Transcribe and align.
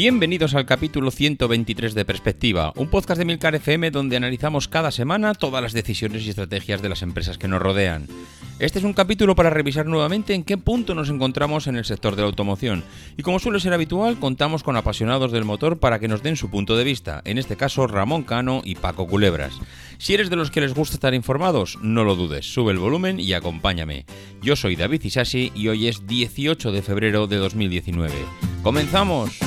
Bienvenidos 0.00 0.54
al 0.54 0.64
capítulo 0.64 1.10
123 1.10 1.92
de 1.92 2.04
Perspectiva, 2.04 2.72
un 2.76 2.86
podcast 2.86 3.18
de 3.18 3.24
Milcar 3.24 3.56
FM 3.56 3.90
donde 3.90 4.16
analizamos 4.16 4.68
cada 4.68 4.92
semana 4.92 5.34
todas 5.34 5.60
las 5.60 5.72
decisiones 5.72 6.22
y 6.22 6.28
estrategias 6.28 6.80
de 6.80 6.88
las 6.88 7.02
empresas 7.02 7.36
que 7.36 7.48
nos 7.48 7.60
rodean. 7.60 8.06
Este 8.60 8.78
es 8.78 8.84
un 8.84 8.92
capítulo 8.92 9.34
para 9.34 9.50
revisar 9.50 9.86
nuevamente 9.86 10.34
en 10.34 10.44
qué 10.44 10.56
punto 10.56 10.94
nos 10.94 11.10
encontramos 11.10 11.66
en 11.66 11.74
el 11.74 11.84
sector 11.84 12.14
de 12.14 12.22
la 12.22 12.28
automoción 12.28 12.84
y 13.16 13.24
como 13.24 13.40
suele 13.40 13.58
ser 13.58 13.72
habitual 13.72 14.20
contamos 14.20 14.62
con 14.62 14.76
apasionados 14.76 15.32
del 15.32 15.44
motor 15.44 15.80
para 15.80 15.98
que 15.98 16.06
nos 16.06 16.22
den 16.22 16.36
su 16.36 16.48
punto 16.48 16.76
de 16.76 16.84
vista, 16.84 17.20
en 17.24 17.36
este 17.36 17.56
caso 17.56 17.88
Ramón 17.88 18.22
Cano 18.22 18.62
y 18.64 18.76
Paco 18.76 19.08
Culebras. 19.08 19.58
Si 19.98 20.14
eres 20.14 20.30
de 20.30 20.36
los 20.36 20.52
que 20.52 20.60
les 20.60 20.74
gusta 20.74 20.94
estar 20.94 21.12
informados, 21.12 21.76
no 21.82 22.04
lo 22.04 22.14
dudes, 22.14 22.46
sube 22.46 22.70
el 22.70 22.78
volumen 22.78 23.18
y 23.18 23.32
acompáñame. 23.32 24.06
Yo 24.42 24.54
soy 24.54 24.76
David 24.76 25.02
Isasi 25.02 25.50
y 25.56 25.66
hoy 25.66 25.88
es 25.88 26.06
18 26.06 26.70
de 26.70 26.82
febrero 26.82 27.26
de 27.26 27.38
2019. 27.38 28.14
¡Comenzamos! 28.62 29.40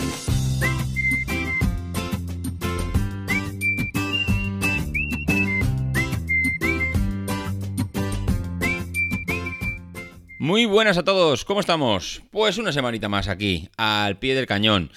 Muy 10.41 10.65
buenas 10.65 10.97
a 10.97 11.03
todos, 11.03 11.45
¿cómo 11.45 11.59
estamos? 11.59 12.23
Pues 12.31 12.57
una 12.57 12.71
semanita 12.71 13.07
más 13.07 13.27
aquí, 13.27 13.69
al 13.77 14.17
pie 14.17 14.33
del 14.33 14.47
cañón. 14.47 14.89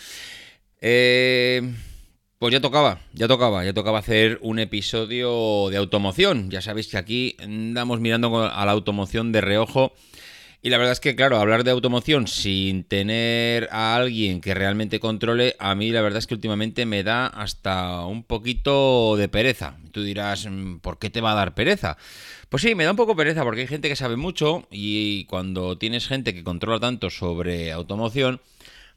Eh, 0.81 1.61
pues 2.39 2.51
ya 2.51 2.63
tocaba, 2.63 3.01
ya 3.13 3.29
tocaba, 3.29 3.63
ya 3.63 3.75
tocaba 3.75 3.99
hacer 3.99 4.39
un 4.41 4.59
episodio 4.59 5.69
de 5.69 5.77
automoción. 5.77 6.49
Ya 6.49 6.63
sabéis 6.63 6.89
que 6.89 6.97
aquí 6.97 7.37
andamos 7.41 8.01
mirando 8.01 8.43
a 8.43 8.65
la 8.65 8.73
automoción 8.73 9.33
de 9.33 9.43
reojo. 9.43 9.93
Y 10.65 10.71
la 10.71 10.79
verdad 10.79 10.93
es 10.93 11.01
que, 11.01 11.15
claro, 11.15 11.37
hablar 11.37 11.63
de 11.63 11.73
automoción 11.73 12.27
sin 12.27 12.85
tener 12.85 13.69
a 13.71 13.97
alguien 13.97 14.41
que 14.41 14.55
realmente 14.55 14.99
controle, 14.99 15.57
a 15.59 15.75
mí 15.75 15.91
la 15.91 16.01
verdad 16.01 16.21
es 16.21 16.27
que 16.27 16.33
últimamente 16.33 16.87
me 16.87 17.03
da 17.03 17.27
hasta 17.27 18.07
un 18.07 18.23
poquito 18.25 19.15
de 19.19 19.29
pereza. 19.29 19.77
Tú 19.93 20.03
dirás, 20.03 20.47
mm, 20.51 20.79
¿por 20.79 20.99
qué 20.99 21.11
te 21.11 21.21
va 21.21 21.33
a 21.33 21.35
dar 21.35 21.55
pereza? 21.55 21.99
Pues 22.49 22.63
sí, 22.63 22.75
me 22.75 22.85
da 22.85 22.93
un 22.93 22.97
poco 22.97 23.15
pereza 23.15 23.43
porque 23.43 23.61
hay 23.61 23.67
gente 23.67 23.91
que 23.91 23.95
sabe 23.95 24.17
mucho 24.17 24.67
y 24.71 25.27
cuando 25.27 25.77
tienes 25.77 26.09
gente 26.09 26.33
que 26.33 26.43
controla 26.43 26.81
tanto 26.81 27.11
sobre 27.11 27.71
automoción, 27.71 28.41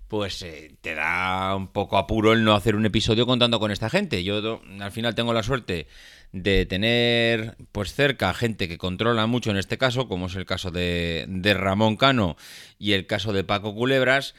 pues 0.07 0.41
eh, 0.43 0.73
te 0.79 0.95
da 0.95 1.53
un 1.53 1.67
poco 1.67 1.97
apuro 1.97 2.31
el 2.31 2.45
no 2.45 2.55
hacer 2.55 2.77
un 2.77 2.85
episodio 2.85 3.25
contando 3.25 3.59
con 3.59 3.71
esta 3.71 3.89
gente. 3.89 4.23
Yo 4.23 4.61
al 4.79 4.91
final 4.93 5.15
tengo 5.15 5.33
la 5.33 5.43
suerte 5.43 5.87
de 6.31 6.65
tener 6.65 7.55
pues 7.71 7.93
cerca 7.93 8.33
gente 8.33 8.67
que 8.67 8.77
controla 8.77 9.27
mucho 9.27 9.51
en 9.51 9.57
este 9.57 9.77
caso, 9.77 10.07
como 10.07 10.27
es 10.27 10.35
el 10.35 10.45
caso 10.45 10.71
de, 10.71 11.25
de 11.27 11.53
Ramón 11.53 11.97
Cano 11.97 12.37
y 12.79 12.93
el 12.93 13.07
caso 13.07 13.33
de 13.33 13.43
Paco 13.43 13.73
Culebras. 13.73 14.35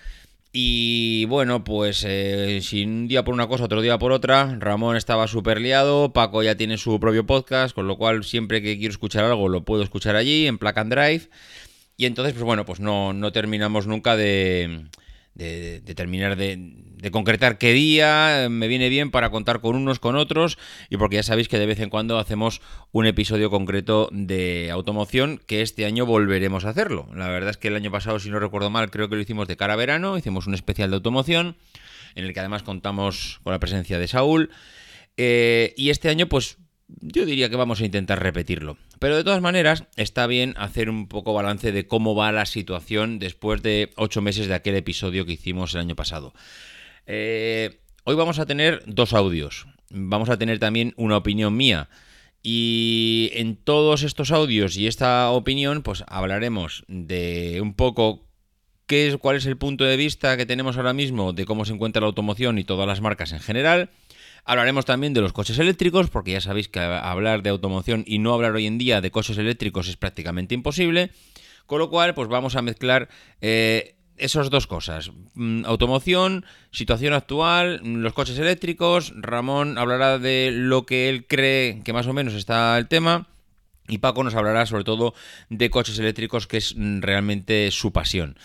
Y 0.52 1.26
bueno, 1.26 1.62
pues 1.62 2.04
eh, 2.06 2.60
si 2.62 2.84
un 2.84 3.06
día 3.06 3.22
por 3.22 3.34
una 3.34 3.48
cosa, 3.48 3.64
otro 3.64 3.82
día 3.82 3.98
por 3.98 4.12
otra, 4.12 4.56
Ramón 4.58 4.96
estaba 4.96 5.28
súper 5.28 5.60
liado, 5.60 6.12
Paco 6.12 6.42
ya 6.42 6.56
tiene 6.56 6.78
su 6.78 6.98
propio 6.98 7.26
podcast, 7.26 7.74
con 7.74 7.86
lo 7.86 7.98
cual 7.98 8.24
siempre 8.24 8.62
que 8.62 8.78
quiero 8.78 8.92
escuchar 8.92 9.24
algo 9.24 9.48
lo 9.48 9.64
puedo 9.64 9.82
escuchar 9.82 10.16
allí, 10.16 10.46
en 10.46 10.58
Placa 10.58 10.80
and 10.80 10.92
Drive. 10.92 11.28
Y 11.98 12.06
entonces, 12.06 12.32
pues 12.32 12.44
bueno, 12.44 12.64
pues 12.64 12.80
no, 12.80 13.12
no 13.12 13.32
terminamos 13.32 13.86
nunca 13.86 14.16
de, 14.16 14.86
de, 15.38 15.94
terminar 15.94 16.36
de, 16.36 17.10
concretar 17.12 17.58
qué 17.58 17.72
día 17.72 18.48
me 18.50 18.66
viene 18.66 18.88
bien 18.88 19.10
para 19.10 19.30
contar 19.30 19.60
con 19.60 19.76
unos, 19.76 20.00
con 20.00 20.16
otros, 20.16 20.58
y 20.90 20.96
porque 20.96 21.16
ya 21.16 21.22
sabéis 21.22 21.48
que 21.48 21.58
de 21.58 21.66
vez 21.66 21.80
en 21.80 21.90
cuando 21.90 22.18
hacemos 22.18 22.60
un 22.90 23.06
episodio 23.06 23.48
concreto 23.48 24.08
de 24.12 24.70
automoción, 24.70 25.40
que 25.46 25.62
este 25.62 25.84
año 25.84 26.06
volveremos 26.06 26.64
a 26.64 26.70
hacerlo. 26.70 27.08
La 27.14 27.28
verdad 27.28 27.50
es 27.50 27.56
que 27.56 27.68
el 27.68 27.76
año 27.76 27.90
pasado, 27.90 28.18
si 28.18 28.30
no 28.30 28.40
recuerdo 28.40 28.68
mal, 28.68 28.90
creo 28.90 29.08
que 29.08 29.14
lo 29.14 29.22
hicimos 29.22 29.46
de 29.46 29.56
cara 29.56 29.74
a 29.74 29.76
verano, 29.76 30.18
hicimos 30.18 30.46
un 30.46 30.54
especial 30.54 30.90
de 30.90 30.96
automoción, 30.96 31.56
en 32.14 32.24
el 32.24 32.34
que 32.34 32.40
además 32.40 32.64
contamos 32.64 33.40
con 33.44 33.52
la 33.52 33.60
presencia 33.60 33.98
de 33.98 34.08
Saúl. 34.08 34.50
Eh, 35.16 35.72
y 35.76 35.90
este 35.90 36.08
año, 36.08 36.28
pues 36.28 36.58
yo 36.88 37.26
diría 37.26 37.50
que 37.50 37.56
vamos 37.56 37.80
a 37.80 37.84
intentar 37.84 38.22
repetirlo. 38.22 38.78
Pero 38.98 39.16
de 39.16 39.24
todas 39.24 39.42
maneras, 39.42 39.84
está 39.96 40.26
bien 40.26 40.54
hacer 40.56 40.90
un 40.90 41.06
poco 41.06 41.34
balance 41.34 41.72
de 41.72 41.86
cómo 41.86 42.14
va 42.14 42.32
la 42.32 42.46
situación 42.46 43.18
después 43.18 43.62
de 43.62 43.90
ocho 43.96 44.22
meses 44.22 44.48
de 44.48 44.54
aquel 44.54 44.74
episodio 44.74 45.26
que 45.26 45.32
hicimos 45.32 45.74
el 45.74 45.80
año 45.80 45.96
pasado. 45.96 46.32
Eh, 47.06 47.80
hoy 48.04 48.16
vamos 48.16 48.38
a 48.38 48.46
tener 48.46 48.82
dos 48.86 49.12
audios. 49.12 49.66
Vamos 49.90 50.28
a 50.30 50.38
tener 50.38 50.58
también 50.58 50.94
una 50.96 51.16
opinión 51.16 51.56
mía. 51.56 51.88
Y 52.42 53.30
en 53.34 53.56
todos 53.56 54.02
estos 54.02 54.30
audios 54.30 54.76
y 54.76 54.86
esta 54.86 55.30
opinión, 55.30 55.82
pues 55.82 56.04
hablaremos 56.06 56.84
de 56.88 57.58
un 57.60 57.74
poco 57.74 58.24
qué 58.86 59.08
es, 59.08 59.16
cuál 59.18 59.36
es 59.36 59.46
el 59.46 59.56
punto 59.56 59.84
de 59.84 59.96
vista 59.96 60.36
que 60.36 60.46
tenemos 60.46 60.76
ahora 60.76 60.92
mismo 60.92 61.32
de 61.32 61.44
cómo 61.44 61.64
se 61.64 61.74
encuentra 61.74 62.00
la 62.00 62.06
automoción 62.06 62.58
y 62.58 62.64
todas 62.64 62.86
las 62.86 63.00
marcas 63.00 63.32
en 63.32 63.40
general 63.40 63.90
Hablaremos 64.48 64.86
también 64.86 65.12
de 65.12 65.20
los 65.20 65.34
coches 65.34 65.58
eléctricos, 65.58 66.08
porque 66.08 66.32
ya 66.32 66.40
sabéis 66.40 66.68
que 66.68 66.80
hablar 66.80 67.42
de 67.42 67.50
automoción 67.50 68.02
y 68.06 68.18
no 68.18 68.32
hablar 68.32 68.54
hoy 68.54 68.64
en 68.64 68.78
día 68.78 69.02
de 69.02 69.10
coches 69.10 69.36
eléctricos 69.36 69.88
es 69.88 69.98
prácticamente 69.98 70.54
imposible. 70.54 71.10
Con 71.66 71.80
lo 71.80 71.90
cual, 71.90 72.14
pues 72.14 72.28
vamos 72.28 72.56
a 72.56 72.62
mezclar 72.62 73.10
eh, 73.42 73.96
esas 74.16 74.48
dos 74.48 74.66
cosas. 74.66 75.10
Mm, 75.34 75.66
automoción, 75.66 76.46
situación 76.70 77.12
actual, 77.12 77.82
los 77.84 78.14
coches 78.14 78.38
eléctricos. 78.38 79.12
Ramón 79.16 79.76
hablará 79.76 80.18
de 80.18 80.50
lo 80.50 80.86
que 80.86 81.10
él 81.10 81.26
cree 81.26 81.82
que 81.84 81.92
más 81.92 82.06
o 82.06 82.14
menos 82.14 82.32
está 82.32 82.78
el 82.78 82.88
tema. 82.88 83.28
Y 83.86 83.98
Paco 83.98 84.24
nos 84.24 84.34
hablará 84.34 84.64
sobre 84.64 84.84
todo 84.84 85.12
de 85.50 85.68
coches 85.68 85.98
eléctricos, 85.98 86.46
que 86.46 86.56
es 86.56 86.74
mm, 86.74 87.02
realmente 87.02 87.70
su 87.70 87.92
pasión. 87.92 88.38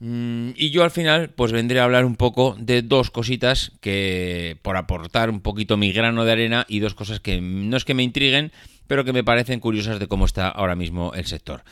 Mm, 0.00 0.52
y 0.56 0.70
yo 0.70 0.82
al 0.82 0.90
final 0.90 1.28
pues 1.28 1.52
vendré 1.52 1.78
a 1.78 1.84
hablar 1.84 2.06
un 2.06 2.16
poco 2.16 2.56
de 2.58 2.80
dos 2.80 3.10
cositas 3.10 3.72
que 3.82 4.56
por 4.62 4.78
aportar 4.78 5.28
un 5.28 5.40
poquito 5.40 5.76
mi 5.76 5.92
grano 5.92 6.24
de 6.24 6.32
arena 6.32 6.64
y 6.68 6.80
dos 6.80 6.94
cosas 6.94 7.20
que 7.20 7.40
no 7.40 7.76
es 7.76 7.84
que 7.84 7.94
me 7.94 8.02
intriguen, 8.02 8.50
pero 8.86 9.04
que 9.04 9.12
me 9.12 9.22
parecen 9.22 9.60
curiosas 9.60 9.98
de 9.98 10.08
cómo 10.08 10.24
está 10.24 10.48
ahora 10.48 10.74
mismo 10.74 11.12
el 11.14 11.26
sector. 11.26 11.62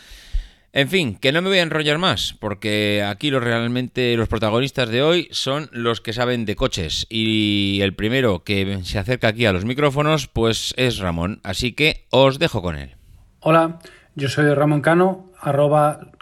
En 0.74 0.90
fin, 0.90 1.16
que 1.16 1.32
no 1.32 1.40
me 1.40 1.48
voy 1.48 1.58
a 1.58 1.62
enrollar 1.62 1.96
más, 1.96 2.36
porque 2.38 3.02
aquí 3.02 3.30
los 3.30 3.42
realmente 3.42 4.14
los 4.18 4.28
protagonistas 4.28 4.90
de 4.90 5.02
hoy 5.02 5.28
son 5.30 5.70
los 5.72 6.02
que 6.02 6.12
saben 6.12 6.44
de 6.44 6.56
coches 6.56 7.06
y 7.08 7.80
el 7.80 7.94
primero 7.94 8.44
que 8.44 8.80
se 8.84 8.98
acerca 8.98 9.28
aquí 9.28 9.46
a 9.46 9.52
los 9.54 9.64
micrófonos 9.64 10.28
pues 10.28 10.74
es 10.76 10.98
Ramón, 10.98 11.40
así 11.42 11.72
que 11.72 12.06
os 12.10 12.38
dejo 12.38 12.60
con 12.60 12.76
él. 12.76 12.96
Hola, 13.40 13.78
yo 14.14 14.28
soy 14.28 14.52
Ramón 14.52 14.82
Cano, 14.82 15.32
arroba 15.40 16.12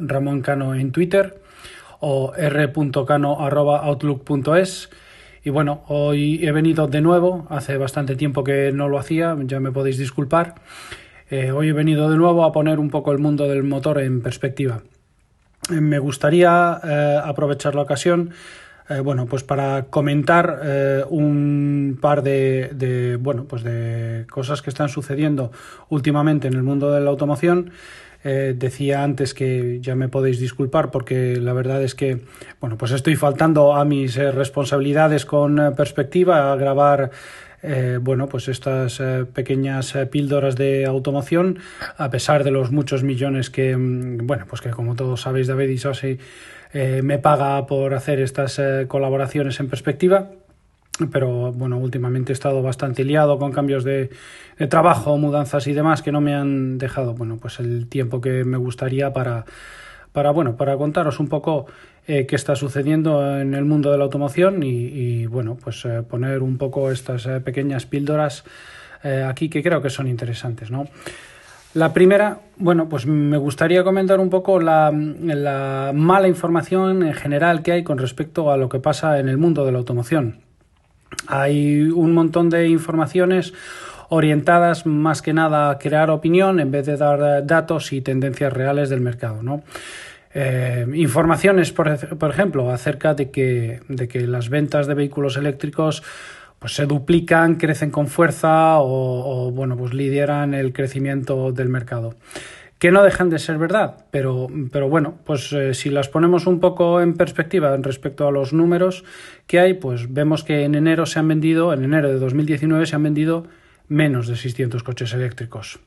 Ramón 0.00 0.42
Cano 0.42 0.74
en 0.74 0.92
Twitter 0.92 1.40
o 2.00 2.34
r.cano.outlook.es. 2.36 4.90
Y 5.44 5.50
bueno, 5.50 5.84
hoy 5.88 6.44
he 6.44 6.50
venido 6.52 6.86
de 6.88 7.00
nuevo, 7.00 7.46
hace 7.48 7.78
bastante 7.78 8.16
tiempo 8.16 8.44
que 8.44 8.70
no 8.72 8.88
lo 8.88 8.98
hacía, 8.98 9.36
ya 9.44 9.60
me 9.60 9.72
podéis 9.72 9.98
disculpar. 9.98 10.56
Eh, 11.30 11.52
hoy 11.52 11.68
he 11.68 11.72
venido 11.72 12.10
de 12.10 12.16
nuevo 12.16 12.44
a 12.44 12.52
poner 12.52 12.78
un 12.78 12.90
poco 12.90 13.12
el 13.12 13.18
mundo 13.18 13.48
del 13.48 13.62
motor 13.62 14.00
en 14.00 14.22
perspectiva. 14.22 14.82
Eh, 15.70 15.80
me 15.80 15.98
gustaría 15.98 16.80
eh, 16.82 17.20
aprovechar 17.22 17.74
la 17.74 17.82
ocasión 17.82 18.30
bueno, 19.04 19.26
pues 19.26 19.44
para 19.44 19.82
comentar 19.90 20.62
un 21.10 21.98
par 22.00 22.22
de, 22.22 22.70
de, 22.72 23.16
bueno, 23.16 23.44
pues 23.44 23.62
de 23.62 24.24
cosas 24.30 24.62
que 24.62 24.70
están 24.70 24.88
sucediendo 24.88 25.52
últimamente 25.90 26.48
en 26.48 26.54
el 26.54 26.62
mundo 26.62 26.90
de 26.90 27.02
la 27.02 27.10
automoción 27.10 27.70
eh, 28.24 28.54
decía 28.56 29.04
antes 29.04 29.32
que 29.32 29.78
ya 29.80 29.94
me 29.94 30.08
podéis 30.08 30.40
disculpar 30.40 30.90
porque 30.90 31.36
la 31.36 31.52
verdad 31.52 31.84
es 31.84 31.94
que 31.94 32.22
bueno 32.60 32.76
pues 32.76 32.90
estoy 32.90 33.14
faltando 33.14 33.74
a 33.74 33.84
mis 33.84 34.16
eh, 34.16 34.32
responsabilidades 34.32 35.24
con 35.24 35.60
eh, 35.60 35.70
perspectiva 35.70 36.52
a 36.52 36.56
grabar 36.56 37.10
bueno 38.00 38.28
pues 38.28 38.46
estas 38.46 39.02
pequeñas 39.34 39.92
píldoras 40.12 40.54
de 40.54 40.86
automoción 40.86 41.58
a 41.96 42.08
pesar 42.08 42.44
de 42.44 42.52
los 42.52 42.70
muchos 42.70 43.02
millones 43.02 43.50
que 43.50 43.76
mm, 43.76 44.28
bueno 44.28 44.46
pues 44.48 44.60
que 44.60 44.70
como 44.70 44.94
todos 44.94 45.22
sabéis 45.22 45.48
David 45.48 45.68
y 45.70 45.78
Sosi 45.78 46.18
me 47.02 47.18
paga 47.18 47.66
por 47.66 47.94
hacer 47.94 48.20
estas 48.20 48.60
colaboraciones 48.86 49.58
en 49.58 49.68
perspectiva 49.68 50.30
pero 51.06 51.52
bueno, 51.52 51.78
últimamente 51.78 52.32
he 52.32 52.34
estado 52.34 52.62
bastante 52.62 53.04
liado 53.04 53.38
con 53.38 53.52
cambios 53.52 53.84
de, 53.84 54.10
trabajo, 54.68 55.16
mudanzas 55.16 55.66
y 55.66 55.72
demás 55.72 56.02
que 56.02 56.12
no 56.12 56.20
me 56.20 56.34
han 56.34 56.78
dejado, 56.78 57.14
bueno, 57.14 57.36
pues 57.36 57.60
el 57.60 57.86
tiempo 57.88 58.20
que 58.20 58.44
me 58.44 58.56
gustaría 58.56 59.12
para, 59.12 59.44
para 60.12 60.30
bueno, 60.30 60.56
para 60.56 60.76
contaros 60.76 61.20
un 61.20 61.28
poco 61.28 61.66
eh, 62.06 62.26
qué 62.26 62.36
está 62.36 62.56
sucediendo 62.56 63.38
en 63.38 63.54
el 63.54 63.64
mundo 63.64 63.92
de 63.92 63.98
la 63.98 64.04
automoción 64.04 64.62
y, 64.62 65.26
bueno, 65.26 65.56
pues 65.62 65.84
eh, 65.84 66.02
poner 66.02 66.42
un 66.42 66.58
poco 66.58 66.90
estas 66.90 67.26
eh, 67.26 67.40
pequeñas 67.40 67.86
píldoras 67.86 68.44
aquí 69.28 69.48
que 69.48 69.62
creo 69.62 69.80
que 69.80 69.90
son 69.90 70.08
interesantes, 70.08 70.72
¿no? 70.72 70.86
La 71.74 71.92
primera, 71.92 72.40
bueno, 72.56 72.88
pues 72.88 73.06
me 73.06 73.36
gustaría 73.36 73.84
comentar 73.84 74.18
un 74.18 74.28
poco 74.28 74.58
la, 74.58 74.90
la 74.90 75.92
mala 75.94 76.26
información 76.26 77.04
en 77.04 77.14
general 77.14 77.62
que 77.62 77.70
hay 77.70 77.84
con 77.84 77.98
respecto 77.98 78.50
a 78.50 78.56
lo 78.56 78.68
que 78.68 78.80
pasa 78.80 79.20
en 79.20 79.28
el 79.28 79.38
mundo 79.38 79.64
de 79.64 79.70
la 79.70 79.78
automoción. 79.78 80.47
Hay 81.26 81.82
un 81.82 82.12
montón 82.12 82.50
de 82.50 82.68
informaciones 82.68 83.52
orientadas 84.08 84.86
más 84.86 85.20
que 85.22 85.32
nada 85.32 85.70
a 85.70 85.78
crear 85.78 86.10
opinión 86.10 86.60
en 86.60 86.70
vez 86.70 86.86
de 86.86 86.96
dar 86.96 87.46
datos 87.46 87.92
y 87.92 88.00
tendencias 88.00 88.52
reales 88.52 88.88
del 88.88 89.00
mercado, 89.00 89.42
¿no? 89.42 89.62
Eh, 90.34 90.86
informaciones, 90.94 91.72
por, 91.72 91.88
ejemplo, 91.88 92.70
acerca 92.70 93.14
de 93.14 93.30
que, 93.30 93.80
de 93.88 94.08
que 94.08 94.26
las 94.26 94.50
ventas 94.50 94.86
de 94.86 94.94
vehículos 94.94 95.36
eléctricos 95.36 96.02
pues 96.58 96.74
se 96.74 96.86
duplican, 96.86 97.54
crecen 97.54 97.90
con 97.90 98.08
fuerza 98.08 98.78
o, 98.80 99.50
bueno, 99.52 99.76
pues 99.76 99.94
lideran 99.94 100.54
el 100.54 100.72
crecimiento 100.72 101.52
del 101.52 101.68
mercado. 101.68 102.14
Que 102.78 102.92
no 102.92 103.02
dejan 103.02 103.28
de 103.28 103.38
ser 103.38 103.58
verdad, 103.58 104.04
pero, 104.10 104.46
pero 104.70 104.88
bueno, 104.88 105.18
pues 105.24 105.52
eh, 105.52 105.74
si 105.74 105.90
las 105.90 106.08
ponemos 106.08 106.46
un 106.46 106.60
poco 106.60 107.00
en 107.00 107.14
perspectiva 107.14 107.76
respecto 107.76 108.28
a 108.28 108.30
los 108.30 108.52
números 108.52 109.04
que 109.46 109.58
hay, 109.58 109.74
pues 109.74 110.12
vemos 110.12 110.44
que 110.44 110.62
en 110.62 110.76
enero 110.76 111.04
se 111.04 111.18
han 111.18 111.26
vendido, 111.26 111.72
en 111.72 111.82
enero 111.82 112.08
de 112.08 112.18
2019 112.18 112.86
se 112.86 112.94
han 112.94 113.02
vendido 113.02 113.46
menos 113.88 114.28
de 114.28 114.36
600 114.36 114.82
coches 114.82 115.12
eléctricos. 115.12 115.80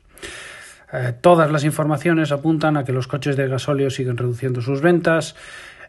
Eh, 0.93 1.13
todas 1.21 1.49
las 1.49 1.63
informaciones 1.63 2.31
apuntan 2.31 2.75
a 2.75 2.83
que 2.83 2.91
los 2.91 3.07
coches 3.07 3.37
de 3.37 3.47
gasóleo 3.47 3.89
siguen 3.89 4.17
reduciendo 4.17 4.61
sus 4.61 4.81
ventas, 4.81 5.35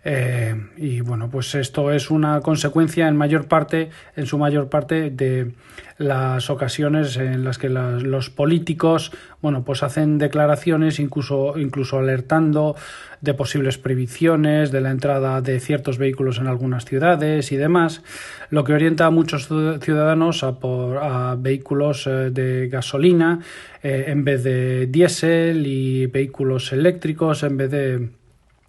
eh, 0.04 0.54
y 0.76 1.00
bueno, 1.00 1.30
pues 1.30 1.54
esto 1.54 1.92
es 1.92 2.10
una 2.10 2.40
consecuencia 2.40 3.06
en 3.06 3.16
mayor 3.16 3.46
parte, 3.46 3.90
en 4.16 4.26
su 4.26 4.36
mayor 4.36 4.68
parte, 4.68 5.10
de 5.10 5.52
las 5.98 6.50
ocasiones 6.50 7.16
en 7.16 7.44
las 7.44 7.58
que 7.58 7.68
los 7.68 8.30
políticos, 8.30 9.12
bueno, 9.40 9.64
pues 9.64 9.84
hacen 9.84 10.18
declaraciones, 10.18 10.98
incluso, 10.98 11.56
incluso 11.56 11.98
alertando 11.98 12.74
de 13.20 13.34
posibles 13.34 13.78
prohibiciones, 13.78 14.72
de 14.72 14.80
la 14.80 14.90
entrada 14.90 15.40
de 15.40 15.60
ciertos 15.60 15.98
vehículos 15.98 16.38
en 16.38 16.48
algunas 16.48 16.84
ciudades 16.84 17.52
y 17.52 17.56
demás, 17.56 18.02
lo 18.50 18.64
que 18.64 18.72
orienta 18.72 19.06
a 19.06 19.10
muchos 19.10 19.48
ciudadanos 19.80 20.42
a, 20.42 20.58
por, 20.58 20.98
a 20.98 21.36
vehículos 21.36 22.08
eh, 22.08 22.30
de 22.30 22.68
gasolina 22.68 23.38
eh, 23.82 24.06
en 24.08 24.24
vez 24.24 24.42
de 24.42 24.86
diésel 24.86 25.64
y 25.66 26.06
vehículos 26.06 26.72
eléctricos 26.72 27.44
en 27.44 27.56
vez 27.56 27.70
de 27.70 28.21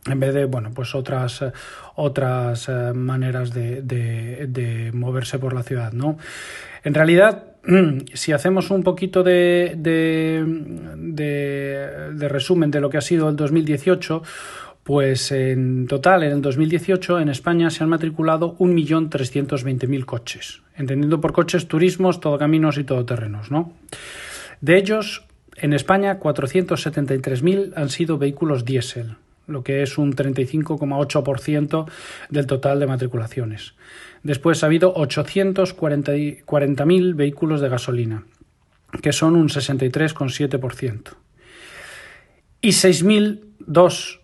en 0.05 0.19
vez 0.19 0.33
de 0.33 0.45
bueno 0.45 0.71
pues 0.73 0.95
otras 0.95 1.41
eh, 1.41 1.51
otras 1.95 2.67
eh, 2.69 2.94
maneras 2.94 3.53
de, 3.53 3.81
de, 3.81 4.91
moverse 4.94 5.39
por 5.39 5.53
la 5.53 5.63
ciudad 5.63 5.94
no 5.94 6.17
en 6.83 6.94
realidad 6.94 7.45
si 8.13 8.33
hacemos 8.33 8.69
un 8.71 8.83
poquito 8.83 9.23
de, 9.23 9.73
de, 9.77 10.44
resumen 12.27 12.71
de 12.71 12.81
lo 12.81 12.89
que 12.89 12.97
ha 12.97 13.01
sido 13.01 13.29
el 13.29 13.35
2018 13.35 14.23
pues 14.83 15.31
en 15.31 15.88
total, 15.88 16.23
en 16.23 16.33
el 16.33 16.41
2018 16.41 17.21
en 17.21 17.29
España 17.29 17.69
se 17.69 17.83
han 17.83 17.89
matriculado 17.89 18.57
1.320.000 18.57 20.03
coches, 20.03 20.61
entendiendo 20.75 21.21
por 21.21 21.31
coches 21.31 21.69
turismos, 21.69 22.19
todo 22.19 22.38
caminos 22.38 22.77
y 22.77 22.83
todoterrenos, 22.83 23.49
¿no? 23.49 23.71
De 24.59 24.77
ellos, 24.77 25.25
en 25.56 25.71
España 25.71 26.19
473.000 26.19 27.71
han 27.77 27.89
sido 27.89 28.17
vehículos 28.17 28.65
diésel, 28.65 29.15
lo 29.48 29.63
que 29.63 29.81
es 29.84 29.98
un 29.98 30.16
35,8% 30.16 31.86
del 32.30 32.48
total 32.48 32.80
de 32.80 32.88
matriculaciones. 32.88 33.75
Después 34.24 34.63
ha 34.63 34.68
habido 34.68 34.95
840.000 34.95 37.16
vehículos 37.16 37.60
de 37.62 37.69
gasolina, 37.69 38.25
que 39.01 39.12
son 39.12 39.36
un 39.36 39.50
63,7%. 39.50 41.16
Y 42.62 42.69
6.002 42.69 44.19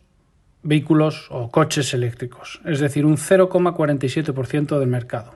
vehículos 0.63 1.27
o 1.29 1.51
coches 1.51 1.93
eléctricos, 1.93 2.61
es 2.65 2.79
decir, 2.79 3.05
un 3.05 3.17
0,47% 3.17 4.79
del 4.79 4.87
mercado. 4.87 5.35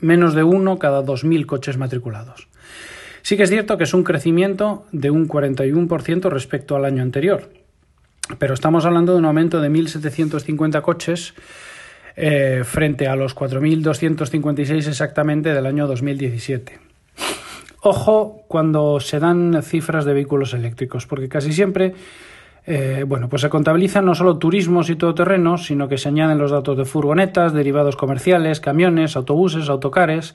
Menos 0.00 0.34
de 0.34 0.42
uno 0.42 0.78
cada 0.78 1.02
2.000 1.02 1.46
coches 1.46 1.78
matriculados. 1.78 2.48
Sí 3.22 3.36
que 3.36 3.44
es 3.44 3.50
cierto 3.50 3.78
que 3.78 3.84
es 3.84 3.94
un 3.94 4.04
crecimiento 4.04 4.86
de 4.92 5.10
un 5.10 5.26
41% 5.26 6.28
respecto 6.30 6.76
al 6.76 6.84
año 6.84 7.02
anterior, 7.02 7.50
pero 8.38 8.54
estamos 8.54 8.84
hablando 8.84 9.12
de 9.12 9.18
un 9.18 9.24
aumento 9.24 9.60
de 9.60 9.70
1.750 9.70 10.82
coches 10.82 11.34
eh, 12.16 12.62
frente 12.64 13.08
a 13.08 13.16
los 13.16 13.36
4.256 13.36 14.88
exactamente 14.88 15.52
del 15.52 15.66
año 15.66 15.86
2017. 15.86 16.78
Ojo 17.82 18.42
cuando 18.48 19.00
se 19.00 19.20
dan 19.20 19.62
cifras 19.62 20.04
de 20.04 20.14
vehículos 20.14 20.54
eléctricos, 20.54 21.06
porque 21.06 21.28
casi 21.28 21.52
siempre 21.52 21.94
eh, 22.68 23.04
bueno, 23.06 23.28
pues 23.28 23.42
se 23.42 23.48
contabilizan 23.48 24.04
no 24.04 24.16
solo 24.16 24.38
turismos 24.38 24.90
y 24.90 24.96
todoterrenos, 24.96 25.66
sino 25.66 25.88
que 25.88 25.98
se 25.98 26.08
añaden 26.08 26.38
los 26.38 26.50
datos 26.50 26.76
de 26.76 26.84
furgonetas, 26.84 27.52
derivados 27.52 27.94
comerciales, 27.94 28.60
camiones, 28.60 29.16
autobuses, 29.16 29.68
autocares. 29.68 30.34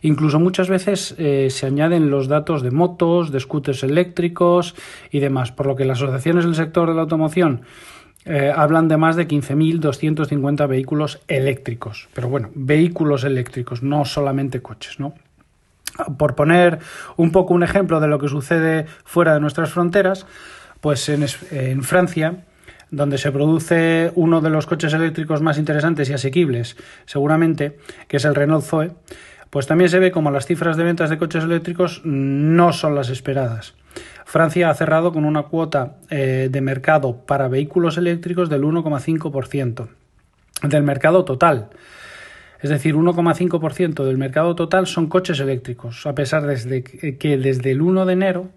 Incluso 0.00 0.40
muchas 0.40 0.70
veces 0.70 1.14
eh, 1.18 1.48
se 1.50 1.66
añaden 1.66 2.10
los 2.10 2.28
datos 2.28 2.62
de 2.62 2.70
motos, 2.70 3.30
de 3.30 3.40
scooters 3.40 3.82
eléctricos 3.82 4.74
y 5.10 5.20
demás, 5.20 5.52
por 5.52 5.66
lo 5.66 5.76
que 5.76 5.84
las 5.84 5.98
asociaciones 5.98 6.44
del 6.46 6.54
sector 6.54 6.88
de 6.88 6.94
la 6.94 7.02
automoción 7.02 7.62
eh, 8.24 8.50
hablan 8.54 8.88
de 8.88 8.96
más 8.96 9.14
de 9.14 9.28
15.250 9.28 10.66
vehículos 10.66 11.20
eléctricos. 11.28 12.08
Pero 12.14 12.30
bueno, 12.30 12.50
vehículos 12.54 13.22
eléctricos, 13.24 13.82
no 13.82 14.06
solamente 14.06 14.62
coches. 14.62 14.96
Por 16.16 16.34
poner 16.34 16.78
un 17.16 17.32
poco 17.32 17.52
un 17.52 17.62
ejemplo 17.62 18.00
de 18.00 18.08
lo 18.08 18.18
que 18.18 18.28
sucede 18.28 18.86
fuera 19.04 19.34
de 19.34 19.40
nuestras 19.40 19.70
fronteras, 19.70 20.26
pues 20.80 21.08
en, 21.08 21.82
Francia, 21.82 22.44
donde 22.90 23.18
se 23.18 23.32
produce 23.32 24.12
uno 24.14 24.40
de 24.40 24.50
los 24.50 24.66
coches 24.66 24.92
eléctricos 24.92 25.42
más 25.42 25.58
interesantes 25.58 26.10
y 26.10 26.12
asequibles, 26.12 26.76
seguramente, 27.06 27.78
que 28.08 28.18
es 28.18 28.24
el 28.24 28.34
Renault 28.34 28.64
Zoe, 28.64 28.92
pues 29.50 29.66
también 29.66 29.90
se 29.90 29.98
ve 29.98 30.10
como 30.10 30.30
las 30.30 30.46
cifras 30.46 30.76
de 30.76 30.84
ventas 30.84 31.10
de 31.10 31.18
coches 31.18 31.44
eléctricos 31.44 32.02
no 32.04 32.72
son 32.72 32.94
las 32.94 33.08
esperadas. 33.08 33.74
Francia 34.24 34.70
ha 34.70 34.74
cerrado 34.74 35.12
con 35.12 35.24
una 35.24 35.44
cuota 35.44 35.96
eh, 36.10 36.48
de 36.50 36.60
mercado 36.60 37.24
para 37.24 37.48
vehículos 37.48 37.96
eléctricos 37.96 38.50
del 38.50 38.64
1,5% 38.64 39.88
del 40.62 40.82
mercado 40.82 41.24
total. 41.24 41.70
Es 42.60 42.70
decir, 42.70 42.94
1,5% 42.94 44.04
del 44.04 44.18
mercado 44.18 44.56
total 44.56 44.86
son 44.86 45.08
coches 45.08 45.38
eléctricos, 45.40 46.06
a 46.06 46.14
pesar 46.14 46.46
de 46.46 46.82
que 47.18 47.38
desde 47.38 47.70
el 47.70 47.82
1 47.82 48.06
de 48.06 48.12
enero 48.12 48.50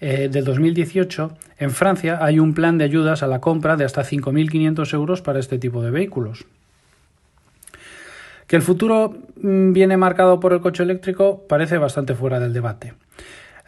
eh, 0.00 0.28
del 0.30 0.44
2018, 0.44 1.36
en 1.60 1.70
Francia 1.70 2.18
hay 2.22 2.40
un 2.40 2.54
plan 2.54 2.78
de 2.78 2.84
ayudas 2.84 3.22
a 3.22 3.26
la 3.26 3.40
compra 3.40 3.76
de 3.76 3.84
hasta 3.84 4.02
5.500 4.02 4.94
euros 4.94 5.20
para 5.20 5.38
este 5.38 5.58
tipo 5.58 5.82
de 5.82 5.90
vehículos. 5.90 6.46
Que 8.46 8.56
el 8.56 8.62
futuro 8.62 9.14
mm, 9.40 9.72
viene 9.72 9.98
marcado 9.98 10.40
por 10.40 10.54
el 10.54 10.60
coche 10.60 10.82
eléctrico 10.82 11.44
parece 11.46 11.76
bastante 11.76 12.14
fuera 12.14 12.40
del 12.40 12.54
debate. 12.54 12.94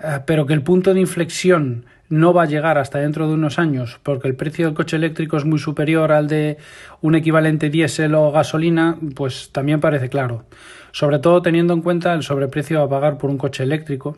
Eh, 0.03 0.21
pero 0.27 0.47
que 0.47 0.55
el 0.55 0.63
punto 0.63 0.95
de 0.95 1.01
inflexión 1.01 1.85
no 2.09 2.33
va 2.33 2.45
a 2.45 2.47
llegar 2.47 2.79
hasta 2.79 2.99
dentro 2.99 3.29
de 3.29 3.35
unos 3.35 3.59
años 3.59 4.01
porque 4.03 4.27
el 4.27 4.37
precio 4.37 4.67
del 4.67 4.75
coche 4.75 4.97
eléctrico 4.97 5.37
es 5.37 5.45
muy 5.45 5.59
superior 5.59 6.13
al 6.13 6.29
de 6.29 6.57
un 7.03 7.15
equivalente 7.15 7.69
diésel 7.69 8.15
o 8.15 8.33
gasolina, 8.33 8.97
pues 9.15 9.51
también 9.53 9.81
parece 9.81 10.09
claro. 10.09 10.47
Sobre 10.93 11.19
todo 11.19 11.43
teniendo 11.43 11.75
en 11.75 11.83
cuenta 11.83 12.15
el 12.15 12.23
sobreprecio 12.23 12.83
a 12.83 12.89
pagar 12.89 13.19
por 13.19 13.29
un 13.29 13.37
coche 13.37 13.63
eléctrico 13.63 14.17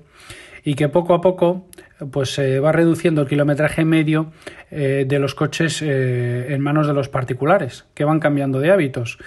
y 0.64 0.75
que 0.75 0.88
poco 0.88 1.14
a 1.14 1.21
poco 1.21 1.66
pues 2.10 2.34
se 2.34 2.60
va 2.60 2.72
reduciendo 2.72 3.22
el 3.22 3.28
kilometraje 3.28 3.84
medio 3.84 4.32
eh, 4.70 5.04
de 5.06 5.18
los 5.18 5.34
coches 5.34 5.80
eh, 5.82 6.52
en 6.52 6.60
manos 6.60 6.86
de 6.86 6.92
los 6.92 7.08
particulares, 7.08 7.84
que 7.94 8.04
van 8.04 8.20
cambiando 8.20 8.60
de 8.60 8.70
hábitos. 8.70 9.18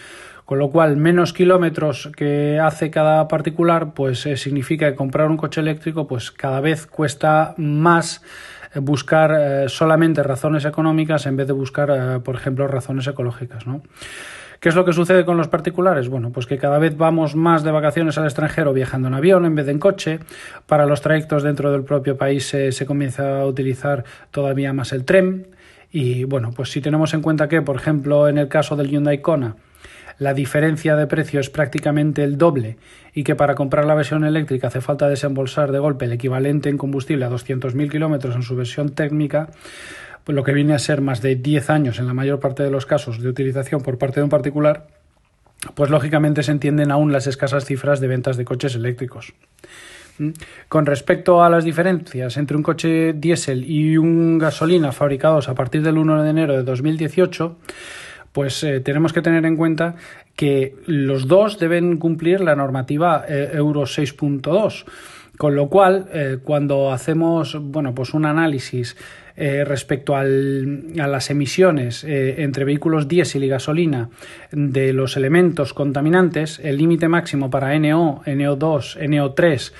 Con 0.46 0.60
lo 0.60 0.70
cual, 0.70 0.96
menos 0.96 1.34
kilómetros 1.34 2.10
que 2.16 2.58
hace 2.58 2.90
cada 2.90 3.28
particular, 3.28 3.94
pues 3.94 4.26
eh, 4.26 4.38
significa 4.38 4.90
que 4.90 4.96
comprar 4.96 5.30
un 5.30 5.36
coche 5.36 5.60
eléctrico, 5.60 6.08
pues 6.08 6.32
cada 6.32 6.62
vez 6.62 6.88
cuesta 6.88 7.54
más 7.58 8.22
buscar 8.76 9.70
solamente 9.70 10.22
razones 10.24 10.64
económicas 10.66 11.26
en 11.26 11.36
vez 11.36 11.48
de 11.48 11.54
buscar, 11.54 12.22
por 12.22 12.36
ejemplo, 12.36 12.68
razones 12.68 13.08
ecológicas, 13.08 13.66
¿no? 13.66 13.82
¿Qué 14.60 14.70
es 14.70 14.76
lo 14.76 14.86
que 14.86 14.94
sucede 14.94 15.26
con 15.26 15.38
los 15.38 15.48
particulares? 15.48 16.10
Bueno, 16.10 16.32
pues 16.32 16.46
que 16.46 16.58
cada 16.58 16.80
vez 16.80 16.98
vamos 16.98 17.36
más 17.36 17.64
de 17.64 17.72
vacaciones 17.72 18.18
al 18.18 18.26
extranjero 18.26 18.74
viajando 18.74 19.08
en 19.08 19.14
avión 19.14 19.46
en 19.46 19.56
vez 19.56 19.66
de 19.66 19.74
en 19.74 19.80
coche. 19.80 20.20
Para 20.66 20.86
los 20.86 21.02
trayectos 21.02 21.44
dentro 21.44 21.72
del 21.72 21.84
propio 21.84 22.18
país 22.18 22.48
se 22.48 22.86
comienza 22.86 23.42
a 23.42 23.46
utilizar 23.46 24.04
todavía 24.32 24.74
más 24.74 24.94
el 24.94 25.06
tren. 25.06 25.48
Y 25.92 26.24
bueno, 26.24 26.52
pues 26.56 26.72
si 26.72 26.82
tenemos 26.82 27.14
en 27.14 27.22
cuenta 27.22 27.48
que, 27.48 27.62
por 27.62 27.76
ejemplo, 27.76 28.28
en 28.28 28.38
el 28.38 28.48
caso 28.48 28.76
del 28.76 28.90
Hyundai 28.90 29.22
Kona, 29.22 29.56
la 30.20 30.34
diferencia 30.34 30.96
de 30.96 31.06
precio 31.06 31.40
es 31.40 31.50
prácticamente 31.50 32.24
el 32.24 32.38
doble 32.38 32.78
y 33.14 33.24
que 33.24 33.36
para 33.36 33.54
comprar 33.54 33.86
la 33.86 33.94
versión 33.94 34.24
eléctrica 34.24 34.68
hace 34.68 34.82
falta 34.82 35.08
desembolsar 35.08 35.72
de 35.72 35.80
golpe 35.80 36.06
el 36.06 36.14
equivalente 36.14 36.70
en 36.70 36.78
combustible 36.78 37.26
a 37.26 37.30
200.000 37.30 37.92
kilómetros 37.92 38.36
en 38.36 38.42
su 38.42 38.56
versión 38.56 38.90
técnica, 38.90 39.50
lo 40.36 40.44
que 40.44 40.54
viene 40.54 40.74
a 40.74 40.80
ser 40.80 41.02
más 41.02 41.22
de 41.22 41.36
10 41.36 41.70
años 41.70 42.00
en 42.00 42.08
la 42.08 42.14
mayor 42.14 42.40
parte 42.40 42.64
de 42.64 42.72
los 42.72 42.86
casos 42.86 43.22
de 43.22 43.30
utilización 43.30 43.82
por 43.82 43.98
parte 43.98 44.20
de 44.20 44.26
un 44.26 44.30
particular, 44.30 44.88
pues 45.76 45.90
lógicamente 45.90 46.44
se 46.44 46.52
entienden 46.52 46.92
aún 46.92 47.12
las 47.12 47.28
escasas 47.28 47.66
cifras 47.66 48.00
de 48.00 48.08
ventas 48.08 48.38
de 48.38 48.46
coches 48.46 48.76
eléctricos. 48.76 49.34
¿Mm? 50.20 50.32
Con 50.70 50.86
respecto 50.86 51.44
a 51.44 51.50
las 51.50 51.64
diferencias 51.64 52.38
entre 52.38 52.58
un 52.58 52.64
coche 52.64 53.14
diésel 53.14 53.70
y 53.70 53.98
un 53.98 54.38
gasolina 54.38 54.92
fabricados 54.92 55.50
a 55.50 55.56
partir 55.56 55.82
del 55.82 55.98
1 55.98 56.24
de 56.24 56.30
enero 56.30 56.54
de 56.58 56.64
2018, 56.64 57.58
pues 58.32 58.64
eh, 58.64 58.80
tenemos 58.82 59.14
que 59.14 59.22
tener 59.22 59.46
en 59.46 59.56
cuenta 59.56 59.96
que 60.36 60.76
los 60.86 61.28
dos 61.28 61.58
deben 61.58 61.98
cumplir 61.98 62.42
la 62.42 62.56
normativa 62.56 63.26
eh, 63.28 63.52
Euro 63.54 63.84
6.2. 63.84 64.86
Con 65.38 65.56
lo 65.56 65.70
cual, 65.70 66.08
eh, 66.14 66.40
cuando 66.44 66.92
hacemos 66.92 67.58
bueno, 67.60 67.94
pues 67.94 68.14
un 68.14 68.26
análisis 68.26 68.98
respecto 69.38 70.16
al, 70.16 70.94
a 71.00 71.08
las 71.08 71.30
emisiones 71.30 72.04
entre 72.04 72.66
vehículos 72.66 73.08
diésel 73.08 73.44
y 73.44 73.48
gasolina 73.48 74.10
de 74.52 74.94
los 74.94 75.16
elementos 75.16 75.74
contaminantes, 75.74 76.60
el 76.64 76.78
límite 76.78 77.08
máximo 77.08 77.52
para 77.52 77.78
NO, 77.78 78.24
NO2, 78.26 78.98
NO3 78.98 79.72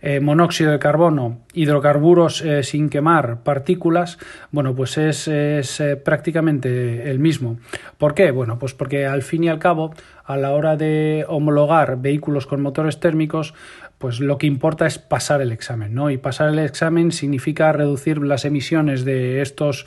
eh, 0.00 0.20
monóxido 0.20 0.70
de 0.70 0.78
carbono, 0.78 1.40
hidrocarburos 1.52 2.42
eh, 2.42 2.62
sin 2.62 2.88
quemar, 2.88 3.42
partículas, 3.42 4.18
bueno, 4.52 4.72
pues 4.72 4.96
es, 4.96 5.26
eh, 5.26 5.96
prácticamente 5.96 7.10
el 7.10 7.18
mismo. 7.18 7.58
¿Por 7.98 8.14
qué? 8.14 8.30
Bueno, 8.30 8.60
pues 8.60 8.74
porque 8.74 9.06
al 9.06 9.22
fin 9.22 9.42
y 9.42 9.48
al 9.48 9.58
cabo, 9.58 9.92
a 10.24 10.36
la 10.36 10.52
hora 10.52 10.76
de 10.76 11.24
homologar 11.26 12.00
vehículos 12.00 12.46
con 12.46 12.62
motores 12.62 13.00
térmicos, 13.00 13.54
pues 13.98 14.20
lo 14.20 14.38
que 14.38 14.46
importa 14.46 14.86
es 14.86 14.98
pasar 14.98 15.42
el 15.42 15.52
examen, 15.52 15.94
¿no? 15.94 16.10
Y 16.10 16.18
pasar 16.18 16.48
el 16.48 16.58
examen 16.60 17.12
significa 17.12 17.72
reducir 17.72 18.18
las 18.18 18.44
emisiones 18.44 19.04
de 19.04 19.42
estos 19.42 19.84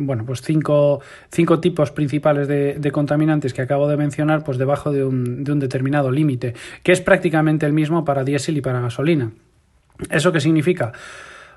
bueno, 0.00 0.24
pues 0.24 0.42
cinco, 0.42 1.00
cinco 1.30 1.60
tipos 1.60 1.90
principales 1.90 2.48
de, 2.48 2.90
contaminantes 2.92 3.52
que 3.52 3.62
acabo 3.62 3.88
de 3.88 3.96
mencionar, 3.96 4.44
pues 4.44 4.58
debajo 4.58 4.92
de 4.92 5.04
un, 5.04 5.44
de 5.44 5.52
un 5.52 5.58
determinado 5.58 6.10
límite, 6.10 6.54
que 6.82 6.92
es 6.92 7.00
prácticamente 7.00 7.66
el 7.66 7.72
mismo 7.72 8.04
para 8.04 8.24
diésel 8.24 8.56
y 8.56 8.60
para 8.60 8.80
gasolina. 8.80 9.32
¿Eso 10.10 10.32
qué 10.32 10.40
significa? 10.40 10.92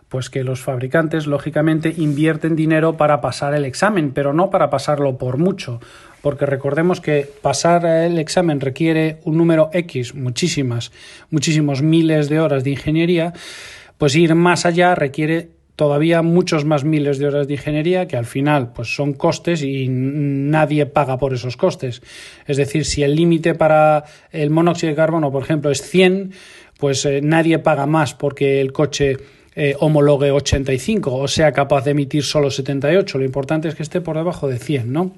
Pues 0.10 0.30
que 0.30 0.44
los 0.44 0.62
fabricantes, 0.62 1.28
lógicamente, 1.28 1.94
invierten 1.98 2.56
dinero 2.56 2.98
para 2.98 3.22
pasar 3.22 3.54
el 3.54 3.64
examen, 3.64 4.12
pero 4.12 4.34
no 4.34 4.50
para 4.50 4.70
pasarlo 4.70 5.18
por 5.18 5.38
mucho, 5.38 5.80
porque 6.22 6.46
recordemos 6.46 7.02
que 7.02 7.28
pasar 7.42 7.86
el 7.86 8.20
examen 8.20 8.62
requiere 8.62 9.18
un 9.24 9.38
número 9.38 9.70
X, 9.74 10.16
muchísimas, 10.16 10.92
muchísimos 11.30 11.82
miles 11.82 12.30
de 12.30 12.40
horas 12.40 12.64
de 12.64 12.72
ingeniería, 12.72 13.34
pues 13.98 14.16
ir 14.16 14.36
más 14.36 14.66
allá 14.66 14.96
requiere 14.96 15.50
todavía 15.76 16.22
muchos 16.22 16.64
más 16.64 16.84
miles 16.84 17.18
de 17.18 17.28
horas 17.28 17.48
de 17.48 17.54
ingeniería 17.54 18.08
que 18.08 18.18
al 18.18 18.26
final 18.26 18.72
pues 18.74 18.94
son 18.94 19.14
costes 19.14 19.64
y 19.64 19.88
nadie 19.90 20.86
paga 20.86 21.18
por 21.18 21.34
esos 21.34 21.58
costes. 21.58 22.04
Es 22.46 22.58
decir, 22.58 22.86
si 22.86 23.02
el 23.02 23.16
límite 23.16 23.56
para 23.56 24.04
el 24.32 24.52
monóxido 24.52 24.92
de 24.92 24.96
carbono, 24.96 25.32
por 25.32 25.42
ejemplo, 25.42 25.72
es 25.72 25.82
100, 25.82 26.34
pues 26.78 27.06
eh, 27.06 27.22
nadie 27.24 27.58
paga 27.58 27.88
más 27.88 28.14
porque 28.14 28.62
el 28.62 28.74
coche 28.74 29.18
eh, 29.56 29.76
homologue 29.80 30.32
85 30.32 31.14
o 31.14 31.28
sea 31.28 31.52
capaz 31.52 31.84
de 31.86 31.92
emitir 31.92 32.24
solo 32.24 32.52
78. 32.52 33.18
Lo 33.18 33.26
importante 33.26 33.68
es 33.68 33.76
que 33.76 33.84
esté 33.84 34.02
por 34.02 34.18
debajo 34.18 34.48
de 34.48 34.60
100, 34.60 34.94
¿no? 34.94 35.14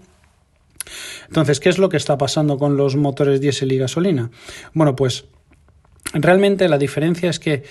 Entonces, 1.27 1.59
¿qué 1.59 1.69
es 1.69 1.77
lo 1.77 1.89
que 1.89 1.97
está 1.97 2.17
pasando 2.17 2.57
con 2.57 2.77
los 2.77 2.95
motores 2.95 3.41
diésel 3.41 3.71
y 3.71 3.77
gasolina? 3.77 4.29
Bueno, 4.73 4.95
pues 4.95 5.25
realmente 6.13 6.67
la 6.67 6.77
diferencia 6.77 7.29
es 7.29 7.39
que 7.39 7.63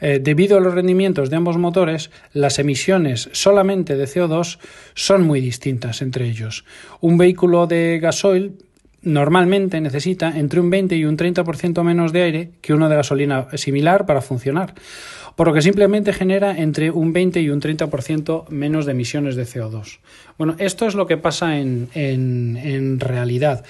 eh, 0.00 0.20
debido 0.22 0.56
a 0.56 0.60
los 0.60 0.74
rendimientos 0.74 1.30
de 1.30 1.36
ambos 1.36 1.58
motores, 1.58 2.10
las 2.32 2.58
emisiones 2.58 3.28
solamente 3.32 3.96
de 3.96 4.04
CO2 4.04 4.58
son 4.94 5.22
muy 5.22 5.40
distintas 5.40 6.02
entre 6.02 6.26
ellos. 6.26 6.64
Un 7.00 7.18
vehículo 7.18 7.66
de 7.66 7.98
gasoil 8.00 8.56
normalmente 9.02 9.80
necesita 9.80 10.38
entre 10.38 10.60
un 10.60 10.70
20 10.70 10.96
y 10.96 11.04
un 11.04 11.16
30% 11.16 11.82
menos 11.82 12.12
de 12.12 12.22
aire 12.22 12.50
que 12.60 12.74
uno 12.74 12.88
de 12.88 12.96
gasolina 12.96 13.46
similar 13.54 14.06
para 14.06 14.20
funcionar, 14.20 14.74
por 15.36 15.48
lo 15.48 15.54
que 15.54 15.62
simplemente 15.62 16.12
genera 16.12 16.56
entre 16.56 16.90
un 16.90 17.12
20 17.12 17.40
y 17.40 17.50
un 17.50 17.60
30% 17.60 18.48
menos 18.48 18.86
de 18.86 18.92
emisiones 18.92 19.36
de 19.36 19.44
CO2. 19.44 19.98
Bueno, 20.36 20.54
esto 20.58 20.86
es 20.86 20.94
lo 20.94 21.06
que 21.06 21.16
pasa 21.16 21.58
en, 21.58 21.88
en, 21.94 23.00
realidad. 23.00 23.64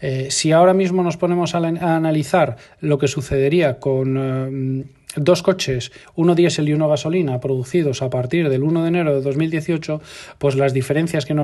Eh, 0.00 0.28
si 0.30 0.52
ahora 0.52 0.74
mismo 0.74 1.02
nos 1.02 1.16
ponemos 1.16 1.54
a, 1.54 1.58
analizar 1.58 2.56
lo 2.80 2.98
que 2.98 3.08
sucedería 3.08 3.78
con... 3.78 4.16
Eh, 4.18 4.84
dos 5.16 5.44
coches, 5.44 5.92
uno 6.16 6.34
diésel 6.34 6.68
y 6.68 6.72
uno 6.72 6.88
gasolina, 6.88 7.38
producidos 7.38 8.02
a 8.02 8.10
partir 8.10 8.48
del 8.48 8.64
1 8.64 8.82
de 8.82 8.88
enero 8.88 9.14
de 9.14 9.20
2018, 9.20 10.00
pues 10.38 10.56
las 10.56 10.74
diferencias 10.74 11.24
que 11.24 11.34
nos 11.34 11.43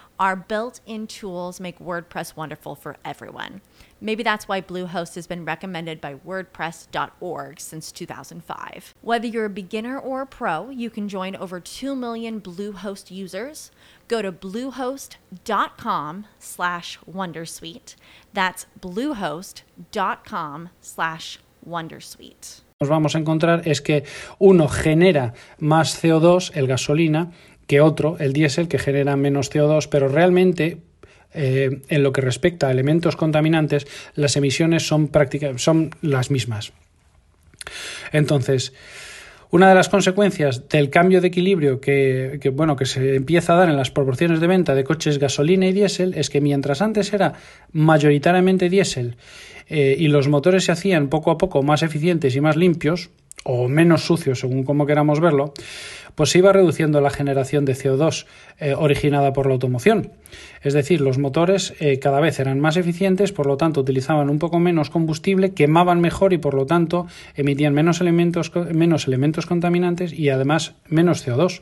our 0.21 0.35
built 0.35 0.81
in 0.85 1.07
tools 1.07 1.59
make 1.59 1.79
WordPress 1.79 2.35
wonderful 2.35 2.75
for 2.75 2.95
everyone. 3.03 3.59
Maybe 3.99 4.21
that's 4.21 4.47
why 4.47 4.61
Bluehost 4.61 5.15
has 5.15 5.25
been 5.25 5.45
recommended 5.45 5.99
by 5.99 6.13
WordPress.org 6.13 7.59
since 7.59 7.91
2005. 7.91 8.93
Whether 9.01 9.25
you're 9.25 9.45
a 9.45 9.49
beginner 9.49 9.97
or 9.97 10.21
a 10.21 10.27
pro, 10.27 10.69
you 10.69 10.91
can 10.91 11.09
join 11.09 11.35
over 11.35 11.59
2 11.59 11.95
million 11.95 12.39
Bluehost 12.39 13.09
users. 13.09 13.71
Go 14.07 14.21
to 14.21 14.31
bluehost.com 14.31 16.27
slash 16.37 16.99
Wondersuite. 17.11 17.95
That's 18.31 18.67
bluehost.com 18.79 20.69
slash 20.81 21.39
Wondersuite. 21.67 22.61
Nos 22.81 22.89
vamos 22.89 23.13
a 23.13 23.19
encontrar 23.19 23.61
es 23.65 23.79
que 23.79 24.05
uno 24.39 24.67
genera 24.67 25.35
más 25.59 26.01
CO2, 26.01 26.51
el 26.55 26.65
gasolina, 26.65 27.31
que 27.71 27.79
otro, 27.79 28.17
el 28.19 28.33
diésel, 28.33 28.67
que 28.67 28.77
genera 28.77 29.15
menos 29.15 29.49
CO2, 29.49 29.87
pero 29.89 30.09
realmente 30.09 30.79
eh, 31.33 31.79
en 31.87 32.03
lo 32.03 32.11
que 32.11 32.19
respecta 32.19 32.67
a 32.67 32.71
elementos 32.71 33.15
contaminantes, 33.15 33.87
las 34.13 34.35
emisiones 34.35 34.85
son, 34.85 35.09
son 35.55 35.91
las 36.01 36.31
mismas. 36.31 36.73
Entonces, 38.11 38.73
una 39.51 39.69
de 39.69 39.75
las 39.75 39.87
consecuencias 39.87 40.67
del 40.67 40.89
cambio 40.89 41.21
de 41.21 41.29
equilibrio 41.29 41.79
que, 41.79 42.51
bueno, 42.53 42.75
que 42.75 42.85
se 42.85 43.15
empieza 43.15 43.53
a 43.53 43.59
dar 43.59 43.69
en 43.69 43.77
las 43.77 43.89
proporciones 43.89 44.41
de 44.41 44.47
venta 44.47 44.75
de 44.75 44.83
coches 44.83 45.17
gasolina 45.17 45.65
y 45.65 45.71
diésel 45.71 46.13
es 46.15 46.29
que 46.29 46.41
mientras 46.41 46.81
antes 46.81 47.13
era 47.13 47.35
mayoritariamente 47.71 48.67
diésel 48.67 49.15
eh, 49.69 49.95
y 49.97 50.09
los 50.09 50.27
motores 50.27 50.65
se 50.65 50.73
hacían 50.73 51.07
poco 51.07 51.31
a 51.31 51.37
poco 51.37 51.63
más 51.63 51.83
eficientes 51.83 52.35
y 52.35 52.41
más 52.41 52.57
limpios, 52.57 53.11
o 53.43 53.67
menos 53.67 54.05
sucio, 54.05 54.35
según 54.35 54.63
como 54.63 54.85
queramos 54.85 55.19
verlo, 55.19 55.53
pues 56.15 56.31
se 56.31 56.39
iba 56.39 56.53
reduciendo 56.53 57.01
la 57.01 57.09
generación 57.09 57.65
de 57.65 57.73
CO2 57.73 58.25
eh, 58.59 58.75
originada 58.77 59.33
por 59.33 59.47
la 59.47 59.53
automoción. 59.53 60.11
Es 60.61 60.73
decir, 60.73 61.01
los 61.01 61.17
motores 61.17 61.73
eh, 61.79 61.99
cada 61.99 62.19
vez 62.19 62.39
eran 62.39 62.59
más 62.59 62.77
eficientes, 62.77 63.31
por 63.31 63.47
lo 63.47 63.57
tanto 63.57 63.81
utilizaban 63.81 64.29
un 64.29 64.39
poco 64.39 64.59
menos 64.59 64.89
combustible, 64.89 65.53
quemaban 65.53 66.01
mejor 66.01 66.33
y 66.33 66.37
por 66.37 66.53
lo 66.53 66.65
tanto 66.65 67.07
emitían 67.35 67.73
menos 67.73 68.01
elementos, 68.01 68.51
menos 68.71 69.07
elementos 69.07 69.45
contaminantes 69.45 70.13
y 70.13 70.29
además 70.29 70.75
menos 70.87 71.25
CO2. 71.25 71.61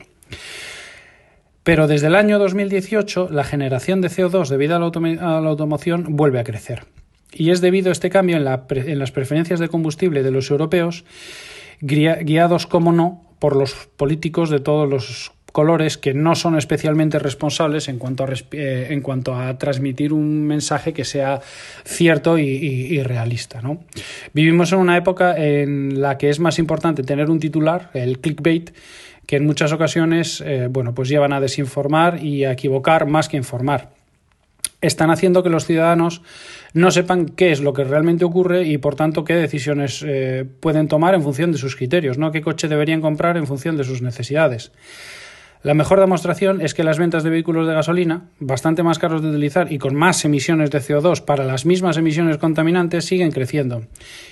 Pero 1.62 1.86
desde 1.86 2.08
el 2.08 2.14
año 2.14 2.38
2018 2.38 3.28
la 3.30 3.44
generación 3.44 4.00
de 4.00 4.08
CO2 4.08 4.48
debido 4.48 4.76
a 4.76 4.78
la, 4.78 5.48
automoción 5.48 6.16
vuelve 6.16 6.40
a 6.40 6.44
crecer. 6.44 6.84
Y 7.32 7.50
es 7.50 7.60
debido 7.60 7.90
a 7.90 7.92
este 7.92 8.10
cambio 8.10 8.36
en, 8.36 8.88
en 8.88 8.98
las 8.98 9.12
preferencias 9.12 9.60
de 9.60 9.68
combustible 9.68 10.22
de 10.22 10.32
los 10.32 10.50
europeos, 10.50 11.04
guiados, 11.80 12.66
como 12.66 12.92
no, 12.92 13.22
por 13.38 13.56
los 13.56 13.74
políticos 13.96 14.50
de 14.50 14.60
todos 14.60 14.88
los 14.88 15.32
colores 15.52 15.98
que 15.98 16.14
no 16.14 16.34
son 16.34 16.56
especialmente 16.56 17.18
responsables 17.18 17.88
en 17.88 17.98
cuanto 17.98 18.24
a, 18.24 18.28
eh, 18.52 18.88
en 18.90 19.00
cuanto 19.00 19.34
a 19.34 19.58
transmitir 19.58 20.12
un 20.12 20.46
mensaje 20.46 20.92
que 20.92 21.04
sea 21.04 21.40
cierto 21.84 22.38
y, 22.38 23.02
realista. 23.02 23.60
¿no? 23.60 23.78
Vivimos 24.32 24.72
en 24.72 24.78
una 24.78 24.96
época 24.96 25.36
en 25.36 26.00
la 26.00 26.18
que 26.18 26.28
es 26.28 26.38
más 26.38 26.58
importante 26.58 27.02
tener 27.02 27.30
un 27.30 27.40
titular, 27.40 27.90
el 27.94 28.20
clickbait, 28.20 28.70
que 29.26 29.36
en 29.36 29.46
muchas 29.46 29.72
ocasiones 29.72 30.42
eh, 30.44 30.68
bueno, 30.70 30.94
pues 30.94 31.08
llevan 31.08 31.32
a 31.32 31.40
desinformar 31.40 32.22
y 32.22 32.44
a 32.44 32.52
equivocar 32.52 33.06
más 33.06 33.28
que 33.28 33.36
informar 33.36 33.99
están 34.80 35.10
haciendo 35.10 35.42
que 35.42 35.50
los 35.50 35.66
ciudadanos 35.66 36.22
no 36.72 36.90
sepan 36.90 37.26
qué 37.26 37.52
es 37.52 37.60
lo 37.60 37.72
que 37.72 37.84
realmente 37.84 38.24
ocurre 38.24 38.64
y, 38.64 38.78
por 38.78 38.94
tanto, 38.96 39.24
qué 39.24 39.34
decisiones 39.34 40.04
eh, 40.06 40.46
pueden 40.60 40.88
tomar 40.88 41.14
en 41.14 41.22
función 41.22 41.52
de 41.52 41.58
sus 41.58 41.76
criterios, 41.76 42.18
no 42.18 42.32
qué 42.32 42.40
coche 42.40 42.68
deberían 42.68 43.00
comprar 43.00 43.36
en 43.36 43.46
función 43.46 43.76
de 43.76 43.84
sus 43.84 44.02
necesidades. 44.02 44.72
La 45.62 45.74
mejor 45.74 46.00
demostración 46.00 46.62
es 46.62 46.72
que 46.72 46.84
las 46.84 46.98
ventas 46.98 47.22
de 47.22 47.28
vehículos 47.28 47.66
de 47.66 47.74
gasolina, 47.74 48.30
bastante 48.38 48.82
más 48.82 48.98
caros 48.98 49.20
de 49.20 49.28
utilizar 49.28 49.70
y 49.70 49.76
con 49.76 49.94
más 49.94 50.24
emisiones 50.24 50.70
de 50.70 50.78
CO2 50.78 51.22
para 51.22 51.44
las 51.44 51.66
mismas 51.66 51.98
emisiones 51.98 52.38
contaminantes, 52.38 53.04
siguen 53.04 53.30
creciendo, 53.30 53.82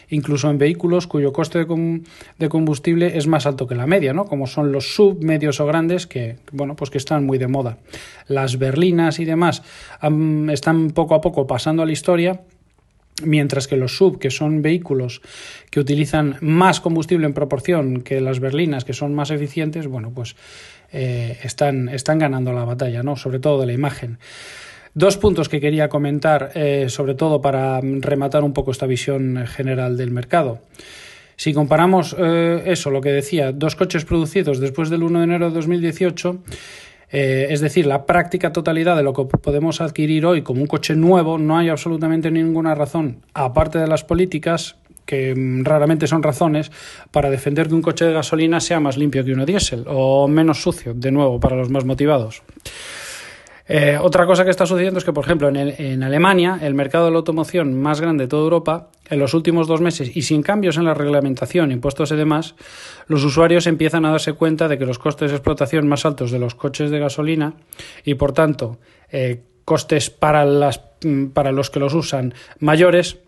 incluso 0.08 0.49
en 0.49 0.56
vehículos 0.56 1.06
cuyo 1.06 1.35
coste 1.35 1.66
de 2.38 2.49
combustible 2.49 3.18
es 3.18 3.26
más 3.26 3.44
alto 3.44 3.66
que 3.66 3.75
la 3.75 3.87
media, 3.87 4.14
¿no? 4.14 4.25
como 4.25 4.47
son 4.47 4.73
los 4.73 4.94
sub, 4.94 5.23
medios 5.23 5.61
o 5.61 5.66
grandes, 5.66 6.06
que, 6.06 6.37
bueno, 6.50 6.76
pues 6.76 6.88
que 6.88 6.97
están 6.97 7.26
muy 7.26 7.37
de 7.37 7.47
moda. 7.47 7.76
Las 8.26 8.58
berlinas 8.58 9.20
y 9.20 9.26
demás 9.26 9.62
están 10.49 10.92
poco 10.92 11.14
a 11.14 11.20
poco 11.20 11.47
pasando 11.47 11.82
a 11.82 11.87
la 11.87 11.92
historia 11.92 12.40
mientras 13.23 13.66
que 13.66 13.76
los 13.76 13.97
sub, 13.97 14.18
que 14.18 14.30
son 14.30 14.62
vehículos 14.62 15.20
que 15.70 15.80
utilizan 15.80 16.37
más 16.40 16.80
combustible 16.80 17.26
en 17.26 17.35
proporción 17.35 18.02
que 18.02 18.20
las 18.20 18.40
berlinas, 18.40 18.85
que 18.85 18.92
son 18.92 19.14
más 19.14 19.30
eficientes, 19.30 19.87
bueno, 19.87 20.12
pues 20.14 20.37
eh, 20.92 21.38
están, 21.42 21.88
están 21.88 22.18
ganando 22.18 22.52
la 22.52 22.64
batalla, 22.64 23.02
¿no? 23.02 23.16
Sobre 23.16 23.38
todo 23.38 23.61
de 23.61 23.66
la 23.66 23.73
imagen. 23.73 24.18
Dos 24.95 25.16
puntos 25.16 25.49
que 25.49 25.61
quería 25.61 25.88
comentar, 25.88 26.50
eh, 26.54 26.87
sobre 26.88 27.14
todo 27.14 27.40
para 27.40 27.80
rematar 27.80 28.42
un 28.42 28.52
poco 28.52 28.71
esta 28.71 28.87
visión 28.87 29.47
general 29.47 29.97
del 29.97 30.11
mercado. 30.11 30.61
Si 31.37 31.52
comparamos 31.52 32.16
eh, 32.18 32.62
eso, 32.66 32.90
lo 32.90 33.00
que 33.00 33.11
decía, 33.11 33.52
dos 33.52 33.76
coches 33.76 34.04
producidos 34.04 34.59
después 34.59 34.90
del 34.90 35.02
1 35.02 35.18
de 35.18 35.25
enero 35.25 35.49
de 35.50 35.54
2018, 35.54 36.42
es 37.11 37.62
decir, 37.62 37.87
la 37.87 38.04
práctica 38.04 38.52
totalidad 38.52 38.95
de 38.95 39.02
lo 39.02 39.14
que 39.14 39.25
podemos 39.25 39.80
adquirir 39.80 40.26
hoy 40.26 40.42
como 40.42 40.61
un 40.61 40.66
coche 40.66 40.95
nuevo, 40.95 41.38
no 41.38 41.57
hay 41.57 41.71
absolutamente 41.71 42.30
ninguna 42.30 42.75
razón, 42.75 43.23
aparte 43.33 43.78
de 43.78 43.87
las 43.87 44.04
políticas, 44.04 44.76
que 45.09 45.35
mm, 45.35 45.65
raramente 45.65 46.07
son 46.07 46.23
razones 46.23 46.71
para 47.11 47.31
defender 47.31 47.69
que 47.69 47.75
un 47.75 47.81
coche 47.81 48.05
de 48.05 48.12
gasolina 48.12 48.61
sea 48.61 48.79
más 48.79 48.99
limpio 48.99 49.25
que 49.25 49.33
uno 49.33 49.47
diésel 49.47 49.85
o 49.87 50.29
menos 50.29 50.61
sucio, 50.61 50.93
de 50.93 51.11
nuevo, 51.11 51.41
para 51.41 51.57
los 51.57 51.71
más 51.71 51.87
motivados. 51.87 52.43
Eh, 53.71 53.99
otra 54.00 54.27
cosa 54.27 54.45
que 54.45 54.50
está 54.50 54.67
sucediendo 54.67 54.99
es 54.99 55.05
que, 55.05 55.12
por 55.12 55.25
ejemplo, 55.25 55.49
en, 55.49 56.03
Alemania, 56.03 56.59
el 56.62 56.75
mercado 56.75 57.07
de 57.07 57.11
la 57.11 57.19
automoción 57.19 57.79
más 57.79 58.00
grande 58.00 58.25
de 58.25 58.29
toda 58.29 58.43
Europa, 58.43 58.91
en 59.09 59.19
los 59.19 59.33
últimos 59.33 59.67
dos 59.67 59.81
meses 59.81 60.15
y 60.15 60.23
sin 60.23 60.43
cambios 60.43 60.77
en 60.77 60.85
la 60.85 60.95
reglamentación, 60.95 61.73
impuestos 61.73 62.11
y 62.12 62.17
demás, 62.17 62.55
los 63.07 63.25
usuarios 63.25 63.67
empiezan 63.67 64.05
a 64.05 64.11
darse 64.11 64.35
cuenta 64.35 64.69
de 64.69 64.79
que 64.79 64.87
los 64.87 64.99
costes 64.99 65.31
de 65.31 65.37
explotación 65.37 65.87
más 65.88 66.07
altos 66.07 66.31
de 66.31 66.38
los 66.38 66.55
coches 66.55 66.91
de 66.91 66.99
gasolina 66.99 67.54
y, 68.04 68.15
por 68.15 68.32
tanto, 68.32 68.78
eh, 69.11 69.43
costes 69.67 70.11
mm, 70.11 71.26
para 71.26 71.52
los 71.52 71.71
que 71.71 71.80
los 71.80 71.93
usan 71.93 72.32
mayores, 72.59 73.19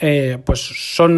eh, 0.00 0.38
pues 0.44 0.60
son 0.60 1.08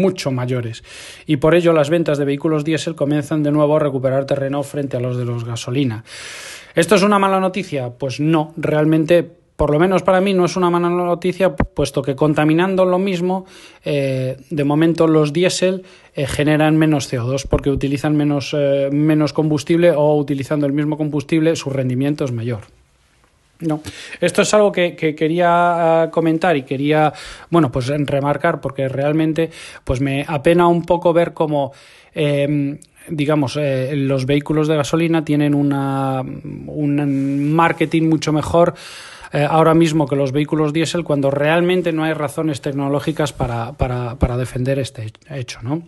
mucho 0.00 0.30
mayores 0.30 0.82
y 1.26 1.36
por 1.36 1.54
ello 1.54 1.72
las 1.72 1.90
ventas 1.90 2.18
de 2.18 2.24
vehículos 2.24 2.64
diésel 2.64 2.94
comienzan 2.94 3.42
de 3.42 3.52
nuevo 3.52 3.76
a 3.76 3.78
recuperar 3.78 4.24
terreno 4.26 4.62
frente 4.62 4.96
a 4.96 5.00
los 5.00 5.16
de 5.16 5.24
los 5.24 5.44
gasolina. 5.44 6.04
¿Esto 6.74 6.94
es 6.94 7.02
una 7.02 7.18
mala 7.18 7.40
noticia? 7.40 7.90
Pues 7.90 8.20
no, 8.20 8.52
realmente 8.56 9.28
por 9.56 9.70
lo 9.70 9.78
menos 9.78 10.02
para 10.02 10.20
mí 10.20 10.34
no 10.34 10.44
es 10.46 10.56
una 10.56 10.70
mala 10.70 10.88
noticia, 10.88 11.54
puesto 11.54 12.02
que 12.02 12.16
contaminando 12.16 12.84
lo 12.84 12.98
mismo, 12.98 13.46
eh, 13.84 14.38
de 14.50 14.64
momento 14.64 15.06
los 15.06 15.32
diésel 15.32 15.84
eh, 16.14 16.26
generan 16.26 16.76
menos 16.76 17.12
CO2 17.12 17.46
porque 17.48 17.70
utilizan 17.70 18.16
menos, 18.16 18.56
menos 18.90 19.32
combustible 19.32 19.92
o 19.92 20.16
utilizando 20.16 20.66
el 20.66 20.72
mismo 20.72 20.96
combustible 20.96 21.54
su 21.54 21.70
rendimiento 21.70 22.24
es 22.24 22.32
mayor. 22.32 22.81
No, 23.62 23.80
esto 24.20 24.42
es 24.42 24.54
algo 24.54 24.72
que, 24.72 24.94
quería 24.94 26.02
ah, 26.02 26.10
comentar 26.10 26.56
y 26.56 26.62
quería, 26.62 27.12
bueno, 27.50 27.70
pues 27.70 27.86
remarcar 27.88 28.60
porque 28.60 28.88
realmente 28.88 29.50
pues 29.84 30.00
me 30.00 30.24
apena 30.26 30.66
un 30.66 30.84
poco 30.84 31.12
ver 31.12 31.32
cómo 31.32 31.72
em, 32.14 32.78
digamos, 33.08 33.56
eh, 33.56 33.94
los 33.96 34.26
vehículos 34.26 34.68
de 34.68 34.76
gasolina 34.76 35.24
tienen 35.24 35.54
una, 35.54 36.20
un 36.20 37.52
marketing 37.52 38.08
mucho 38.08 38.32
mejor 38.32 38.74
eh, 39.32 39.46
ahora 39.48 39.72
mismo 39.72 40.06
que 40.06 40.14
los 40.14 40.30
vehículos 40.30 40.72
diésel 40.72 41.04
cuando 41.04 41.30
realmente 41.30 41.92
no 41.92 42.04
hay 42.04 42.12
razones 42.12 42.60
tecnológicas 42.60 43.32
para, 43.32 43.72
para, 43.72 44.16
para 44.16 44.36
defender 44.36 44.78
este 44.78 45.10
hecho, 45.30 45.60
¿no? 45.62 45.82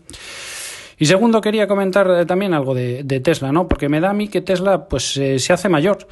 Y 0.99 1.07
segundo, 1.07 1.41
quería 1.41 1.67
comentar 1.67 2.09
eh, 2.11 2.27
también 2.27 2.55
algo 2.55 2.75
de, 2.75 3.21
Tesla, 3.21 3.53
¿no? 3.53 3.69
Porque 3.69 3.89
me 3.89 4.01
da 4.01 4.11
a 4.11 4.15
mí 4.15 4.29
que 4.29 4.41
Tesla 4.41 4.87
pues 4.89 5.05
se 5.05 5.53
hace 5.53 5.69
mayor. 5.69 6.07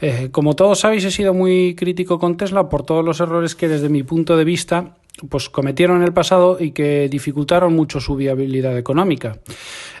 Eh, 0.00 0.28
como 0.30 0.54
todos 0.54 0.80
sabéis, 0.80 1.04
he 1.04 1.10
sido 1.10 1.34
muy 1.34 1.74
crítico 1.74 2.18
con 2.18 2.36
Tesla 2.36 2.68
por 2.68 2.84
todos 2.84 3.04
los 3.04 3.20
errores 3.20 3.54
que 3.54 3.68
desde 3.68 3.88
mi 3.88 4.02
punto 4.02 4.36
de 4.36 4.44
vista 4.44 4.94
pues 5.28 5.48
cometieron 5.48 5.98
en 5.98 6.02
el 6.02 6.12
pasado 6.12 6.56
y 6.58 6.72
que 6.72 7.08
dificultaron 7.08 7.74
mucho 7.74 8.00
su 8.00 8.16
viabilidad 8.16 8.76
económica. 8.76 9.38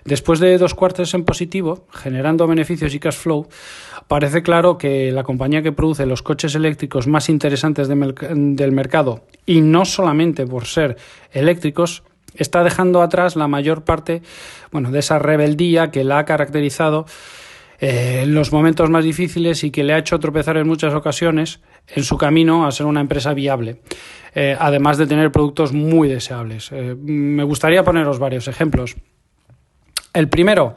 Después 0.04 0.40
de 0.40 0.58
dos 0.58 0.74
cuartos 0.74 1.14
en 1.14 1.24
positivo, 1.24 1.86
generando 1.92 2.46
beneficios 2.46 2.94
y 2.94 2.98
cash 2.98 3.14
flow, 3.14 3.46
parece 4.08 4.42
claro 4.42 4.76
que 4.76 5.12
la 5.12 5.22
compañía 5.22 5.62
que 5.62 5.72
produce 5.72 6.04
los 6.06 6.22
coches 6.22 6.54
eléctricos 6.56 7.06
más 7.06 7.28
interesantes 7.28 7.88
del 7.88 8.72
mercado, 8.72 9.22
y 9.46 9.60
no 9.60 9.84
solamente 9.84 10.46
por 10.46 10.66
ser 10.66 10.96
eléctricos, 11.32 12.02
está 12.34 12.64
dejando 12.64 13.02
atrás 13.02 13.36
la 13.36 13.48
mayor 13.48 13.84
parte 13.84 14.22
bueno, 14.72 14.90
de 14.90 14.98
esa 14.98 15.18
rebeldía 15.18 15.90
que 15.90 16.04
la 16.04 16.18
ha 16.18 16.24
caracterizado 16.24 17.06
eh, 17.80 18.20
en 18.22 18.34
los 18.34 18.52
momentos 18.52 18.88
más 18.88 19.04
difíciles 19.04 19.64
y 19.64 19.70
que 19.70 19.84
le 19.84 19.92
ha 19.94 19.98
hecho 19.98 20.18
tropezar 20.18 20.56
en 20.56 20.66
muchas 20.66 20.94
ocasiones 20.94 21.60
en 21.88 22.04
su 22.04 22.16
camino 22.16 22.66
a 22.66 22.72
ser 22.72 22.86
una 22.86 23.00
empresa 23.00 23.34
viable, 23.34 23.80
eh, 24.34 24.56
además 24.58 24.96
de 24.96 25.06
tener 25.06 25.32
productos 25.32 25.72
muy 25.72 26.08
deseables. 26.08 26.70
Eh, 26.72 26.96
me 26.98 27.42
gustaría 27.44 27.84
poneros 27.84 28.18
varios 28.18 28.48
ejemplos. 28.48 28.96
El 30.12 30.28
primero, 30.28 30.76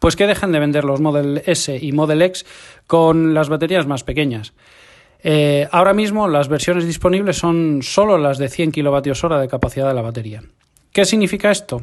pues 0.00 0.16
que 0.16 0.26
dejen 0.26 0.50
de 0.50 0.58
vender 0.58 0.84
los 0.84 1.00
Model 1.00 1.42
S 1.44 1.78
y 1.80 1.92
Model 1.92 2.22
X 2.22 2.46
con 2.86 3.34
las 3.34 3.48
baterías 3.48 3.86
más 3.86 4.02
pequeñas. 4.02 4.54
ahora 5.70 5.92
mismo 5.92 6.26
las 6.26 6.48
versiones 6.48 6.86
disponibles 6.86 7.36
son 7.36 7.82
solo 7.82 8.16
las 8.18 8.38
de 8.38 8.48
100 8.48 8.72
kWh 8.72 9.40
de 9.40 9.48
capacidad 9.48 9.86
de 9.88 9.94
la 9.94 10.02
batería. 10.02 10.42
¿Qué 10.92 11.04
significa 11.04 11.50
esto? 11.50 11.82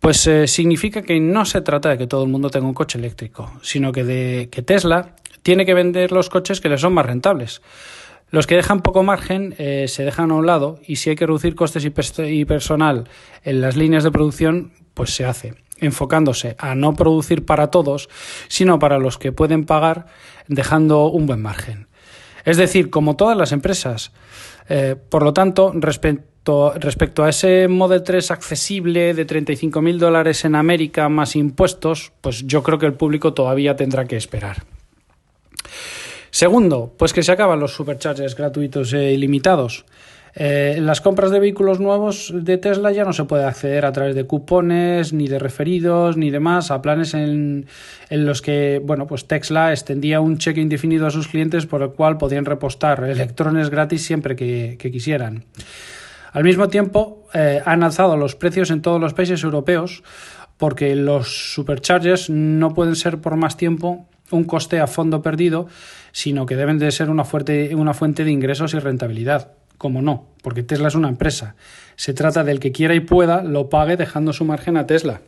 Pues 0.00 0.26
eh, 0.26 0.46
significa 0.46 1.02
que 1.02 1.18
no 1.20 1.44
se 1.44 1.60
trata 1.60 1.90
de 1.90 1.98
que 1.98 2.06
todo 2.06 2.22
el 2.22 2.30
mundo 2.30 2.50
tenga 2.50 2.66
un 2.66 2.74
coche 2.74 2.98
eléctrico, 2.98 3.52
sino 3.62 3.92
que 3.92 4.04
de 4.04 4.48
que 4.50 4.62
Tesla 4.62 5.16
tiene 5.42 5.66
que 5.66 5.74
vender 5.74 6.12
los 6.12 6.28
coches 6.28 6.60
que 6.60 6.68
le 6.68 6.78
son 6.78 6.92
más 6.92 7.06
rentables. 7.06 7.62
Los 8.30 8.46
que 8.46 8.56
dejan 8.56 8.82
poco 8.82 9.02
margen 9.02 9.54
eh, 9.58 9.86
se 9.88 10.04
dejan 10.04 10.30
a 10.30 10.34
un 10.34 10.46
lado 10.46 10.78
y 10.86 10.96
si 10.96 11.10
hay 11.10 11.16
que 11.16 11.26
reducir 11.26 11.54
costes 11.54 11.84
y, 11.84 12.44
personal 12.44 13.08
en 13.42 13.60
las 13.60 13.76
líneas 13.76 14.04
de 14.04 14.10
producción, 14.10 14.72
pues 14.94 15.14
se 15.14 15.24
hace, 15.24 15.54
enfocándose 15.78 16.54
a 16.58 16.74
no 16.74 16.94
producir 16.94 17.46
para 17.46 17.68
todos, 17.68 18.08
sino 18.48 18.78
para 18.78 18.98
los 18.98 19.16
que 19.16 19.32
pueden 19.32 19.64
pagar, 19.64 20.06
dejando 20.46 21.06
un 21.06 21.26
buen 21.26 21.40
margen. 21.40 21.88
Es 22.44 22.56
decir, 22.56 22.90
como 22.90 23.16
todas 23.16 23.36
las 23.36 23.52
empresas. 23.52 24.12
Eh, 24.68 24.96
por 25.08 25.22
lo 25.22 25.32
tanto, 25.32 25.72
respecto 25.74 26.28
respecto, 26.76 27.24
a 27.24 27.28
ese 27.28 27.68
Model 27.68 28.02
3 28.02 28.30
accesible 28.30 29.14
de 29.14 29.26
35.000 29.26 29.98
dólares 29.98 30.44
en 30.44 30.54
América 30.54 31.08
más 31.08 31.36
impuestos, 31.36 32.12
pues 32.20 32.46
yo 32.46 32.62
creo 32.62 32.78
que 32.78 32.86
el 32.86 32.94
público 32.94 33.34
todavía 33.34 33.76
tendrá 33.76 34.06
que 34.06 34.16
esperar. 34.16 34.64
Segundo, 36.30 36.92
pues 36.96 37.12
que 37.12 37.22
se 37.22 37.32
acaban 37.32 37.60
los 37.60 37.74
superchargers 37.74 38.34
gratuitos 38.34 38.92
e 38.92 39.12
ilimitados. 39.12 39.84
Eh, 40.34 40.74
en 40.76 40.86
las 40.86 41.00
compras 41.00 41.30
de 41.30 41.40
vehículos 41.40 41.80
nuevos 41.80 42.32
de 42.32 42.58
Tesla 42.58 42.92
ya 42.92 43.04
no 43.04 43.12
se 43.12 43.24
puede 43.24 43.44
acceder 43.44 43.84
a 43.84 43.92
través 43.92 44.14
de 44.14 44.24
cupones, 44.24 45.12
ni 45.12 45.26
de 45.26 45.38
referidos, 45.38 46.16
ni 46.16 46.30
demás, 46.30 46.70
a 46.70 46.80
planes 46.80 47.14
en, 47.14 47.66
los 48.10 48.42
que, 48.42 48.80
bueno, 48.84 49.06
pues 49.06 49.26
Tesla 49.26 49.72
extendía 49.72 50.20
un 50.20 50.38
cheque 50.38 50.60
indefinido 50.60 51.06
a 51.06 51.10
sus 51.10 51.28
clientes 51.28 51.66
por 51.66 51.82
el 51.82 51.90
cual 51.90 52.18
podían 52.18 52.44
repostar 52.44 53.02
electrones 53.04 53.70
gratis 53.70 54.04
siempre 54.04 54.36
que, 54.36 54.76
quisieran. 54.78 55.44
Al 56.32 56.44
mismo 56.44 56.68
tiempo, 56.68 57.26
eh, 57.34 57.62
han 57.64 57.82
alzado 57.82 58.16
los 58.16 58.34
precios 58.34 58.70
en 58.70 58.82
todos 58.82 59.00
los 59.00 59.14
países 59.14 59.42
europeos 59.42 60.02
porque 60.56 60.94
los 60.96 61.54
superchargers 61.54 62.30
no 62.30 62.74
pueden 62.74 62.96
ser 62.96 63.20
por 63.20 63.36
más 63.36 63.56
tiempo 63.56 64.06
un 64.30 64.44
coste 64.44 64.80
a 64.80 64.86
fondo 64.86 65.22
perdido, 65.22 65.68
sino 66.12 66.46
que 66.46 66.56
deben 66.56 66.78
de 66.78 66.90
ser 66.90 67.10
una, 67.10 67.24
fuerte, 67.24 67.74
una 67.74 67.94
fuente 67.94 68.24
de 68.24 68.32
ingresos 68.32 68.74
y 68.74 68.78
rentabilidad 68.78 69.52
como 69.78 70.02
no, 70.02 70.26
porque 70.42 70.64
Tesla 70.64 70.88
es 70.88 70.96
una 70.96 71.08
empresa. 71.08 71.54
Se 71.96 72.12
trata 72.12 72.44
del 72.44 72.60
que 72.60 72.72
quiera 72.72 72.94
y 72.94 73.00
pueda 73.00 73.42
lo 73.42 73.70
pague 73.70 73.96
dejando 73.96 74.32
su 74.32 74.44
margen 74.44 74.76
a 74.76 74.86
Tesla. 74.86 75.20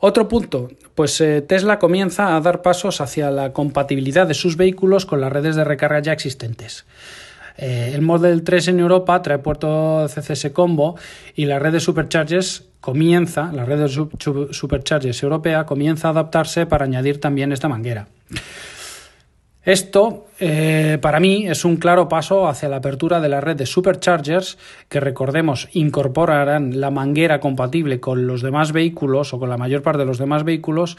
Otro 0.00 0.28
punto, 0.28 0.70
pues 0.94 1.20
eh, 1.20 1.42
Tesla 1.42 1.78
comienza 1.78 2.34
a 2.34 2.40
dar 2.40 2.62
pasos 2.62 3.02
hacia 3.02 3.30
la 3.30 3.52
compatibilidad 3.52 4.26
de 4.26 4.32
sus 4.32 4.56
vehículos 4.56 5.04
con 5.04 5.20
las 5.20 5.30
redes 5.30 5.56
de 5.56 5.64
recarga 5.64 6.00
ya 6.00 6.14
existentes. 6.14 6.86
Eh, 7.60 7.92
el 7.94 8.00
Model 8.00 8.42
3 8.42 8.68
en 8.68 8.80
Europa 8.80 9.20
trae 9.20 9.38
puerto 9.38 10.06
CCS 10.08 10.50
Combo 10.50 10.96
y 11.36 11.44
la 11.44 11.58
red 11.58 11.72
de 11.72 11.80
superchargers 11.80 12.64
comienza, 12.80 13.52
la 13.52 13.66
red 13.66 13.80
de 13.80 13.88
superchargers 14.50 15.22
europea 15.22 15.66
comienza 15.66 16.08
a 16.08 16.12
adaptarse 16.12 16.64
para 16.64 16.86
añadir 16.86 17.20
también 17.20 17.52
esta 17.52 17.68
manguera. 17.68 18.08
Esto, 19.62 20.24
eh, 20.38 20.96
para 21.02 21.20
mí, 21.20 21.46
es 21.46 21.66
un 21.66 21.76
claro 21.76 22.08
paso 22.08 22.48
hacia 22.48 22.70
la 22.70 22.76
apertura 22.76 23.20
de 23.20 23.28
la 23.28 23.42
red 23.42 23.56
de 23.56 23.66
superchargers 23.66 24.56
que, 24.88 25.00
recordemos, 25.00 25.68
incorporarán 25.72 26.80
la 26.80 26.90
manguera 26.90 27.40
compatible 27.40 28.00
con 28.00 28.26
los 28.26 28.40
demás 28.40 28.72
vehículos 28.72 29.34
o 29.34 29.38
con 29.38 29.50
la 29.50 29.58
mayor 29.58 29.82
parte 29.82 29.98
de 29.98 30.06
los 30.06 30.16
demás 30.16 30.44
vehículos, 30.44 30.96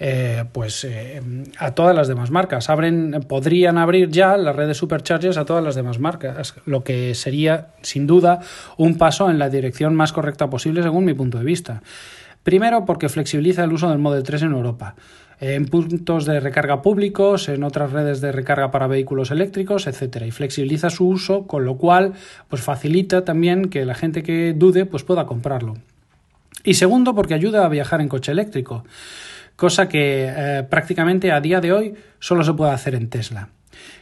eh, 0.00 0.44
pues 0.52 0.84
eh, 0.84 1.20
a 1.58 1.74
todas 1.74 1.94
las 1.94 2.08
demás 2.08 2.30
marcas. 2.30 2.70
Abren, 2.70 3.24
podrían 3.28 3.78
abrir 3.78 4.10
ya 4.10 4.36
la 4.36 4.52
red 4.52 4.68
de 4.68 4.74
superchargers 4.74 5.36
a 5.36 5.44
todas 5.44 5.64
las 5.64 5.74
demás 5.74 5.98
marcas, 5.98 6.54
lo 6.66 6.84
que 6.84 7.14
sería, 7.14 7.68
sin 7.82 8.06
duda, 8.06 8.40
un 8.76 8.96
paso 8.96 9.30
en 9.30 9.38
la 9.38 9.50
dirección 9.50 9.94
más 9.94 10.12
correcta 10.12 10.48
posible 10.48 10.82
según 10.82 11.04
mi 11.04 11.14
punto 11.14 11.38
de 11.38 11.44
vista. 11.44 11.82
Primero, 12.42 12.84
porque 12.84 13.08
flexibiliza 13.08 13.64
el 13.64 13.72
uso 13.72 13.90
del 13.90 13.98
Model 13.98 14.22
3 14.22 14.42
en 14.42 14.52
Europa 14.52 14.94
en 15.40 15.66
puntos 15.66 16.24
de 16.24 16.40
recarga 16.40 16.82
públicos, 16.82 17.48
en 17.48 17.62
otras 17.62 17.92
redes 17.92 18.20
de 18.20 18.32
recarga 18.32 18.70
para 18.70 18.86
vehículos 18.86 19.30
eléctricos, 19.30 19.86
etcétera, 19.86 20.26
y 20.26 20.30
flexibiliza 20.30 20.90
su 20.90 21.06
uso, 21.06 21.46
con 21.46 21.64
lo 21.64 21.76
cual 21.76 22.14
pues 22.48 22.62
facilita 22.62 23.24
también 23.24 23.68
que 23.70 23.84
la 23.84 23.94
gente 23.94 24.22
que 24.22 24.52
dude 24.52 24.84
pues 24.86 25.04
pueda 25.04 25.26
comprarlo. 25.26 25.74
Y 26.64 26.74
segundo, 26.74 27.14
porque 27.14 27.34
ayuda 27.34 27.64
a 27.64 27.68
viajar 27.68 28.00
en 28.00 28.08
coche 28.08 28.32
eléctrico, 28.32 28.84
cosa 29.58 29.88
que 29.88 30.24
eh, 30.30 30.62
prácticamente 30.70 31.32
a 31.32 31.40
día 31.40 31.60
de 31.60 31.72
hoy 31.72 31.94
solo 32.20 32.44
se 32.44 32.54
puede 32.54 32.70
hacer 32.70 32.94
en 32.94 33.10
Tesla. 33.10 33.48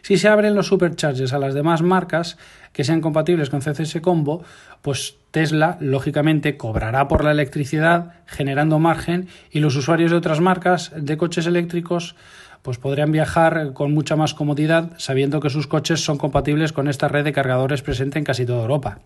Si 0.03 0.19
se 0.19 0.29
abren 0.29 0.55
los 0.55 0.67
superchargers 0.67 1.33
a 1.33 1.39
las 1.39 1.55
demás 1.55 1.81
marcas 1.81 2.37
que 2.75 2.85
sean 2.85 3.01
compatibles 3.01 3.49
con 3.49 3.63
CCS 3.63 4.03
Combo, 4.03 4.45
pues 4.83 5.17
Tesla 5.31 5.79
lógicamente 5.81 6.59
cobrará 6.59 7.09
por 7.09 7.25
la 7.25 7.31
electricidad 7.31 8.13
generando 8.27 8.79
margen 8.79 9.29
y 9.51 9.61
los 9.61 9.77
usuarios 9.77 10.11
de 10.11 10.19
otras 10.19 10.41
marcas 10.41 10.93
de 10.95 11.17
coches 11.17 11.47
eléctricos 11.47 12.17
pues 12.61 12.77
podrían 12.77 13.11
viajar 13.11 13.73
con 13.73 13.95
mucha 13.95 14.15
más 14.15 14.35
comodidad 14.35 14.93
sabiendo 14.99 15.41
que 15.41 15.49
sus 15.49 15.67
coches 15.67 16.05
son 16.05 16.19
compatibles 16.19 16.75
con 16.75 16.87
esta 16.87 17.09
red 17.09 17.25
de 17.25 17.33
cargadores 17.33 17.81
presente 17.81 18.19
en 18.19 18.27
casi 18.27 18.45
toda 18.45 18.61
Europa. 18.61 18.99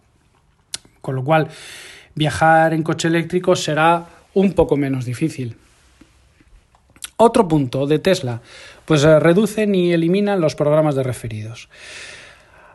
Con 1.00 1.14
lo 1.14 1.22
cual, 1.22 1.46
viajar 2.16 2.74
en 2.74 2.82
coche 2.82 3.06
eléctrico 3.06 3.54
será 3.54 4.04
un 4.34 4.52
poco 4.54 4.76
menos 4.76 5.04
difícil. 5.04 5.56
Otro 7.22 7.46
punto 7.46 7.86
de 7.86 7.98
Tesla, 7.98 8.40
pues 8.86 9.04
eh, 9.04 9.20
reducen 9.20 9.74
y 9.74 9.92
eliminan 9.92 10.40
los 10.40 10.54
programas 10.54 10.94
de 10.94 11.02
referidos. 11.02 11.68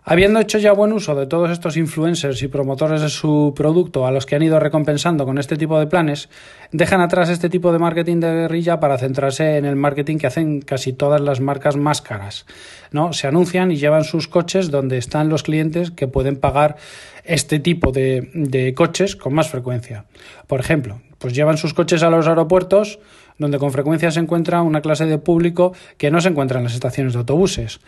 Habiendo 0.03 0.39
hecho 0.39 0.59
ya 0.59 0.71
buen 0.71 0.93
uso 0.93 1.15
de 1.15 1.25
todos 1.25 1.49
estos 1.49 1.77
influencers 1.77 2.43
y 2.43 2.47
promotores 2.47 3.01
de 3.01 3.09
su 3.09 3.53
producto 3.55 4.05
a 4.05 4.11
los 4.11 4.27
que 4.27 4.35
han 4.35 4.43
ido 4.43 4.59
recompensando 4.59 5.25
con 5.25 5.39
este 5.39 5.57
tipo 5.57 5.79
de 5.79 5.87
planes, 5.87 6.29
dejan 6.71 7.01
atrás 7.01 7.29
este 7.29 7.49
tipo 7.49 7.71
de 7.71 7.79
marketing 7.79 8.19
de 8.19 8.27
guerrilla 8.27 8.79
para 8.79 8.99
centrarse 8.99 9.57
en 9.57 9.65
el 9.65 9.75
marketing 9.75 10.19
que 10.19 10.27
hacen 10.27 10.61
casi 10.61 10.93
todas 10.93 11.21
las 11.21 11.41
marcas 11.41 11.75
más 11.75 12.03
caras. 12.03 12.45
¿no? 12.91 13.13
Se 13.13 13.25
anuncian 13.25 13.71
y 13.71 13.77
llevan 13.77 14.03
sus 14.03 14.27
coches 14.27 14.69
donde 14.69 14.99
están 14.99 15.27
los 15.27 15.41
clientes 15.41 15.89
que 15.89 16.07
pueden 16.07 16.35
pagar 16.35 16.75
este 17.23 17.57
tipo 17.57 17.91
de, 17.91 18.29
de 18.35 18.75
coches 18.75 19.15
con 19.15 19.33
más 19.33 19.49
frecuencia. 19.49 20.05
Por 20.45 20.59
ejemplo, 20.59 21.01
pues 21.17 21.33
llevan 21.33 21.57
sus 21.57 21.73
coches 21.73 22.03
a 22.03 22.11
los 22.11 22.27
aeropuertos 22.27 22.99
donde 23.37 23.59
con 23.59 23.71
frecuencia 23.71 24.11
se 24.11 24.19
encuentra 24.19 24.61
una 24.61 24.81
clase 24.81 25.05
de 25.05 25.17
público 25.17 25.73
que 25.97 26.11
no 26.11 26.21
se 26.21 26.29
encuentra 26.29 26.59
en 26.59 26.63
las 26.65 26.73
estaciones 26.73 27.13
de 27.13 27.19
autobuses 27.19 27.79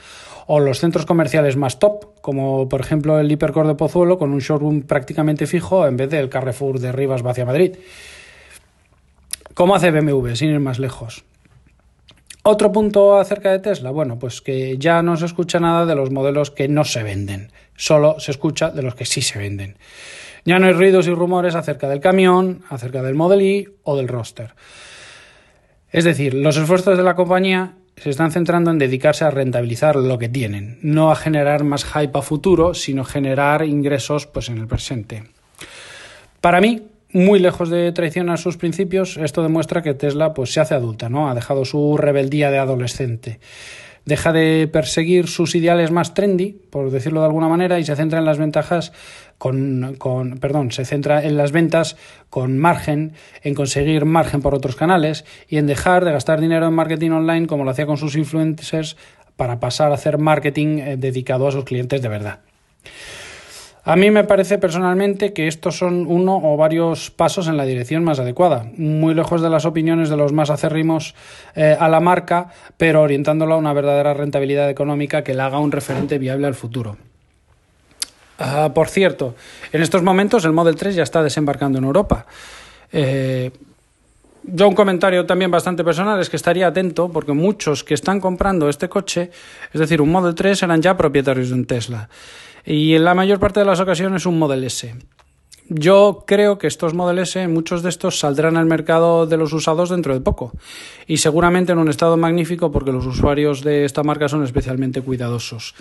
o 0.45 0.59
los 0.59 0.79
centros 0.79 1.05
comerciales 1.05 1.57
más 1.57 1.79
top, 1.79 2.21
como 2.21 2.69
por 2.69 2.81
ejemplo 2.81 3.19
el 3.19 3.31
Hipercor 3.31 3.67
de 3.67 3.75
Pozuelo, 3.75 4.17
con 4.17 4.31
un 4.31 4.39
showroom 4.39 4.83
prácticamente 4.83 5.47
fijo 5.47 5.85
en 5.85 5.97
vez 5.97 6.09
del 6.09 6.29
Carrefour 6.29 6.79
de 6.79 6.91
Rivas 6.91 7.21
hacia 7.25 7.45
Madrid. 7.45 7.75
¿Cómo 9.53 9.75
hace 9.75 9.91
BMW, 9.91 10.35
sin 10.35 10.51
ir 10.51 10.59
más 10.59 10.79
lejos? 10.79 11.25
Otro 12.43 12.71
punto 12.71 13.17
acerca 13.17 13.51
de 13.51 13.59
Tesla, 13.59 13.91
bueno, 13.91 14.19
pues 14.19 14.39
que 14.39 14.77
ya 14.77 15.01
no 15.01 15.17
se 15.17 15.25
escucha 15.25 15.59
nada 15.59 15.85
de 15.85 15.95
los 15.95 16.11
modelos 16.11 16.49
que 16.49 16.69
no 16.69 16.85
se 16.85 17.03
venden, 17.03 17.51
solo 17.75 18.21
se 18.21 18.31
escucha 18.31 18.69
de 18.69 18.83
los 18.83 18.95
que 18.95 19.03
sí 19.03 19.21
se 19.21 19.37
venden. 19.37 19.75
Ya 20.45 20.59
no 20.59 20.67
hay 20.67 20.71
ruidos 20.71 21.07
y 21.07 21.11
rumores 21.13 21.55
acerca 21.55 21.89
del 21.89 21.99
camión, 21.99 22.63
acerca 22.69 23.03
del 23.03 23.15
Model 23.15 23.41
Y 23.41 23.67
o 23.83 23.97
del 23.97 24.07
roster. 24.07 24.53
Es 25.91 26.03
decir, 26.03 26.33
los 26.33 26.57
esfuerzos 26.57 26.97
de 26.97 27.03
la 27.03 27.15
compañía 27.15 27.75
se 27.95 28.09
están 28.09 28.31
centrando 28.31 28.71
en 28.71 28.77
dedicarse 28.77 29.25
a 29.25 29.31
rentabilizar 29.31 29.95
lo 29.95 30.17
que 30.17 30.29
tienen, 30.29 30.77
no 30.81 31.11
a 31.11 31.15
generar 31.15 31.63
más 31.63 31.85
hype 31.85 32.17
a 32.17 32.21
futuro, 32.21 32.73
sino 32.73 33.03
generar 33.03 33.65
ingresos 33.65 34.27
pues, 34.27 34.49
en 34.49 34.59
el 34.59 34.67
presente. 34.67 35.23
Para 36.41 36.61
mí, 36.61 36.83
muy 37.11 37.39
lejos 37.39 37.69
de 37.69 37.91
traicionar 37.91 38.37
sus 38.37 38.57
principios, 38.57 39.17
esto 39.17 39.41
demuestra 39.41 39.81
que 39.81 39.93
Tesla 39.93 40.33
pues, 40.33 40.53
se 40.53 40.59
hace 40.59 40.75
adulta, 40.75 41.09
¿no? 41.09 41.29
Ha 41.29 41.35
dejado 41.35 41.65
su 41.65 41.97
rebeldía 41.97 42.51
de 42.51 42.59
adolescente. 42.59 43.39
Deja 44.07 44.31
de 44.31 44.69
perseguir 44.71 45.27
sus 45.27 45.53
ideales 45.53 45.91
más 45.91 46.13
trendy, 46.13 46.53
por 46.69 46.91
decirlo 46.91 47.19
de 47.19 47.25
alguna 47.25 47.49
manera, 47.49 47.77
y 47.77 47.83
se 47.83 47.93
centra 47.97 48.19
en 48.19 48.25
las 48.25 48.37
ventajas 48.37 48.93
con, 49.37 49.95
con, 49.97 50.37
perdón, 50.37 50.71
se 50.71 50.85
centra 50.85 51.25
en 51.25 51.35
las 51.35 51.51
ventas 51.51 51.97
con 52.29 52.57
margen, 52.57 53.11
en 53.43 53.53
conseguir 53.53 54.05
margen 54.05 54.41
por 54.41 54.55
otros 54.55 54.77
canales 54.77 55.25
y 55.49 55.57
en 55.57 55.67
dejar 55.67 56.05
de 56.05 56.13
gastar 56.13 56.39
dinero 56.39 56.67
en 56.67 56.73
marketing 56.73 57.11
online 57.11 57.47
como 57.47 57.65
lo 57.65 57.71
hacía 57.71 57.85
con 57.85 57.97
sus 57.97 58.15
influencers 58.15 58.95
para 59.35 59.59
pasar 59.59 59.91
a 59.91 59.95
hacer 59.95 60.19
marketing 60.19 60.79
eh, 60.79 60.95
dedicado 60.95 61.45
a 61.45 61.51
sus 61.51 61.65
clientes 61.65 62.01
de 62.01 62.07
verdad. 62.07 62.39
A 63.87 63.95
mí 63.95 64.11
me 64.11 64.25
parece 64.25 64.57
personalmente 64.57 65.31
que 65.31 65.47
estos 65.47 65.77
son 65.77 66.07
uno 66.07 66.35
o 66.43 66.57
varios 66.57 67.09
pasos 67.09 67.47
en 67.47 67.55
la 67.55 67.63
dirección 67.63 68.03
más 68.03 68.19
adecuada, 68.19 68.65
muy 68.75 69.13
lejos 69.13 69.41
de 69.41 69.49
las 69.49 69.63
opiniones 69.63 70.09
de 70.09 70.17
los 70.17 70.33
más 70.33 70.49
acérrimos 70.49 71.15
eh, 71.55 71.77
a 71.79 71.87
la 71.87 72.01
marca, 72.01 72.49
pero 72.75 73.01
orientándolo 73.01 73.53
a 73.53 73.57
una 73.57 73.71
verdadera 73.71 74.13
rentabilidad 74.13 74.69
económica 74.69 75.23
que 75.23 75.33
le 75.33 75.41
haga 75.41 75.59
un 75.59 75.71
referente 75.71 76.17
viable 76.17 76.47
al 76.47 76.55
futuro. 76.55 76.97
Ah, 78.39 78.71
por 78.75 78.89
cierto, 78.89 79.35
en 79.71 79.81
estos 79.81 80.03
momentos 80.03 80.43
el 80.43 80.51
Model 80.51 80.75
3 80.75 80.95
ya 80.95 81.03
está 81.03 81.23
desembarcando 81.23 81.77
en 81.77 81.85
Europa. 81.85 82.25
Eh, 82.91 83.51
yo 84.43 84.67
un 84.67 84.75
comentario 84.75 85.25
también 85.25 85.49
bastante 85.49 85.85
personal 85.85 86.19
es 86.19 86.29
que 86.29 86.35
estaría 86.35 86.67
atento 86.67 87.09
porque 87.09 87.31
muchos 87.31 87.85
que 87.85 87.93
están 87.93 88.19
comprando 88.19 88.67
este 88.67 88.89
coche, 88.89 89.31
es 89.71 89.79
decir, 89.79 90.01
un 90.01 90.11
Model 90.11 90.35
3, 90.35 90.63
eran 90.63 90.81
ya 90.81 90.97
propietarios 90.97 91.47
de 91.47 91.53
un 91.53 91.65
Tesla. 91.65 92.09
Y 92.67 92.95
en 92.95 93.05
la 93.05 93.13
mayor 93.13 93.39
parte 93.39 93.61
de 93.61 93.65
las 93.65 93.79
ocasiones 93.79 94.25
un 94.25 94.37
Model 94.37 94.65
S. 94.65 94.93
Yo 95.69 96.25
creo 96.27 96.57
que 96.57 96.67
estos 96.67 96.93
Model 96.93 97.19
S, 97.19 97.47
muchos 97.47 97.81
de 97.81 97.87
estos 97.87 98.19
saldrán 98.19 98.57
al 98.57 98.65
mercado 98.65 99.25
de 99.25 99.37
los 99.37 99.53
usados 99.53 99.89
dentro 99.89 100.13
de 100.13 100.19
poco. 100.19 100.51
Y 101.07 101.17
seguramente 101.17 101.71
en 101.71 101.77
un 101.77 101.87
estado 101.87 102.17
magnífico 102.17 102.69
porque 102.69 102.91
los 102.91 103.05
usuarios 103.05 103.63
de 103.63 103.85
esta 103.85 104.03
marca 104.03 104.27
son 104.27 104.43
especialmente 104.43 105.01
cuidadosos. 105.01 105.75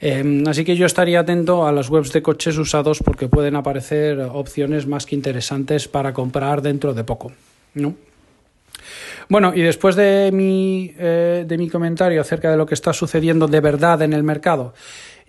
Em, 0.00 0.48
así 0.48 0.64
que 0.64 0.76
yo 0.76 0.86
estaría 0.86 1.20
atento 1.20 1.66
a 1.66 1.72
las 1.72 1.90
webs 1.90 2.10
de 2.12 2.22
coches 2.22 2.56
usados 2.56 3.00
porque 3.04 3.28
pueden 3.28 3.54
aparecer 3.54 4.18
opciones 4.20 4.86
más 4.86 5.04
que 5.04 5.16
interesantes 5.16 5.88
para 5.88 6.14
comprar 6.14 6.62
dentro 6.62 6.94
de 6.94 7.04
poco. 7.04 7.32
¿no? 7.74 7.96
Bueno, 9.28 9.52
y 9.54 9.60
después 9.60 9.94
de 9.94 10.30
mi, 10.32 10.90
eh, 10.98 11.44
de 11.46 11.58
mi 11.58 11.68
comentario 11.68 12.22
acerca 12.22 12.50
de 12.50 12.56
lo 12.56 12.64
que 12.64 12.74
está 12.74 12.94
sucediendo 12.94 13.46
de 13.46 13.60
verdad 13.60 14.00
en 14.00 14.14
el 14.14 14.22
mercado 14.22 14.72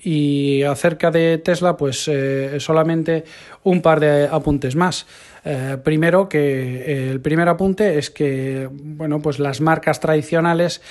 y 0.05 0.61
acerca 0.61 1.09
de 1.09 1.39
Tesla, 1.39 1.75
pues 1.75 2.07
eh, 2.07 2.59
solamente 2.59 3.23
un 3.63 3.81
par 3.81 3.99
de 3.99 4.27
apuntes 4.31 4.75
más. 4.75 5.07
Eh, 5.43 5.77
primero, 5.83 6.29
que 6.29 7.09
el 7.09 7.19
primer 7.21 7.49
apunte 7.49 7.97
es 7.97 8.11
que 8.11 8.69
bueno, 8.71 9.19
pues 9.19 9.39
las 9.39 9.61
marcas 9.61 9.99
tradicionales 9.99 10.81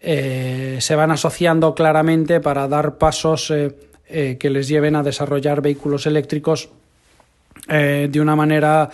se 0.00 0.94
van 0.96 1.12
asociando 1.12 1.74
claramente 1.74 2.40
para 2.40 2.68
dar 2.68 2.98
pasos 2.98 3.50
que 4.06 4.50
les 4.50 4.68
lleven 4.68 4.96
a 4.96 5.02
desarrollar 5.02 5.62
vehículos 5.62 6.06
eléctricos 6.06 6.68
de 7.66 8.20
una 8.20 8.36
manera 8.36 8.90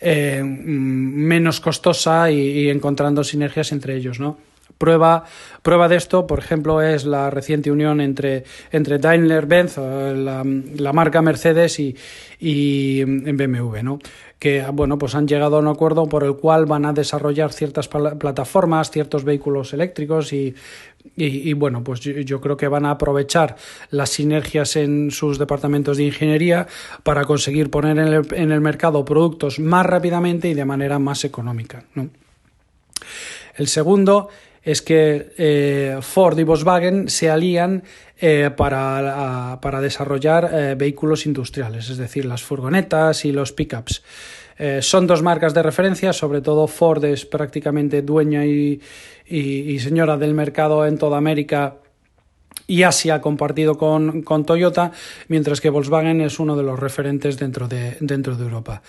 menos 0.00 1.60
costosa 1.60 2.30
y, 2.30 2.38
y, 2.38 2.70
encontrando 2.70 3.24
sinergias 3.24 3.72
entre 3.72 3.96
ellos, 3.96 4.20
¿no? 4.20 4.38
Prueba, 4.82 5.22
prueba 5.62 5.86
de 5.86 5.94
esto, 5.94 6.26
por 6.26 6.40
ejemplo, 6.40 6.82
es 6.82 7.04
la 7.04 7.30
reciente 7.30 7.70
unión 7.70 8.00
entre, 8.00 8.42
entre 8.72 8.98
Daimler-Benz, 8.98 9.76
la, 9.76 10.42
la, 10.44 10.92
marca 10.92 11.22
Mercedes 11.22 11.78
y, 11.78 11.94
y 12.40 13.04
BMW, 13.04 13.84
¿no? 13.84 14.00
que 14.40 14.66
bueno, 14.72 14.98
pues 14.98 15.14
han 15.14 15.28
llegado 15.28 15.54
a 15.54 15.60
un 15.60 15.68
acuerdo 15.68 16.08
por 16.08 16.24
el 16.24 16.34
cual 16.34 16.66
van 16.66 16.84
a 16.84 16.92
desarrollar 16.92 17.52
ciertas 17.52 17.86
plataformas, 17.86 18.90
ciertos 18.90 19.22
vehículos 19.22 19.72
eléctricos 19.72 20.32
y, 20.32 20.52
y, 21.14 21.52
bueno, 21.52 21.84
pues 21.84 22.00
yo, 22.00 22.40
creo 22.40 22.56
que 22.56 22.66
van 22.66 22.84
a 22.84 22.90
aprovechar 22.90 23.54
las 23.90 24.10
sinergias 24.10 24.74
en 24.74 25.12
sus 25.12 25.38
departamentos 25.38 25.96
de 25.96 26.06
ingeniería 26.06 26.66
para 27.04 27.24
conseguir 27.24 27.70
poner 27.70 27.98
en 27.98 28.08
el, 28.12 28.34
en 28.34 28.50
el 28.50 28.60
mercado 28.60 29.04
productos 29.04 29.60
más 29.60 29.86
rápidamente 29.86 30.48
y 30.48 30.54
de 30.54 30.64
manera 30.64 30.98
más 30.98 31.24
económica. 31.24 31.84
El 33.54 33.68
segundo 33.68 34.28
es 34.62 34.82
que 34.82 35.32
eh, 35.36 35.98
Ford 36.00 36.38
y 36.38 36.44
Volkswagen 36.44 37.08
se 37.08 37.30
alían 37.30 37.82
eh, 38.18 38.50
para, 38.56 39.58
para, 39.60 39.80
desarrollar 39.80 40.50
eh, 40.52 40.74
vehículos 40.76 41.26
industriales, 41.26 41.90
es 41.90 41.96
decir, 41.96 42.24
las 42.24 42.42
furgonetas 42.42 43.24
y 43.24 43.32
los 43.32 43.52
pickups. 43.52 44.02
Son 44.80 45.08
dos 45.08 45.22
marcas 45.22 45.54
de 45.54 45.62
referencia, 45.62 46.12
sobre 46.12 46.40
todo 46.40 46.68
Ford 46.68 47.04
es 47.04 47.26
prácticamente 47.26 48.00
dueña 48.00 48.46
y, 48.46 48.80
y, 49.26 49.38
y 49.40 49.78
señora 49.80 50.16
del 50.16 50.34
mercado 50.34 50.86
en 50.86 50.98
toda 50.98 51.18
América 51.18 51.78
y 52.68 52.84
Asia 52.84 53.20
compartido 53.20 53.76
con, 53.76 54.22
con, 54.22 54.44
Toyota, 54.44 54.92
mientras 55.26 55.60
que 55.60 55.70
Volkswagen 55.70 56.20
es 56.20 56.38
uno 56.38 56.54
de 56.56 56.62
los 56.62 56.78
referentes 56.78 57.38
dentro 57.38 57.66
de, 57.66 57.96
dentro 58.00 58.36
de 58.36 58.44
Europa. 58.44 58.82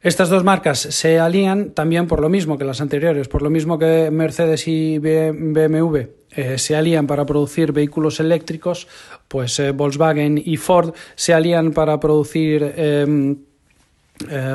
Estas 0.00 0.28
dos 0.28 0.44
marcas 0.44 0.78
se 0.78 1.18
alían 1.18 1.70
también 1.70 2.06
por 2.06 2.20
lo 2.20 2.28
mismo 2.28 2.56
que 2.56 2.64
las 2.64 2.80
anteriores, 2.80 3.26
por 3.26 3.42
lo 3.42 3.50
mismo 3.50 3.80
que 3.80 4.10
Mercedes 4.12 4.68
y 4.68 4.98
BMW 4.98 5.96
eh, 6.30 6.56
se 6.56 6.76
alían 6.76 7.08
para 7.08 7.26
producir 7.26 7.72
vehículos 7.72 8.20
eléctricos, 8.20 8.86
pues 9.26 9.58
eh, 9.58 9.72
Volkswagen 9.72 10.40
y 10.44 10.56
Ford 10.56 10.94
se 11.16 11.34
alían 11.34 11.72
para 11.72 11.98
producir 11.98 12.74
eh, 12.76 13.36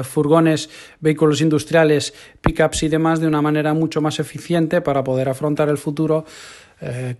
furgones, 0.03 0.69
vehículos 1.01 1.41
industriales, 1.41 2.13
pickups 2.39 2.83
y 2.83 2.87
demás 2.87 3.19
de 3.19 3.27
una 3.27 3.41
manera 3.41 3.73
mucho 3.73 3.99
más 3.99 4.19
eficiente 4.19 4.79
para 4.79 5.03
poder 5.03 5.27
afrontar 5.27 5.69
el 5.69 5.77
futuro 5.77 6.25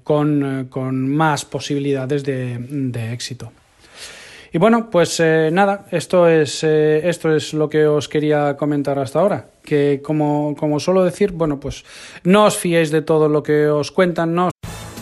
con, 0.04 0.68
con, 0.70 1.08
más 1.08 1.46
posibilidades 1.46 2.26
de, 2.26 2.58
de 2.60 3.14
éxito. 3.14 3.54
Y 4.56 4.60
bueno, 4.60 4.92
pues 4.92 5.20
eh, 5.20 5.50
nada, 5.52 5.88
esto 5.89 6.28
es, 6.28 6.63
eh, 6.63 7.10
esto 7.10 7.36
es 7.36 7.56
lo 7.56 7.68
que 7.70 7.88
os 7.88 8.08
quería 8.08 8.56
comentar 8.56 9.00
hasta 9.00 9.20
ahora. 9.20 9.48
Que 9.63 10.00
como, 10.04 10.56
como 10.56 10.80
suelo 10.80 11.04
decir, 11.04 11.32
bueno, 11.32 11.60
pues 11.60 11.84
no 12.24 12.46
os 12.46 12.56
fiéis 12.56 12.92
de 12.92 13.02
todo 13.02 13.30
lo 13.30 13.42
que 13.42 13.68
os 13.68 13.89
cuentan, 13.89 14.36
no 14.36 14.53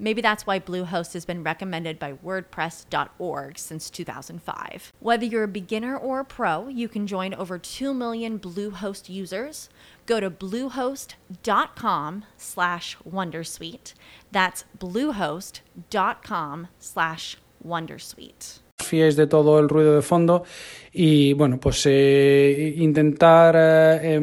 Maybe 0.00 0.22
that's 0.22 0.46
why 0.46 0.58
Bluehost 0.58 1.12
has 1.12 1.26
been 1.26 1.44
recommended 1.44 1.98
by 1.98 2.14
WordPress.org 2.14 3.58
since 3.58 3.90
2005. 3.90 4.92
Whether 4.98 5.26
you're 5.26 5.44
a 5.44 5.48
beginner 5.48 5.94
or 5.94 6.20
a 6.20 6.24
pro, 6.24 6.68
you 6.68 6.88
can 6.88 7.06
join 7.06 7.34
over 7.34 7.58
2 7.58 7.92
million 7.92 8.38
Bluehost 8.38 9.10
users. 9.10 9.68
Go 10.06 10.18
to 10.18 10.30
bluehost.com 10.30 12.24
slash 12.38 12.96
Wondersuite. 13.06 13.92
That's 14.32 14.64
bluehost.com 14.78 16.68
slash 16.78 17.36
Wondersuite. 17.62 18.60
fiéis 18.80 19.14
de 19.14 19.26
todo 19.26 19.58
el 19.60 19.68
ruido 19.68 19.94
de 19.94 20.02
fondo 20.02 20.42
y 20.90 21.34
bueno 21.34 21.60
pues 21.60 21.84
eh, 21.84 22.74
intentar 22.78 23.54
eh, 23.56 24.18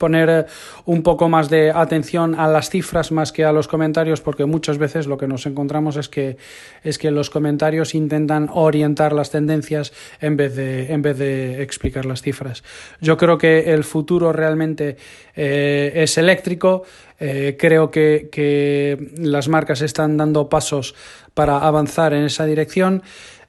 poner 0.00 0.46
un 0.86 1.02
poco 1.02 1.28
más 1.28 1.50
de 1.50 1.70
atención 1.70 2.34
a 2.34 2.48
las 2.48 2.70
cifras 2.70 3.12
más 3.12 3.32
que 3.32 3.44
a 3.44 3.52
los 3.52 3.68
comentarios 3.68 4.22
porque 4.22 4.46
muchas 4.46 4.78
veces 4.78 5.06
lo 5.06 5.18
que 5.18 5.28
nos 5.28 5.44
encontramos 5.44 5.96
es 5.96 6.08
que 6.08 6.38
es 6.82 6.96
que 6.96 7.10
los 7.10 7.28
comentarios 7.28 7.94
intentan 7.94 8.48
orientar 8.50 9.12
las 9.12 9.30
tendencias 9.30 9.92
en 10.22 10.38
vez 10.38 10.56
de 10.56 10.90
en 10.90 11.02
vez 11.02 11.18
de 11.18 11.62
explicar 11.62 12.06
las 12.06 12.22
cifras. 12.22 12.64
Yo 13.02 13.18
creo 13.18 13.36
que 13.36 13.74
el 13.74 13.84
futuro 13.84 14.32
realmente 14.32 14.96
eh, 15.36 15.92
es 15.94 16.16
eléctrico. 16.16 16.84
Eh, 17.22 17.58
creo 17.58 17.90
que, 17.90 18.30
que, 18.32 19.12
las 19.18 19.48
marcas 19.48 19.82
están 19.82 20.16
dando 20.16 20.48
pasos 20.48 20.94
para 21.34 21.58
avanzar 21.58 22.14
en 22.14 22.24
esa 22.24 22.46
dirección. 22.46 23.02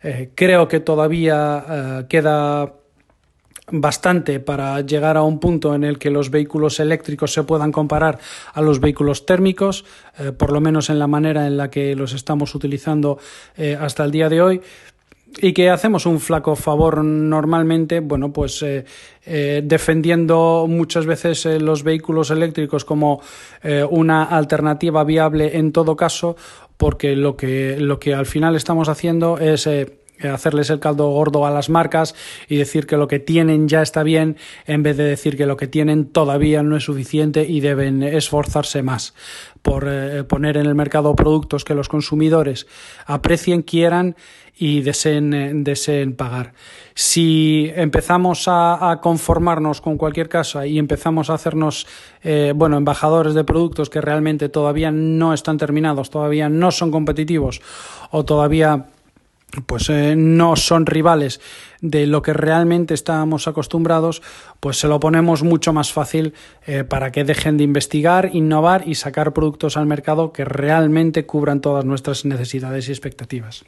Eh, 0.03 0.31
creo 0.35 0.67
que 0.67 0.79
todavía 0.79 1.63
eh, 1.69 2.05
queda 2.09 2.73
bastante 3.71 4.39
para 4.39 4.81
llegar 4.81 5.17
a 5.17 5.23
un 5.23 5.39
punto 5.39 5.73
en 5.73 5.83
el 5.83 5.97
que 5.97 6.09
los 6.09 6.29
vehículos 6.29 6.79
eléctricos 6.79 7.33
se 7.33 7.43
puedan 7.43 7.71
comparar 7.71 8.19
a 8.53 8.61
los 8.61 8.79
vehículos 8.79 9.25
térmicos, 9.25 9.85
eh, 10.19 10.31
por 10.31 10.51
lo 10.51 10.61
menos 10.61 10.89
en 10.89 10.99
la 10.99 11.07
manera 11.07 11.47
en 11.47 11.57
la 11.57 11.69
que 11.69 11.95
los 11.95 12.13
estamos 12.13 12.53
utilizando 12.55 13.17
eh, 13.57 13.77
hasta 13.79 14.03
el 14.03 14.11
día 14.11 14.29
de 14.29 14.41
hoy. 14.41 14.61
Y 15.41 15.53
que 15.53 15.69
hacemos 15.69 16.05
un 16.05 16.19
flaco 16.19 16.57
favor 16.57 17.05
normalmente, 17.05 18.01
bueno, 18.01 18.33
pues 18.33 18.61
eh, 18.63 18.83
defendiendo 19.63 20.65
muchas 20.67 21.05
veces 21.05 21.45
los 21.61 21.83
vehículos 21.83 22.31
eléctricos 22.31 22.83
como 22.83 23.21
una 23.91 24.23
alternativa 24.23 25.05
viable 25.05 25.57
en 25.57 25.71
todo 25.71 25.95
caso, 25.95 26.35
porque 26.75 27.15
lo 27.15 27.37
que, 27.37 27.77
lo 27.79 27.97
que 27.97 28.13
al 28.13 28.25
final 28.25 28.57
estamos 28.57 28.89
haciendo 28.89 29.37
es 29.37 29.69
hacerles 30.27 30.69
el 30.69 30.79
caldo 30.79 31.09
gordo 31.09 31.45
a 31.45 31.51
las 31.51 31.69
marcas 31.69 32.15
y 32.47 32.57
decir 32.57 32.87
que 32.87 32.97
lo 32.97 33.07
que 33.07 33.19
tienen 33.19 33.67
ya 33.67 33.81
está 33.81 34.03
bien 34.03 34.37
en 34.65 34.83
vez 34.83 34.97
de 34.97 35.03
decir 35.03 35.37
que 35.37 35.45
lo 35.45 35.57
que 35.57 35.67
tienen 35.67 36.05
todavía 36.05 36.63
no 36.63 36.75
es 36.75 36.83
suficiente 36.83 37.45
y 37.47 37.59
deben 37.59 38.03
esforzarse 38.03 38.83
más 38.83 39.13
por 39.61 39.85
eh, 39.87 40.23
poner 40.23 40.57
en 40.57 40.65
el 40.65 40.75
mercado 40.75 41.15
productos 41.15 41.63
que 41.63 41.75
los 41.75 41.87
consumidores 41.87 42.67
aprecien, 43.05 43.61
quieran 43.61 44.15
y 44.57 44.81
deseen, 44.81 45.33
eh, 45.33 45.51
deseen 45.53 46.15
pagar. 46.15 46.53
Si 46.93 47.71
empezamos 47.75 48.45
a, 48.47 48.99
conformarnos 49.01 49.81
con 49.81 49.97
cualquier 49.97 50.29
cosa 50.29 50.65
y 50.67 50.77
empezamos 50.77 51.29
a 51.29 51.35
hacernos 51.35 51.87
eh, 52.23 52.53
bueno, 52.55 52.77
embajadores 52.77 53.33
de 53.33 53.43
productos 53.43 53.89
que 53.89 54.01
realmente 54.01 54.49
todavía 54.49 54.91
no 54.91 55.33
están 55.33 55.57
terminados, 55.57 56.09
todavía 56.09 56.49
no 56.49 56.71
son 56.71 56.91
competitivos 56.91 57.61
o 58.11 58.25
todavía 58.25 58.87
pues 59.65 59.89
eh, 59.89 60.15
no 60.15 60.55
son 60.55 60.85
rivales 60.85 61.41
de 61.81 62.07
lo 62.07 62.21
que 62.21 62.33
realmente 62.33 62.93
estábamos 62.93 63.47
acostumbrados, 63.47 64.21
pues 64.59 64.77
se 64.77 64.87
lo 64.87 64.99
ponemos 64.99 65.43
mucho 65.43 65.73
más 65.73 65.91
fácil 65.91 66.33
eh, 66.65 66.83
para 66.83 67.11
que 67.11 67.23
dejen 67.23 67.57
de 67.57 67.63
investigar, 67.63 68.29
innovar 68.33 68.87
y 68.87 68.95
sacar 68.95 69.33
productos 69.33 69.77
al 69.77 69.87
mercado 69.87 70.31
que 70.31 70.45
realmente 70.45 71.25
cubran 71.25 71.61
todas 71.61 71.85
nuestras 71.85 72.25
necesidades 72.25 72.87
y 72.87 72.91
expectativas. 72.91 73.65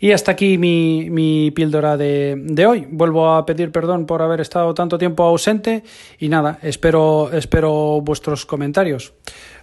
Y 0.00 0.12
hasta 0.12 0.30
aquí 0.30 0.58
mi, 0.58 1.10
mi 1.10 1.50
píldora 1.50 1.96
de, 1.96 2.36
de, 2.40 2.66
hoy. 2.66 2.86
Vuelvo 2.88 3.30
a 3.30 3.44
pedir 3.44 3.72
perdón 3.72 4.06
por 4.06 4.22
haber 4.22 4.40
estado 4.40 4.72
tanto 4.72 4.96
tiempo 4.96 5.24
ausente 5.24 5.82
y 6.20 6.28
nada, 6.28 6.60
espero, 6.62 7.32
espero 7.32 8.00
vuestros 8.00 8.46
comentarios. 8.46 9.12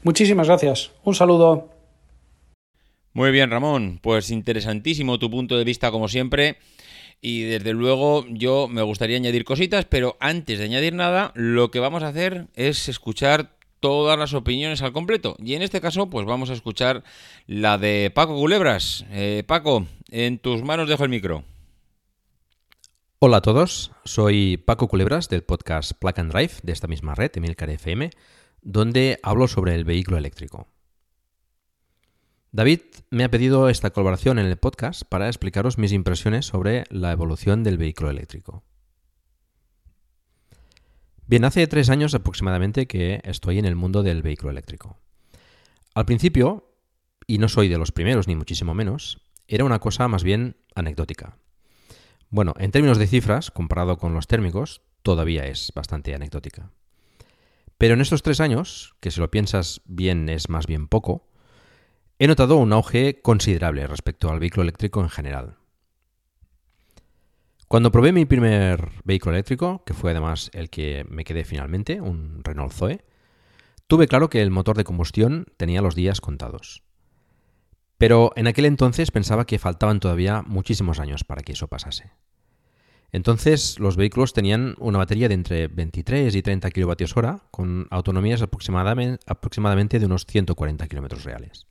Muchísimas 0.03 0.47
gracias. 0.47 0.91
Un 1.05 1.15
saludo. 1.15 1.74
Muy 3.15 3.31
bien, 3.31 3.49
Ramón. 3.49 3.99
Pues 4.01 4.29
interesantísimo 4.29 5.17
tu 5.19 5.31
punto 5.31 5.57
de 5.57 5.63
vista, 5.63 5.89
como 5.89 6.09
siempre. 6.09 6.57
Y 7.21 7.43
desde 7.43 7.71
luego 7.71 8.25
yo 8.27 8.67
me 8.67 8.81
gustaría 8.81 9.15
añadir 9.15 9.45
cositas, 9.45 9.85
pero 9.85 10.17
antes 10.19 10.59
de 10.59 10.65
añadir 10.65 10.93
nada, 10.93 11.31
lo 11.33 11.71
que 11.71 11.79
vamos 11.79 12.03
a 12.03 12.09
hacer 12.09 12.47
es 12.55 12.89
escuchar 12.89 13.55
todas 13.79 14.19
las 14.19 14.33
opiniones 14.33 14.81
al 14.81 14.91
completo. 14.91 15.37
Y 15.39 15.53
en 15.53 15.61
este 15.61 15.79
caso, 15.79 16.09
pues 16.09 16.25
vamos 16.25 16.49
a 16.49 16.53
escuchar 16.53 17.05
la 17.47 17.77
de 17.77 18.11
Paco 18.13 18.35
Culebras. 18.35 19.05
Eh, 19.11 19.45
Paco, 19.47 19.87
en 20.11 20.37
tus 20.37 20.61
manos 20.61 20.89
dejo 20.89 21.05
el 21.05 21.09
micro. 21.09 21.45
Hola 23.19 23.37
a 23.37 23.41
todos, 23.41 23.93
soy 24.03 24.57
Paco 24.57 24.89
Culebras 24.89 25.29
del 25.29 25.41
podcast 25.41 25.93
Plug 25.93 26.19
and 26.19 26.33
Drive 26.33 26.55
de 26.63 26.73
esta 26.73 26.87
misma 26.87 27.15
red, 27.15 27.31
Emilcar 27.33 27.69
FM, 27.69 28.09
donde 28.61 29.19
hablo 29.23 29.47
sobre 29.47 29.73
el 29.73 29.85
vehículo 29.85 30.17
eléctrico. 30.17 30.67
David 32.55 32.79
me 33.09 33.25
ha 33.25 33.29
pedido 33.29 33.67
esta 33.67 33.89
colaboración 33.89 34.39
en 34.39 34.45
el 34.45 34.55
podcast 34.55 35.03
para 35.03 35.27
explicaros 35.27 35.77
mis 35.77 35.91
impresiones 35.91 36.45
sobre 36.45 36.85
la 36.89 37.11
evolución 37.11 37.65
del 37.65 37.77
vehículo 37.77 38.09
eléctrico. 38.09 38.63
Bien, 41.27 41.43
hace 41.43 41.67
tres 41.67 41.89
años 41.89 42.15
aproximadamente 42.15 42.87
que 42.87 43.19
estoy 43.25 43.59
en 43.59 43.65
el 43.65 43.75
mundo 43.75 44.03
del 44.03 44.21
vehículo 44.21 44.51
eléctrico. 44.51 44.97
Al 45.95 46.05
principio, 46.05 46.73
y 47.27 47.39
no 47.39 47.49
soy 47.49 47.67
de 47.67 47.77
los 47.77 47.91
primeros 47.91 48.29
ni 48.29 48.37
muchísimo 48.37 48.73
menos, 48.73 49.19
era 49.49 49.65
una 49.65 49.79
cosa 49.79 50.07
más 50.07 50.23
bien 50.23 50.55
anecdótica. 50.75 51.37
Bueno, 52.29 52.53
en 52.57 52.71
términos 52.71 52.97
de 52.97 53.07
cifras, 53.07 53.51
comparado 53.51 53.97
con 53.97 54.13
los 54.13 54.27
térmicos, 54.27 54.81
todavía 55.03 55.45
es 55.45 55.73
bastante 55.75 56.15
anecdótica. 56.15 56.71
Pero 57.77 57.95
en 57.95 57.99
estos 57.99 58.23
tres 58.23 58.39
años, 58.39 58.95
que 59.01 59.11
si 59.11 59.19
lo 59.19 59.29
piensas 59.29 59.81
bien 59.83 60.29
es 60.29 60.47
más 60.47 60.67
bien 60.67 60.87
poco, 60.87 61.34
he 62.17 62.27
notado 62.27 62.57
un 62.57 62.71
auge 62.71 63.21
considerable 63.21 63.87
respecto 63.87 64.29
al 64.29 64.39
vehículo 64.39 64.63
eléctrico 64.63 65.01
en 65.01 65.09
general. 65.09 65.57
Cuando 67.67 67.91
probé 67.91 68.13
mi 68.13 68.25
primer 68.25 68.89
vehículo 69.03 69.35
eléctrico, 69.35 69.83
que 69.85 69.93
fue 69.93 70.11
además 70.11 70.49
el 70.53 70.69
que 70.69 71.05
me 71.09 71.23
quedé 71.23 71.43
finalmente, 71.43 71.99
un 71.99 72.41
Renault 72.43 72.71
Zoe, 72.71 73.03
tuve 73.87 74.07
claro 74.07 74.29
que 74.29 74.41
el 74.41 74.51
motor 74.51 74.77
de 74.77 74.83
combustión 74.83 75.47
tenía 75.57 75.81
los 75.81 75.95
días 75.95 76.21
contados. 76.21 76.83
Pero 77.97 78.31
en 78.35 78.47
aquel 78.47 78.65
entonces 78.65 79.11
pensaba 79.11 79.45
que 79.45 79.59
faltaban 79.59 79.99
todavía 79.99 80.41
muchísimos 80.41 80.99
años 80.99 81.23
para 81.23 81.41
que 81.41 81.53
eso 81.53 81.67
pasase. 81.67 82.11
Entonces 83.11 83.79
los 83.79 83.97
vehículos 83.97 84.33
tenían 84.33 84.75
una 84.77 84.97
batería 84.99 85.27
de 85.27 85.35
entre 85.35 85.67
23 85.67 86.35
y 86.35 86.41
30 86.41 86.69
kWh 86.71 87.49
con 87.51 87.87
autonomías 87.89 88.41
aproximadamente 88.41 89.99
de 89.99 90.05
unos 90.05 90.25
140 90.25 90.87
km 90.87 91.23
reales. 91.23 91.67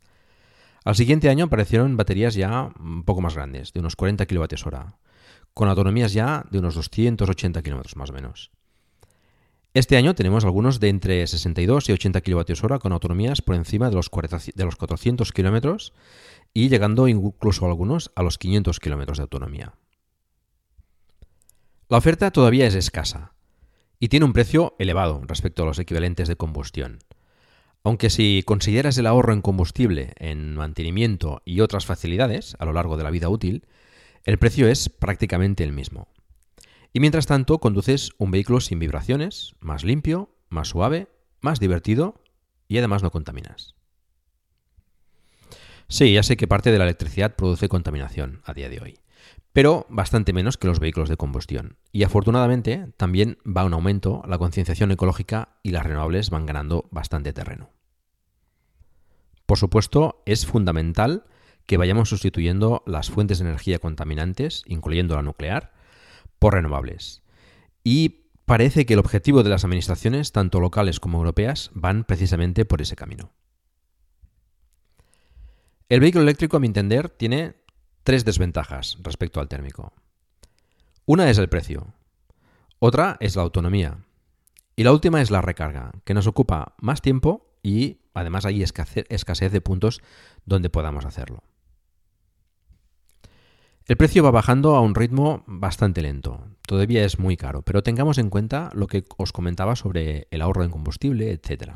Al 0.85 0.95
siguiente 0.95 1.31
año 1.31 1.47
aparecieron 1.47 1.97
baterías 1.97 2.35
ya 2.35 2.71
un 2.79 3.05
poco 3.05 3.23
más 3.23 3.35
grandes, 3.35 3.73
de 3.73 3.81
unos 3.81 3.97
40 3.97 4.27
kWh, 4.27 4.99
con 5.55 5.69
autonomías 5.69 6.13
ya 6.13 6.45
de 6.51 6.59
unos 6.59 6.75
280 6.75 7.63
kilómetros 7.63 7.97
más 7.97 8.11
o 8.11 8.13
menos. 8.13 8.51
Este 9.73 9.97
año 9.97 10.15
tenemos 10.15 10.45
algunos 10.45 10.79
de 10.79 10.91
entre 10.91 11.27
62 11.27 11.89
y 11.89 11.93
80 11.93 12.21
kWh 12.21 12.79
con 12.79 12.93
autonomías 12.93 13.43
por 13.43 13.57
encima 13.57 13.89
de 13.89 13.97
los, 13.97 14.09
400 14.09 15.33
kilómetros 15.33 15.95
y 16.53 16.69
llegando 16.69 17.09
incluso 17.09 17.67
algunos 17.67 18.13
a 18.15 18.23
los 18.23 18.39
500 18.39 18.79
kilómetros 18.79 19.19
de 19.19 19.23
autonomía. 19.23 19.75
La 21.89 21.99
oferta 21.99 22.31
todavía 22.31 22.67
es 22.67 22.75
escasa 22.75 23.33
y 23.99 24.09
tiene 24.09 24.27
un 24.27 24.33
precio 24.33 24.77
elevado 24.79 25.23
respecto 25.27 25.63
a 25.63 25.67
los 25.67 25.79
equivalentes 25.79 26.29
de 26.29 26.37
combustión. 26.37 26.99
Aunque 27.85 28.09
si 28.09 28.43
consideras 28.47 28.97
el 28.97 29.07
ahorro 29.07 29.35
en 29.35 29.43
combustible, 29.43 30.15
en 30.17 30.57
mantenimiento 30.57 31.43
y 31.45 31.61
otras 31.61 31.85
facilidades 31.85 32.57
a 32.59 32.65
lo 32.65 32.73
largo 32.73 32.97
de 32.97 33.05
la 33.05 33.11
vida 33.11 33.29
útil, 33.29 33.67
el 34.25 34.39
precio 34.39 34.67
es 34.69 34.89
prácticamente 34.89 35.65
el 35.65 35.73
mismo. 35.73 36.09
Y 36.95 37.01
mientras 37.01 37.27
tanto 37.27 37.59
conduces 37.59 38.13
un 38.17 38.31
vehículo 38.31 38.61
sin 38.61 38.79
vibraciones, 38.79 39.55
más 39.61 39.85
limpio, 39.85 40.35
más 40.49 40.69
suave, 40.69 41.09
más 41.43 41.61
divertido 41.61 42.23
y 42.69 42.79
además 42.79 43.03
no 43.03 43.11
contaminas. 43.11 43.75
Sí, 45.89 46.15
ya 46.15 46.23
sé 46.23 46.39
que 46.39 46.49
parte 46.49 46.73
de 46.73 46.79
la 46.79 46.85
electricidad 46.85 47.37
produce 47.37 47.69
contaminación 47.69 48.41
a 48.45 48.55
día 48.55 48.71
de 48.71 48.81
hoy, 48.81 48.99
pero 49.55 49.87
bastante 49.89 50.33
menos 50.33 50.59
que 50.59 50.67
los 50.67 50.81
vehículos 50.81 51.09
de 51.09 51.17
combustión. 51.17 51.77
Y 51.93 52.03
afortunadamente 52.03 52.93
también 52.97 53.39
va 53.47 53.65
un 53.65 53.73
aumento 53.73 54.21
la 54.27 54.37
concienciación 54.37 54.91
ecológica 54.91 55.61
y 55.63 55.71
las 55.71 55.85
renovables 55.85 56.29
van 56.29 56.45
ganando 56.45 56.89
bastante 56.91 57.33
terreno. 57.33 57.71
Por 59.47 59.57
supuesto, 59.57 60.23
es 60.27 60.45
fundamental 60.45 61.25
que 61.67 61.77
vayamos 61.77 62.09
sustituyendo 62.09 62.83
las 62.85 63.11
fuentes 63.11 63.39
de 63.39 63.45
energía 63.47 63.79
contaminantes, 63.79 64.65
incluyendo 64.67 65.15
la 65.15 65.23
nuclear, 65.23 65.73
por 66.41 66.55
renovables. 66.55 67.23
Y 67.85 68.31
parece 68.47 68.87
que 68.87 68.95
el 68.95 69.01
objetivo 69.01 69.45
de 69.45 69.51
las 69.51 69.65
administraciones, 69.65 70.33
tanto 70.33 70.59
locales 70.59 70.99
como 70.99 71.19
europeas, 71.19 71.71
van 71.75 72.03
precisamente 72.03 72.65
por 72.65 72.83
ese 72.83 72.97
camino. 72.97 73.31
El 75.89 76.01
vehículo 76.01 76.23
eléctrico, 76.23 76.57
a 76.57 76.61
mi 76.61 76.67
entender, 76.67 77.09
tiene 77.09 77.55
tres 78.05 78.25
desventajas 78.25 78.99
respecto 79.03 79.41
al 79.41 79.49
térmico. 79.49 79.93
Una 81.07 81.29
es 81.29 81.39
el 81.39 81.49
precio, 81.49 81.93
otra 82.79 83.17
es 83.21 83.35
la 83.35 83.43
autonomía 83.43 83.99
y 84.77 84.85
la 84.85 84.93
última 84.93 85.21
es 85.21 85.31
la 85.31 85.43
recarga, 85.43 85.93
que 86.05 86.15
nos 86.15 86.27
ocupa 86.27 86.75
más 86.81 87.03
tiempo 87.03 87.51
y 87.63 87.99
además 88.13 88.45
hay 88.45 88.63
escasez 88.63 89.53
de 89.53 89.61
puntos 89.61 90.01
donde 90.45 90.71
podamos 90.71 91.05
hacerlo. 91.05 91.43
El 93.87 93.97
precio 93.99 94.23
va 94.23 94.31
bajando 94.31 94.77
a 94.77 94.81
un 94.81 94.95
ritmo 94.95 95.45
bastante 95.47 96.01
lento. 96.01 96.49
Todavía 96.67 97.05
es 97.05 97.19
muy 97.19 97.37
caro, 97.37 97.61
pero 97.61 97.83
tengamos 97.83 98.17
en 98.17 98.31
cuenta 98.31 98.71
lo 98.73 98.87
que 98.87 99.05
os 99.19 99.33
comentaba 99.33 99.77
sobre 99.77 100.27
el 100.31 100.41
ahorro 100.41 100.65
en 100.65 100.71
combustible, 100.71 101.33
etc. 101.33 101.75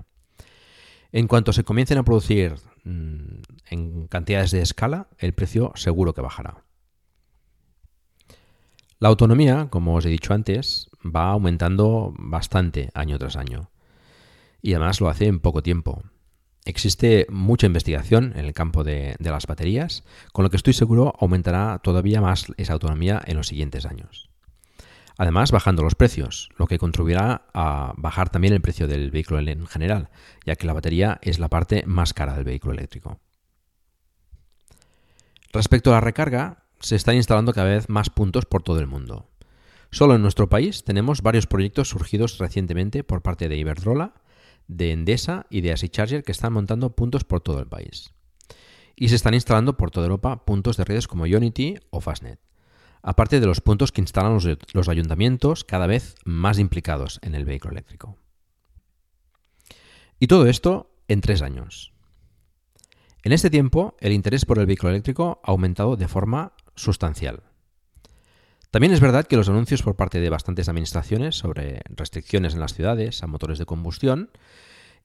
En 1.13 1.27
cuanto 1.27 1.53
se 1.53 1.65
comiencen 1.65 1.99
a 1.99 2.05
producir 2.05 2.57
mm, 2.85 3.41
en 3.71 4.07
cantidades 4.09 4.51
de 4.51 4.61
escala, 4.61 5.09
el 5.19 5.33
precio 5.33 5.73
seguro 5.75 6.15
que 6.15 6.21
bajará. 6.21 6.65
La 9.01 9.09
autonomía, 9.09 9.69
como 9.71 9.95
os 9.95 10.05
he 10.05 10.09
dicho 10.11 10.35
antes, 10.35 10.91
va 11.05 11.31
aumentando 11.31 12.13
bastante 12.19 12.91
año 12.95 13.19
tras 13.19 13.37
año. 13.37 13.71
Y 14.61 14.75
además 14.75 15.01
lo 15.01 15.09
hace 15.09 15.27
en 15.27 15.39
poco 15.39 15.63
tiempo. 15.63 16.03
Existe 16.65 17.27
mucha 17.31 17.67
investigación 17.67 18.33
en 18.37 18.45
el 18.45 18.53
campo 18.53 18.85
de, 18.85 19.17
las 19.21 19.47
baterías, 19.47 20.05
con 20.33 20.43
lo 20.43 20.51
que 20.51 20.57
estoy 20.57 20.73
seguro 20.73 21.15
aumentará 21.19 21.79
todavía 21.79 22.21
más 22.21 22.53
esa 22.57 22.75
autonomía 22.75 23.23
en 23.25 23.37
los 23.37 23.47
siguientes 23.47 23.87
años. 23.87 24.28
Además, 25.19 25.51
bajando 25.51 25.83
los 25.83 25.97
precios, 25.97 26.49
lo 26.57 26.69
que 26.69 26.79
contribuirá 26.79 27.43
a 27.53 27.93
bajar 27.97 28.31
también 28.31 28.55
el 28.55 28.61
precio 28.61 28.87
del 28.87 29.11
vehículo 29.11 29.41
en 29.41 29.67
general, 29.67 30.11
ya 30.47 30.55
que 30.55 30.67
la 30.67 30.73
batería 30.73 31.19
es 31.23 31.41
la 31.41 31.49
parte 31.49 31.83
más 31.87 32.15
cara 32.15 32.35
del 32.35 32.45
vehículo 32.45 32.75
eléctrico. 32.75 33.19
Respecto 35.53 35.91
a 35.91 35.95
la 35.95 36.01
recarga, 36.01 36.63
se 36.79 36.95
están 36.95 37.17
instalando 37.17 37.53
cada 37.53 37.69
vez 37.69 37.89
más 37.89 38.11
puntos 38.11 38.45
por 38.45 38.63
todo 38.63 38.79
el 38.79 38.87
mundo. 38.87 39.29
Solo 39.91 40.15
en 40.15 40.23
nuestro 40.23 40.49
país 40.49 40.85
tenemos 40.85 41.21
varios 41.21 41.49
proyectos 41.49 41.89
surgidos 41.89 42.39
recientemente 42.39 43.03
por 43.03 43.21
parte 43.21 43.49
de 43.49 43.57
Iberdrola, 43.57 44.15
de 44.69 44.93
Endesa 44.93 45.47
y 45.51 45.63
de 45.63 45.73
Asi 45.73 45.89
Charger 45.89 46.23
que 46.23 46.33
están 46.33 46.53
montando 46.53 46.95
puntos 46.95 47.25
por 47.25 47.41
todo 47.41 47.59
el 47.59 47.67
país. 47.67 48.13
Y 48.95 49.09
se 49.09 49.17
están 49.17 49.35
instalando 49.35 49.77
por 49.77 49.91
toda 49.91 50.07
Europa 50.07 50.45
puntos 50.45 50.77
de 50.77 50.85
redes 50.85 51.09
como 51.09 51.25
Unity 51.25 51.77
o 51.91 52.01
Fastnet, 52.01 52.39
aparte 53.03 53.41
de 53.41 53.47
los 53.47 53.61
puntos 53.61 53.93
que 53.93 54.01
instalan 54.01 54.39
los, 54.73 54.89
ayuntamientos 54.89 55.65
cada 55.65 55.87
vez 55.87 56.15
más 56.25 56.59
implicados 56.59 57.19
en 57.23 57.35
el 57.35 57.45
vehículo 57.45 57.73
eléctrico. 57.73 58.17
Y 60.19 60.27
todo 60.27 60.47
esto 60.47 60.91
en 61.07 61.21
tres 61.21 61.43
años. 61.43 61.93
En 63.23 63.33
este 63.33 63.51
tiempo, 63.51 63.97
el 64.01 64.13
interés 64.13 64.45
por 64.45 64.59
el 64.59 64.67
vehículo 64.67 64.91
eléctrico 64.91 65.41
ha 65.45 65.51
aumentado 65.51 65.97
de 65.97 66.09
forma 66.09 66.53
sustancial. 66.75 67.43
También 68.71 68.93
es 68.93 69.01
verdad 69.01 69.27
que 69.27 69.37
los 69.37 69.49
anuncios 69.49 69.83
por 69.83 69.97
parte 69.97 70.21
de 70.21 70.29
bastantes 70.29 70.69
administraciones 70.69 71.37
sobre 71.37 71.81
restricciones 71.89 72.55
en 72.55 72.61
las 72.61 72.75
ciudades 72.75 73.23
a 73.23 73.27
motores 73.27 73.59
de 73.59 73.65
combustión 73.65 74.31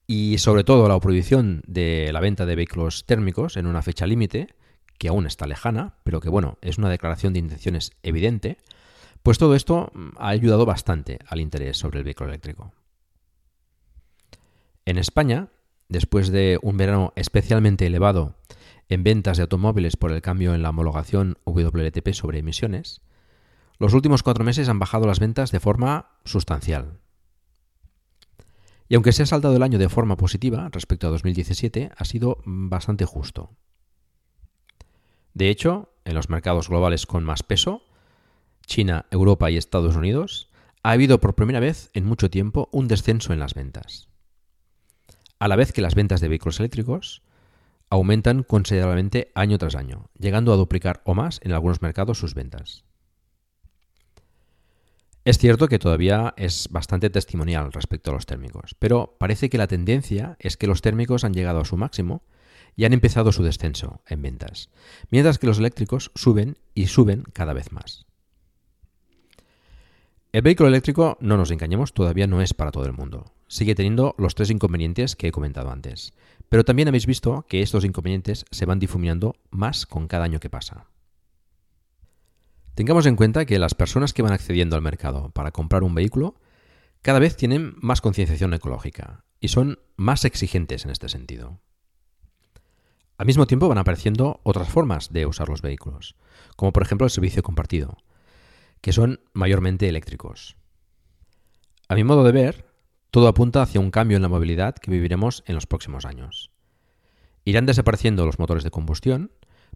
y 0.05 0.37
sobre 0.39 0.65
todo 0.65 0.87
la 0.89 0.99
prohibición 0.99 1.63
de 1.65 2.09
la 2.11 2.19
venta 2.19 2.45
de 2.45 2.55
vehículos 2.55 3.05
térmicos 3.05 3.55
en 3.55 3.67
una 3.67 3.81
fecha 3.81 4.05
límite, 4.05 4.53
que 4.97 5.07
aún 5.07 5.25
está 5.25 5.47
lejana, 5.47 5.95
pero 6.03 6.19
que 6.19 6.29
bueno, 6.29 6.57
es 6.61 6.77
una 6.77 6.89
declaración 6.89 7.33
de 7.33 7.39
intenciones 7.39 7.91
evidente, 8.03 8.57
pues 9.23 9.37
todo 9.37 9.55
esto 9.55 9.91
mm, 9.93 10.09
ha 10.17 10.29
ayudado 10.29 10.65
bastante 10.65 11.19
al 11.27 11.41
interés 11.41 11.77
sobre 11.77 11.99
el 11.99 12.05
vehículo 12.05 12.29
eléctrico. 12.29 12.73
En 14.85 14.97
España, 14.97 15.47
después 15.87 16.29
de 16.29 16.59
un 16.61 16.77
verano 16.77 17.13
especialmente 17.15 17.85
elevado 17.85 18.35
en 18.89 19.03
ventas 19.03 19.37
de 19.37 19.43
automóviles 19.43 19.95
por 19.95 20.11
el 20.11 20.21
cambio 20.21 20.53
en 20.53 20.61
la 20.61 20.69
homologación 20.69 21.37
WLTP 21.45 22.13
sobre 22.13 22.39
emisiones, 22.39 23.01
los 23.79 23.93
últimos 23.93 24.23
cuatro 24.23 24.43
meses 24.43 24.69
han 24.69 24.79
bajado 24.79 25.07
las 25.07 25.19
ventas 25.19 25.51
de 25.51 25.59
forma 25.59 26.11
sustancial. 26.25 26.99
Y 28.89 28.95
aunque 28.95 29.13
se 29.13 29.23
ha 29.23 29.25
saltado 29.25 29.55
el 29.55 29.63
año 29.63 29.79
de 29.79 29.89
forma 29.89 30.17
positiva 30.17 30.69
respecto 30.71 31.07
a 31.07 31.11
2017, 31.11 31.91
ha 31.95 32.05
sido 32.05 32.39
bastante 32.45 33.05
justo. 33.05 33.51
De 35.33 35.49
hecho, 35.49 35.93
en 36.05 36.15
los 36.15 36.29
mercados 36.29 36.69
globales 36.69 37.05
con 37.05 37.23
más 37.23 37.43
peso, 37.43 37.83
China, 38.65 39.05
Europa 39.11 39.49
y 39.49 39.57
Estados 39.57 39.95
Unidos, 39.95 40.49
ha 40.83 40.91
habido 40.91 41.19
por 41.19 41.35
primera 41.35 41.59
vez 41.59 41.89
en 41.93 42.05
mucho 42.05 42.29
tiempo 42.29 42.69
un 42.71 42.87
descenso 42.87 43.33
en 43.33 43.39
las 43.39 43.53
ventas. 43.53 44.09
A 45.39 45.47
la 45.47 45.55
vez 45.55 45.73
que 45.73 45.81
las 45.81 45.95
ventas 45.95 46.21
de 46.21 46.27
vehículos 46.27 46.59
eléctricos 46.59 47.23
aumentan 47.89 48.43
considerablemente 48.43 49.31
año 49.35 49.57
tras 49.57 49.75
año, 49.75 50.09
llegando 50.17 50.53
a 50.53 50.57
duplicar 50.57 51.01
o 51.05 51.13
más 51.13 51.39
en 51.43 51.51
algunos 51.51 51.81
mercados 51.81 52.17
sus 52.17 52.33
ventas. 52.33 52.85
Es 55.25 55.37
cierto 55.37 55.67
que 55.67 55.79
todavía 55.79 56.33
es 56.35 56.67
bastante 56.69 57.09
testimonial 57.09 57.71
respecto 57.71 58.11
a 58.11 58.13
los 58.13 58.25
térmicos, 58.25 58.75
pero 58.77 59.15
parece 59.19 59.49
que 59.49 59.57
la 59.57 59.67
tendencia 59.67 60.35
es 60.39 60.57
que 60.57 60.67
los 60.67 60.81
térmicos 60.81 61.23
han 61.23 61.33
llegado 61.33 61.61
a 61.61 61.65
su 61.65 61.77
máximo 61.77 62.23
y 62.75 62.85
han 62.85 62.93
empezado 62.93 63.31
su 63.31 63.43
descenso 63.43 64.01
en 64.07 64.21
ventas, 64.21 64.69
mientras 65.09 65.37
que 65.37 65.47
los 65.47 65.59
eléctricos 65.59 66.11
suben 66.15 66.57
y 66.73 66.87
suben 66.87 67.23
cada 67.33 67.53
vez 67.53 67.71
más. 67.71 68.05
El 70.33 70.41
vehículo 70.41 70.69
eléctrico, 70.69 71.15
no 71.21 71.37
nos 71.37 71.51
engañemos, 71.51 71.93
todavía 71.93 72.25
no 72.25 72.41
es 72.41 72.55
para 72.55 72.71
todo 72.71 72.85
el 72.85 72.93
mundo. 72.93 73.31
Sigue 73.47 73.75
teniendo 73.75 74.15
los 74.17 74.33
tres 74.33 74.49
inconvenientes 74.49 75.15
que 75.15 75.27
he 75.27 75.31
comentado 75.31 75.69
antes. 75.69 76.13
Pero 76.49 76.65
también 76.65 76.87
habéis 76.87 77.05
visto 77.05 77.45
que 77.47 77.61
estos 77.61 77.85
inconvenientes 77.85 78.45
se 78.49 78.65
van 78.65 78.79
difuminando 78.79 79.35
más 79.51 79.85
con 79.85 80.07
cada 80.07 80.25
año 80.25 80.39
que 80.39 80.49
pasa. 80.49 80.87
Tengamos 82.73 83.05
en 83.05 83.15
cuenta 83.15 83.45
que 83.45 83.59
las 83.59 83.75
personas 83.75 84.13
que 84.13 84.23
van 84.23 84.33
accediendo 84.33 84.75
al 84.75 84.81
mercado 84.81 85.29
para 85.29 85.51
comprar 85.51 85.83
un 85.83 85.93
vehículo 85.93 86.33
cada 87.03 87.19
vez 87.19 87.37
tienen 87.37 87.75
más 87.79 88.01
concienciación 88.01 88.55
ecológica 88.55 89.25
y 89.39 89.49
son 89.49 89.77
más 89.97 90.25
exigentes 90.25 90.85
en 90.85 90.91
este 90.91 91.09
sentido. 91.09 91.59
Al 93.23 93.27
mismo 93.27 93.47
tiempo 93.47 93.69
van 93.69 93.77
apareciendo 93.77 94.41
otras 94.43 94.67
formas 94.67 95.13
de 95.13 95.25
usar 95.25 95.47
los 95.47 95.61
vehículos, 95.61 96.17
como 96.57 96.73
por 96.73 96.83
ejemplo 96.83 97.05
el 97.05 97.09
servicio 97.09 97.41
compartido, 97.41 97.95
que 98.81 98.91
son 98.91 99.21
mayormente 99.31 99.87
eléctricos. 99.87 100.57
A 101.87 101.95
mi 101.95 102.03
modo 102.03 102.25
de 102.25 102.33
ver, 102.33 102.65
todo 103.11 103.29
apunta 103.29 103.61
hacia 103.61 103.79
un 103.79 103.91
cambio 103.91 104.17
en 104.17 104.23
la 104.23 104.27
movilidad 104.27 104.75
que 104.75 104.91
viviremos 104.91 105.45
en 105.47 105.55
los 105.55 105.67
próximos 105.67 106.03
años. 106.03 106.51
Irán 107.45 107.65
desapareciendo 107.65 108.25
los 108.25 108.39
motores 108.39 108.65
de 108.65 108.71
combustión 108.71 109.31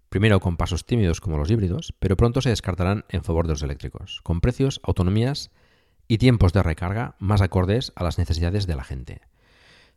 primero 0.09 0.41
con 0.41 0.57
pasos 0.57 0.85
tímidos 0.85 1.21
como 1.21 1.37
los 1.37 1.49
híbridos, 1.49 1.93
pero 1.99 2.17
pronto 2.17 2.41
se 2.41 2.49
descartarán 2.49 3.05
en 3.07 3.23
favor 3.23 3.47
de 3.47 3.53
los 3.53 3.63
eléctricos, 3.63 4.19
con 4.23 4.41
precios, 4.41 4.81
autonomías 4.83 5.51
y 6.09 6.17
tiempos 6.17 6.51
de 6.51 6.63
recarga 6.63 7.15
más 7.19 7.39
acordes 7.41 7.93
a 7.95 8.03
las 8.03 8.17
necesidades 8.17 8.67
de 8.67 8.75
la 8.75 8.83
gente. 8.83 9.21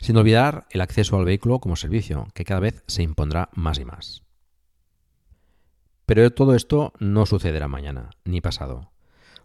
Sin 0.01 0.17
olvidar 0.17 0.67
el 0.71 0.81
acceso 0.81 1.17
al 1.17 1.25
vehículo 1.25 1.61
como 1.61 1.77
servicio, 1.77 2.29
que 2.35 2.45
cada 2.45 2.61
vez 2.61 2.83
se 2.87 3.03
impondrá 3.03 3.51
más 3.55 3.79
y 3.79 3.85
más. 3.85 4.23
Pero 6.07 6.31
todo 6.33 6.55
esto 6.55 6.93
no 6.99 7.27
sucederá 7.27 7.69
mañana, 7.69 8.11
ni 8.25 8.41
pasado. 8.41 8.91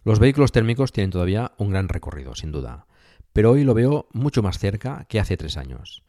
Los 0.04 0.18
vehículos 0.18 0.52
térmicos 0.52 0.92
tienen 0.92 1.10
todavía 1.10 1.52
un 1.58 1.70
gran 1.70 1.88
recorrido, 1.88 2.34
sin 2.34 2.52
duda, 2.52 2.86
pero 3.32 3.52
hoy 3.52 3.64
lo 3.64 3.74
veo 3.74 4.08
mucho 4.12 4.42
más 4.42 4.58
cerca 4.58 5.04
que 5.08 5.20
hace 5.20 5.36
tres 5.36 5.56
años 5.56 6.06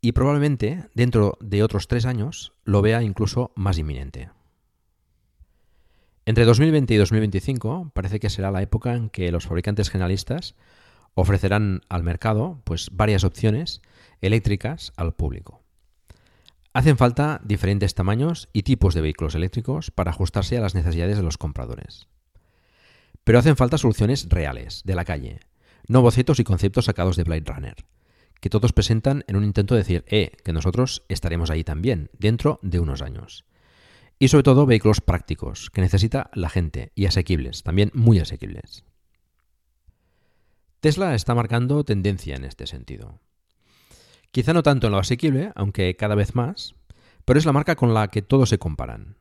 y 0.00 0.12
probablemente 0.12 0.84
dentro 0.94 1.36
de 1.40 1.62
otros 1.62 1.88
tres 1.88 2.06
años 2.06 2.52
lo 2.64 2.82
vea 2.82 3.02
incluso 3.02 3.52
más 3.56 3.78
inminente. 3.78 4.30
Entre 6.24 6.44
2020 6.44 6.94
y 6.94 6.96
2025 6.98 7.90
parece 7.94 8.20
que 8.20 8.30
será 8.30 8.50
la 8.50 8.62
época 8.62 8.94
en 8.94 9.08
que 9.08 9.32
los 9.32 9.46
fabricantes 9.46 9.90
generalistas 9.90 10.54
ofrecerán 11.14 11.82
al 11.88 12.02
mercado 12.02 12.60
pues, 12.64 12.90
varias 12.92 13.24
opciones 13.24 13.82
eléctricas 14.20 14.92
al 14.96 15.14
público. 15.14 15.62
Hacen 16.72 16.96
falta 16.96 17.40
diferentes 17.44 17.94
tamaños 17.94 18.48
y 18.52 18.62
tipos 18.62 18.94
de 18.94 19.00
vehículos 19.00 19.34
eléctricos 19.34 19.90
para 19.90 20.10
ajustarse 20.10 20.58
a 20.58 20.60
las 20.60 20.74
necesidades 20.74 21.16
de 21.16 21.22
los 21.22 21.38
compradores. 21.38 22.08
Pero 23.24 23.38
hacen 23.38 23.56
falta 23.56 23.78
soluciones 23.78 24.28
reales, 24.28 24.82
de 24.84 24.94
la 24.94 25.04
calle, 25.04 25.40
no 25.88 26.02
bocetos 26.02 26.38
y 26.38 26.44
conceptos 26.44 26.84
sacados 26.84 27.16
de 27.16 27.24
Blade 27.24 27.44
Runner 27.46 27.76
que 28.40 28.50
todos 28.50 28.72
presentan 28.72 29.24
en 29.26 29.36
un 29.36 29.44
intento 29.44 29.74
de 29.74 29.80
decir, 29.80 30.04
eh, 30.06 30.32
que 30.44 30.52
nosotros 30.52 31.04
estaremos 31.08 31.50
ahí 31.50 31.64
también, 31.64 32.10
dentro 32.18 32.60
de 32.62 32.80
unos 32.80 33.02
años. 33.02 33.44
Y 34.18 34.28
sobre 34.28 34.42
todo 34.42 34.66
vehículos 34.66 35.00
prácticos, 35.00 35.70
que 35.70 35.80
necesita 35.80 36.30
la 36.34 36.48
gente, 36.48 36.92
y 36.94 37.06
asequibles, 37.06 37.62
también 37.62 37.90
muy 37.94 38.18
asequibles. 38.18 38.84
Tesla 40.80 41.16
está 41.16 41.34
marcando 41.34 41.82
tendencia 41.82 42.36
en 42.36 42.44
este 42.44 42.68
sentido. 42.68 43.18
Quizá 44.30 44.52
no 44.52 44.62
tanto 44.62 44.86
en 44.86 44.92
lo 44.92 44.98
asequible, 44.98 45.50
aunque 45.56 45.96
cada 45.96 46.14
vez 46.14 46.36
más, 46.36 46.76
pero 47.24 47.38
es 47.38 47.46
la 47.46 47.52
marca 47.52 47.74
con 47.74 47.94
la 47.94 48.08
que 48.08 48.22
todos 48.22 48.50
se 48.50 48.58
comparan. 48.58 49.16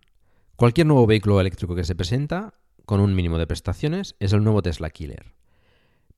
Cualquier 0.56 0.86
nuevo 0.86 1.08
vehículo 1.08 1.42
eléctrico 1.42 1.76
que 1.76 1.84
se 1.84 1.96
presenta, 1.96 2.54
con 2.86 3.00
un 3.00 3.16
mínimo 3.16 3.40
de 3.40 3.48
prestaciones, 3.48 4.16
es 4.20 4.34
el 4.34 4.44
nuevo 4.44 4.62
Tesla 4.62 4.92
Killer. 4.92 5.34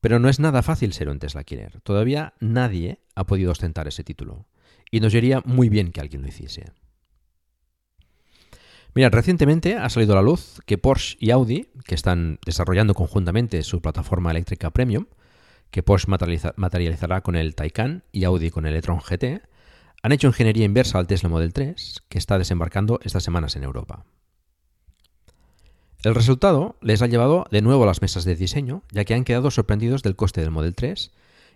Pero 0.01 0.19
no 0.19 0.27
es 0.27 0.39
nada 0.39 0.61
fácil 0.61 0.91
ser 0.91 1.07
un 1.07 1.19
Tesla 1.19 1.45
Killer. 1.45 1.79
Todavía 1.81 2.33
nadie 2.41 2.99
ha 3.15 3.25
podido 3.25 3.51
ostentar 3.51 3.87
ese 3.87 4.03
título. 4.03 4.45
Y 4.91 4.99
nos 4.99 5.13
iría 5.13 5.41
muy 5.45 5.69
bien 5.69 5.91
que 5.91 6.01
alguien 6.01 6.21
lo 6.21 6.27
hiciese. 6.27 6.65
Mira, 8.93 9.09
recientemente 9.09 9.77
ha 9.77 9.89
salido 9.89 10.13
a 10.13 10.15
la 10.17 10.21
luz 10.21 10.59
que 10.65 10.77
Porsche 10.77 11.15
y 11.19 11.31
Audi, 11.31 11.69
que 11.85 11.95
están 11.95 12.39
desarrollando 12.45 12.93
conjuntamente 12.93 13.61
su 13.63 13.81
plataforma 13.81 14.31
eléctrica 14.31 14.71
premium, 14.71 15.05
que 15.71 15.83
Porsche 15.83 16.09
materializará 16.55 17.21
con 17.21 17.35
el 17.35 17.55
Taycan 17.55 18.03
y 18.11 18.23
Audi 18.23 18.49
con 18.49 18.65
el 18.65 18.75
e-tron 18.75 18.99
GT, 18.99 19.41
han 20.01 20.11
hecho 20.11 20.27
ingeniería 20.27 20.65
inversa 20.65 20.97
al 20.97 21.07
Tesla 21.07 21.29
Model 21.29 21.53
3, 21.53 22.03
que 22.09 22.17
está 22.17 22.37
desembarcando 22.37 22.99
estas 23.03 23.23
semanas 23.23 23.55
en 23.55 23.63
Europa. 23.63 24.05
El 26.03 26.15
resultado 26.15 26.77
les 26.81 27.01
ha 27.01 27.07
llevado 27.07 27.45
de 27.51 27.61
nuevo 27.61 27.83
a 27.83 27.87
las 27.87 28.01
mesas 28.01 28.23
de 28.23 28.35
diseño, 28.35 28.83
ya 28.91 29.03
que 29.03 29.13
han 29.13 29.25
quedado 29.25 29.51
sorprendidos 29.51 30.01
del 30.01 30.15
coste 30.15 30.39
del 30.39 30.51
Model 30.51 30.73
3 30.73 31.11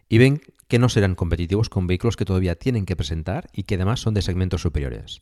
y 0.10 0.18
ven 0.18 0.42
que 0.68 0.80
no 0.80 0.90
serán 0.90 1.16
competitivos 1.16 1.70
con 1.70 1.88
vehículos 1.88 2.18
que 2.18 2.26
todavía 2.26 2.56
tienen 2.56 2.86
que 2.86 2.98
presentar 2.98 3.50
y 3.54 3.64
que 3.64 3.76
además 3.76 4.02
son 4.02 4.14
de 4.14 4.22
segmentos 4.22 4.62
superiores. 4.62 5.22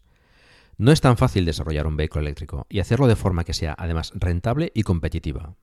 No 0.78 0.92
es 0.92 1.02
tan 1.02 1.18
fácil 1.18 1.46
desarrollar 1.46 1.86
un 1.86 1.98
vehículo 1.98 2.22
eléctrico 2.22 2.66
y 2.68 2.80
hacerlo 2.80 3.06
de 3.06 3.16
forma 3.16 3.44
que 3.44 3.54
sea 3.54 3.76
además 3.78 4.12
rentable 4.16 4.72
y 4.74 4.82
competitiva. 4.82 5.56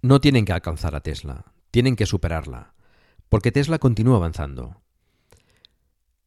No 0.00 0.20
tienen 0.20 0.44
que 0.44 0.52
alcanzar 0.52 0.94
a 0.94 1.00
Tesla, 1.00 1.52
tienen 1.72 1.96
que 1.96 2.06
superarla, 2.06 2.74
porque 3.28 3.50
Tesla 3.50 3.78
continúa 3.78 4.16
avanzando. 4.16 4.80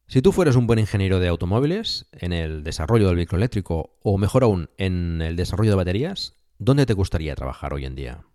Si 0.06 0.20
tú 0.20 0.30
fueras 0.30 0.56
un 0.56 0.66
buen 0.66 0.78
ingeniero 0.78 1.20
de 1.20 1.28
automóviles, 1.28 2.06
en 2.12 2.34
el 2.34 2.64
desarrollo 2.64 3.06
del 3.06 3.16
vehículo 3.16 3.38
eléctrico 3.38 3.96
o 4.02 4.18
mejor 4.18 4.42
aún 4.42 4.68
en 4.76 5.22
el 5.22 5.36
desarrollo 5.36 5.70
de 5.70 5.76
baterías, 5.76 6.36
¿dónde 6.58 6.84
te 6.84 6.92
gustaría 6.92 7.34
trabajar 7.34 7.72
hoy 7.72 7.86
en 7.86 7.94
día? 7.94 8.26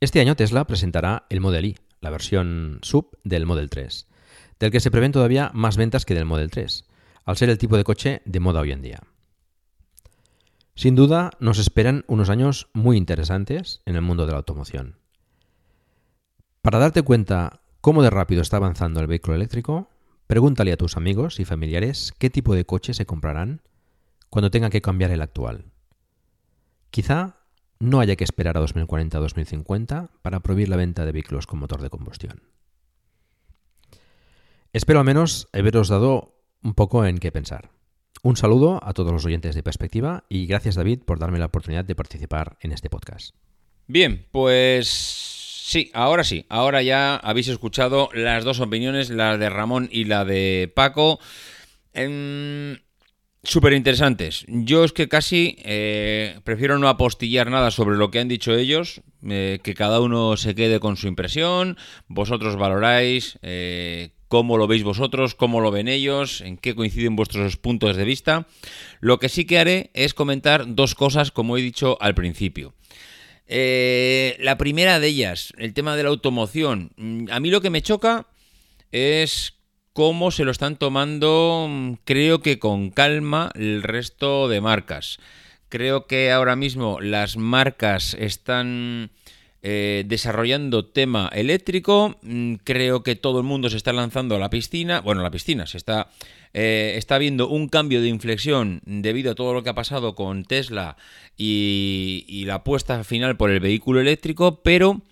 Este 0.00 0.20
año 0.20 0.36
Tesla 0.36 0.66
presentará 0.66 1.26
el 1.30 1.40
Model 1.40 1.64
Y, 1.64 1.78
la 2.00 2.10
versión 2.10 2.78
sub 2.82 3.18
del 3.24 3.46
Model 3.46 3.70
3, 3.70 4.06
del 4.58 4.70
que 4.70 4.80
se 4.80 4.90
prevén 4.90 5.12
todavía 5.12 5.50
más 5.54 5.78
ventas 5.78 6.04
que 6.04 6.14
del 6.14 6.26
Model 6.26 6.50
3, 6.50 6.84
al 7.24 7.36
ser 7.38 7.48
el 7.48 7.56
tipo 7.56 7.78
de 7.78 7.84
coche 7.84 8.20
de 8.26 8.40
moda 8.40 8.60
hoy 8.60 8.72
en 8.72 8.82
día. 8.82 9.00
Sin 10.74 10.94
duda, 10.94 11.30
nos 11.40 11.58
esperan 11.58 12.04
unos 12.06 12.30
años 12.30 12.68
muy 12.72 12.96
interesantes 12.96 13.82
en 13.86 13.96
el 13.96 14.02
mundo 14.02 14.26
de 14.26 14.32
la 14.32 14.38
automoción. 14.38 14.98
Para 16.62 16.78
darte 16.78 17.02
cuenta 17.02 17.60
cómo 17.80 18.02
de 18.02 18.10
rápido 18.10 18.42
está 18.42 18.58
avanzando 18.58 19.00
el 19.00 19.06
vehículo 19.06 19.34
eléctrico, 19.34 19.88
pregúntale 20.26 20.72
a 20.72 20.76
tus 20.76 20.96
amigos 20.96 21.40
y 21.40 21.44
familiares 21.44 22.12
qué 22.18 22.30
tipo 22.30 22.54
de 22.54 22.64
coche 22.64 22.94
se 22.94 23.06
comprarán 23.06 23.62
cuando 24.28 24.50
tengan 24.50 24.70
que 24.70 24.82
cambiar 24.82 25.10
el 25.10 25.22
actual. 25.22 25.64
Quizá 26.90 27.36
no 27.78 28.00
haya 28.00 28.16
que 28.16 28.24
esperar 28.24 28.56
a 28.56 28.62
2040-2050 28.62 30.10
para 30.22 30.40
prohibir 30.40 30.68
la 30.68 30.76
venta 30.76 31.04
de 31.04 31.12
vehículos 31.12 31.46
con 31.46 31.58
motor 31.58 31.80
de 31.80 31.90
combustión. 31.90 32.42
Espero 34.72 35.00
al 35.00 35.06
menos 35.06 35.48
haberos 35.52 35.88
dado 35.88 36.36
un 36.62 36.74
poco 36.74 37.04
en 37.06 37.18
qué 37.18 37.32
pensar. 37.32 37.70
Un 38.22 38.36
saludo 38.36 38.80
a 38.82 38.92
todos 38.92 39.12
los 39.12 39.24
oyentes 39.24 39.54
de 39.54 39.62
Perspectiva 39.62 40.24
y 40.28 40.46
gracias 40.46 40.74
David 40.74 41.00
por 41.04 41.18
darme 41.18 41.38
la 41.38 41.46
oportunidad 41.46 41.84
de 41.84 41.94
participar 41.94 42.56
en 42.60 42.72
este 42.72 42.90
podcast. 42.90 43.34
Bien, 43.86 44.26
pues 44.30 45.30
Sí, 45.70 45.88
ahora 45.94 46.24
sí. 46.24 46.46
Ahora 46.48 46.82
ya 46.82 47.14
habéis 47.14 47.46
escuchado 47.46 48.08
las 48.12 48.42
dos 48.42 48.58
opiniones, 48.58 49.08
la 49.08 49.38
de 49.38 49.48
Ramón 49.48 49.88
y 49.92 50.02
la 50.02 50.24
de 50.24 50.68
Paco. 50.74 51.20
Em, 51.94 52.76
Súper 53.44 53.72
interesantes. 53.72 54.44
Yo 54.48 54.84
es 54.84 54.92
que 54.92 55.08
casi 55.08 55.56
eh, 55.64 56.40
prefiero 56.44 56.78
no 56.78 56.88
apostillar 56.88 57.50
nada 57.50 57.70
sobre 57.70 57.96
lo 57.96 58.10
que 58.10 58.18
han 58.18 58.28
dicho 58.28 58.52
ellos, 58.52 59.00
eh, 59.26 59.60
que 59.62 59.74
cada 59.74 60.00
uno 60.00 60.36
se 60.36 60.54
quede 60.54 60.78
con 60.78 60.96
su 60.96 61.06
impresión, 61.06 61.78
vosotros 62.06 62.56
valoráis 62.56 63.38
eh, 63.40 64.10
cómo 64.30 64.56
lo 64.56 64.68
veis 64.68 64.84
vosotros, 64.84 65.34
cómo 65.34 65.60
lo 65.60 65.72
ven 65.72 65.88
ellos, 65.88 66.40
en 66.40 66.56
qué 66.56 66.76
coinciden 66.76 67.16
vuestros 67.16 67.56
puntos 67.56 67.96
de 67.96 68.04
vista. 68.04 68.46
Lo 69.00 69.18
que 69.18 69.28
sí 69.28 69.44
que 69.44 69.58
haré 69.58 69.90
es 69.92 70.14
comentar 70.14 70.76
dos 70.76 70.94
cosas, 70.94 71.32
como 71.32 71.58
he 71.58 71.62
dicho 71.62 71.98
al 72.00 72.14
principio. 72.14 72.72
la 73.48 74.56
primera 74.56 75.00
de 75.00 75.08
ellas, 75.08 75.52
el 75.58 75.74
tema 75.74 75.96
de 75.96 76.04
la 76.04 76.10
automoción. 76.10 76.92
Mm, 76.96 77.26
a 77.32 77.40
mí 77.40 77.50
lo 77.50 77.60
que 77.60 77.70
me 77.70 77.82
choca 77.82 78.28
es 78.92 79.54
cómo 79.92 80.30
se 80.30 80.44
lo 80.44 80.52
están 80.52 80.76
tomando, 80.76 81.66
mm, 81.68 81.94
creo 82.04 82.40
que 82.40 82.60
con 82.60 82.90
calma, 82.90 83.50
el 83.56 83.82
resto 83.82 84.46
de 84.46 84.60
marcas. 84.60 85.18
Creo 85.68 86.06
que 86.06 86.30
ahora 86.30 86.54
mismo 86.54 87.00
las 87.00 87.36
marcas 87.36 88.14
están 88.14 89.10
eh, 89.62 90.04
desarrollando 90.06 90.86
tema 90.86 91.30
eléctrico. 91.32 92.18
Mm, 92.22 92.54
creo 92.64 93.02
que 93.02 93.16
todo 93.16 93.38
el 93.38 93.44
mundo 93.44 93.70
se 93.70 93.76
está 93.76 93.92
lanzando 93.92 94.36
a 94.36 94.38
la 94.38 94.50
piscina. 94.50 95.00
Bueno, 95.00 95.22
la 95.22 95.30
piscina 95.30 95.66
se 95.66 95.76
está. 95.76 96.10
Eh, 96.52 96.94
está 96.96 97.18
viendo 97.18 97.48
un 97.48 97.68
cambio 97.68 98.00
de 98.00 98.08
inflexión 98.08 98.80
debido 98.84 99.32
a 99.32 99.34
todo 99.34 99.54
lo 99.54 99.62
que 99.62 99.70
ha 99.70 99.74
pasado 99.74 100.14
con 100.14 100.44
Tesla 100.44 100.96
y, 101.36 102.24
y 102.26 102.44
la 102.44 102.56
apuesta 102.56 103.04
final 103.04 103.36
por 103.36 103.50
el 103.50 103.60
vehículo 103.60 104.00
eléctrico, 104.00 104.62
pero 104.62 105.02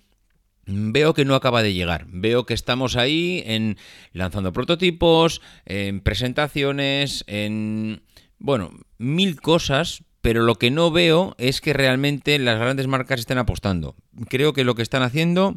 Veo 0.71 1.15
que 1.15 1.25
no 1.25 1.33
acaba 1.33 1.63
de 1.63 1.73
llegar. 1.73 2.05
Veo 2.09 2.45
que 2.45 2.53
estamos 2.53 2.95
ahí 2.95 3.41
en 3.47 3.77
lanzando 4.13 4.53
prototipos, 4.53 5.41
en 5.65 6.01
presentaciones, 6.01 7.23
en 7.25 8.03
bueno, 8.37 8.71
mil 8.99 9.41
cosas, 9.41 10.03
pero 10.21 10.43
lo 10.43 10.55
que 10.55 10.71
no 10.71 10.91
veo 10.91 11.35
es 11.37 11.61
que 11.61 11.73
realmente 11.73 12.37
las 12.39 12.59
grandes 12.59 12.87
marcas 12.87 13.19
estén 13.19 13.37
apostando. 13.37 13.95
Creo 14.29 14.53
que 14.53 14.63
lo 14.63 14.75
que 14.75 14.81
están 14.81 15.03
haciendo 15.03 15.55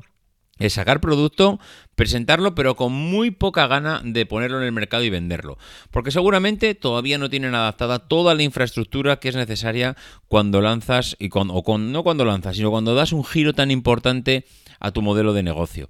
es 0.59 0.75
sacar 0.75 1.01
producto, 1.01 1.59
presentarlo, 1.95 2.55
pero 2.55 2.77
con 2.77 2.93
muy 2.93 3.31
poca 3.31 3.67
gana 3.67 4.01
de 4.05 4.27
ponerlo 4.27 4.59
en 4.59 4.65
el 4.65 4.73
mercado 4.73 5.03
y 5.03 5.11
venderlo. 5.11 5.59
Porque 5.91 6.11
seguramente 6.11 6.75
todavía 6.75 7.19
no 7.19 7.31
tienen 7.31 7.55
adaptada 7.55 7.99
toda 7.99 8.35
la 8.35 8.43
infraestructura 8.43 9.19
que 9.19 9.29
es 9.29 9.37
necesaria 9.37 9.97
cuando 10.29 10.61
lanzas, 10.61 11.17
y 11.19 11.31
cuando, 11.31 11.55
o 11.55 11.79
no 11.79 12.03
cuando 12.03 12.25
lanzas, 12.25 12.57
sino 12.57 12.71
cuando 12.71 12.95
das 12.95 13.13
un 13.13 13.25
giro 13.25 13.55
tan 13.55 13.71
importante 13.71 14.45
a 14.79 14.91
tu 14.93 15.03
modelo 15.03 15.33
de 15.33 15.43
negocio. 15.43 15.89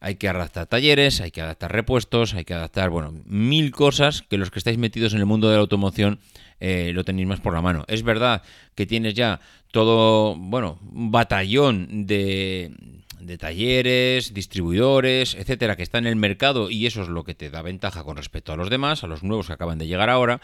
Hay 0.00 0.16
que 0.16 0.28
adaptar 0.28 0.66
talleres, 0.66 1.20
hay 1.20 1.30
que 1.30 1.40
adaptar 1.40 1.72
repuestos, 1.72 2.34
hay 2.34 2.44
que 2.44 2.54
adaptar, 2.54 2.90
bueno, 2.90 3.14
mil 3.24 3.72
cosas 3.72 4.22
que 4.22 4.38
los 4.38 4.50
que 4.50 4.58
estáis 4.58 4.78
metidos 4.78 5.14
en 5.14 5.20
el 5.20 5.26
mundo 5.26 5.48
de 5.48 5.54
la 5.54 5.60
automoción 5.60 6.20
eh, 6.60 6.92
lo 6.94 7.04
tenéis 7.04 7.28
más 7.28 7.40
por 7.40 7.54
la 7.54 7.62
mano. 7.62 7.84
Es 7.88 8.02
verdad 8.02 8.42
que 8.74 8.86
tienes 8.86 9.14
ya 9.14 9.40
todo, 9.70 10.36
bueno, 10.36 10.78
un 10.92 11.10
batallón 11.10 12.06
de, 12.06 12.72
de 13.20 13.38
talleres, 13.38 14.34
distribuidores, 14.34 15.34
etcétera, 15.34 15.76
que 15.76 15.82
está 15.82 15.98
en 15.98 16.06
el 16.06 16.16
mercado 16.16 16.70
y 16.70 16.86
eso 16.86 17.02
es 17.02 17.08
lo 17.08 17.24
que 17.24 17.34
te 17.34 17.50
da 17.50 17.62
ventaja 17.62 18.04
con 18.04 18.16
respecto 18.16 18.52
a 18.52 18.56
los 18.56 18.70
demás, 18.70 19.04
a 19.04 19.06
los 19.06 19.22
nuevos 19.22 19.46
que 19.46 19.54
acaban 19.54 19.78
de 19.78 19.86
llegar 19.86 20.10
ahora 20.10 20.40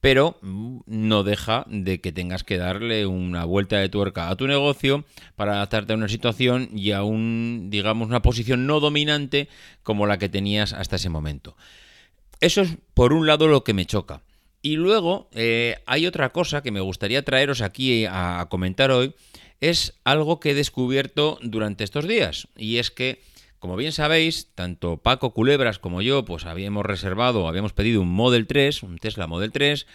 pero 0.00 0.38
no 0.42 1.22
deja 1.24 1.64
de 1.68 2.00
que 2.00 2.12
tengas 2.12 2.44
que 2.44 2.58
darle 2.58 3.06
una 3.06 3.44
vuelta 3.44 3.78
de 3.78 3.88
tuerca 3.88 4.28
a 4.28 4.36
tu 4.36 4.46
negocio 4.46 5.04
para 5.34 5.54
adaptarte 5.54 5.92
a 5.92 5.96
una 5.96 6.08
situación 6.08 6.68
y 6.72 6.92
a 6.92 7.02
un, 7.02 7.68
digamos, 7.70 8.08
una 8.08 8.22
posición 8.22 8.66
no 8.66 8.80
dominante 8.80 9.48
como 9.82 10.06
la 10.06 10.18
que 10.18 10.28
tenías 10.28 10.72
hasta 10.72 10.96
ese 10.96 11.08
momento. 11.08 11.56
Eso 12.40 12.60
es 12.60 12.76
por 12.94 13.12
un 13.12 13.26
lado 13.26 13.48
lo 13.48 13.64
que 13.64 13.72
me 13.72 13.86
choca. 13.86 14.22
Y 14.66 14.74
luego 14.74 15.28
eh, 15.32 15.76
hay 15.86 16.08
otra 16.08 16.30
cosa 16.30 16.60
que 16.60 16.72
me 16.72 16.80
gustaría 16.80 17.24
traeros 17.24 17.60
aquí 17.60 18.04
a 18.04 18.48
comentar 18.50 18.90
hoy, 18.90 19.14
es 19.60 19.94
algo 20.02 20.40
que 20.40 20.50
he 20.50 20.54
descubierto 20.54 21.38
durante 21.40 21.84
estos 21.84 22.08
días, 22.08 22.48
y 22.56 22.78
es 22.78 22.90
que 22.90 23.22
como 23.60 23.76
bien 23.76 23.92
sabéis, 23.92 24.50
tanto 24.56 24.96
Paco 24.96 25.32
Culebras 25.32 25.78
como 25.78 26.02
yo, 26.02 26.24
pues 26.24 26.46
habíamos 26.46 26.84
reservado, 26.84 27.46
habíamos 27.46 27.74
pedido 27.74 28.02
un 28.02 28.08
Model 28.08 28.48
3, 28.48 28.82
un 28.82 28.98
Tesla 28.98 29.28
Model 29.28 29.52
3, 29.52 29.86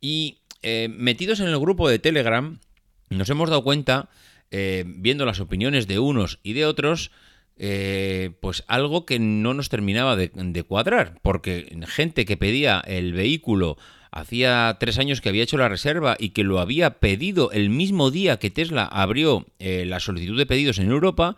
y 0.00 0.38
eh, 0.62 0.88
metidos 0.90 1.40
en 1.40 1.48
el 1.48 1.58
grupo 1.58 1.86
de 1.86 1.98
Telegram, 1.98 2.60
nos 3.10 3.28
hemos 3.28 3.50
dado 3.50 3.62
cuenta, 3.62 4.08
eh, 4.50 4.84
viendo 4.86 5.26
las 5.26 5.38
opiniones 5.38 5.86
de 5.86 5.98
unos 5.98 6.38
y 6.42 6.54
de 6.54 6.64
otros, 6.64 7.10
pues 8.40 8.64
algo 8.68 9.04
que 9.04 9.18
no 9.18 9.52
nos 9.52 9.68
terminaba 9.68 10.16
de, 10.16 10.62
cuadrar, 10.62 11.18
porque 11.22 11.76
gente 11.88 12.24
que 12.24 12.36
pedía 12.38 12.80
el 12.86 13.12
vehículo 13.12 13.76
hacía 14.10 14.76
tres 14.80 14.98
años 14.98 15.20
que 15.20 15.28
había 15.28 15.42
hecho 15.42 15.58
la 15.58 15.68
reserva 15.68 16.16
y 16.18 16.30
que 16.30 16.44
lo 16.44 16.60
había 16.60 16.98
pedido 16.98 17.50
el 17.52 17.70
mismo 17.70 18.10
día 18.10 18.38
que 18.38 18.50
Tesla 18.50 18.84
abrió 18.84 19.46
la 19.58 20.00
solicitud 20.00 20.38
de 20.38 20.46
pedidos 20.46 20.78
en 20.78 20.90
Europa, 20.90 21.36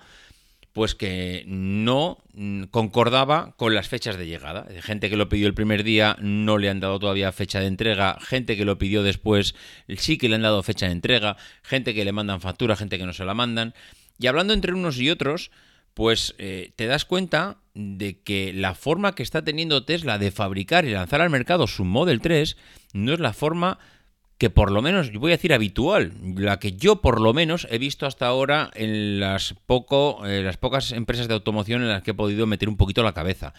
pues 0.72 0.94
que 0.94 1.44
no 1.46 2.18
mm, 2.34 2.64
concordaba 2.64 3.54
con 3.56 3.74
las 3.74 3.88
fechas 3.88 4.16
de 4.16 4.26
llegada. 4.26 4.66
Gente 4.80 5.10
que 5.10 5.16
lo 5.16 5.28
pidió 5.28 5.46
el 5.46 5.54
primer 5.54 5.82
día 5.82 6.16
no 6.20 6.58
le 6.58 6.70
han 6.70 6.80
dado 6.80 6.98
todavía 6.98 7.32
fecha 7.32 7.60
de 7.60 7.66
entrega, 7.66 8.18
gente 8.20 8.56
que 8.56 8.64
lo 8.64 8.78
pidió 8.78 9.02
después 9.02 9.54
sí 9.96 10.16
que 10.16 10.28
le 10.28 10.36
han 10.36 10.42
dado 10.42 10.62
fecha 10.62 10.86
de 10.86 10.92
entrega, 10.92 11.36
gente 11.62 11.94
que 11.94 12.04
le 12.04 12.12
mandan 12.12 12.40
factura, 12.40 12.76
gente 12.76 12.98
que 12.98 13.06
no 13.06 13.12
se 13.12 13.24
la 13.24 13.34
mandan. 13.34 13.74
Y 14.18 14.26
hablando 14.26 14.52
entre 14.52 14.74
unos 14.74 14.98
y 14.98 15.10
otros, 15.10 15.50
pues 15.94 16.34
eh, 16.38 16.72
te 16.76 16.86
das 16.86 17.04
cuenta 17.04 17.58
de 17.74 18.20
que 18.20 18.52
la 18.52 18.74
forma 18.74 19.14
que 19.14 19.22
está 19.22 19.42
teniendo 19.42 19.84
Tesla 19.84 20.18
de 20.18 20.30
fabricar 20.30 20.84
y 20.84 20.90
lanzar 20.90 21.20
al 21.20 21.30
mercado 21.30 21.66
su 21.66 21.84
Model 21.84 22.20
3 22.20 22.56
no 22.92 23.12
es 23.12 23.20
la 23.20 23.32
forma 23.32 23.78
que 24.40 24.48
por 24.48 24.70
lo 24.70 24.80
menos, 24.80 25.12
voy 25.12 25.32
a 25.32 25.36
decir 25.36 25.52
habitual, 25.52 26.14
la 26.36 26.58
que 26.58 26.72
yo 26.72 27.02
por 27.02 27.20
lo 27.20 27.34
menos 27.34 27.68
he 27.70 27.76
visto 27.76 28.06
hasta 28.06 28.26
ahora 28.26 28.70
en 28.74 29.20
las, 29.20 29.54
poco, 29.66 30.26
eh, 30.26 30.42
las 30.42 30.56
pocas 30.56 30.92
empresas 30.92 31.28
de 31.28 31.34
automoción 31.34 31.82
en 31.82 31.88
las 31.88 32.02
que 32.02 32.12
he 32.12 32.14
podido 32.14 32.46
meter 32.46 32.70
un 32.70 32.78
poquito 32.78 33.02
la 33.02 33.12
cabeza. 33.12 33.52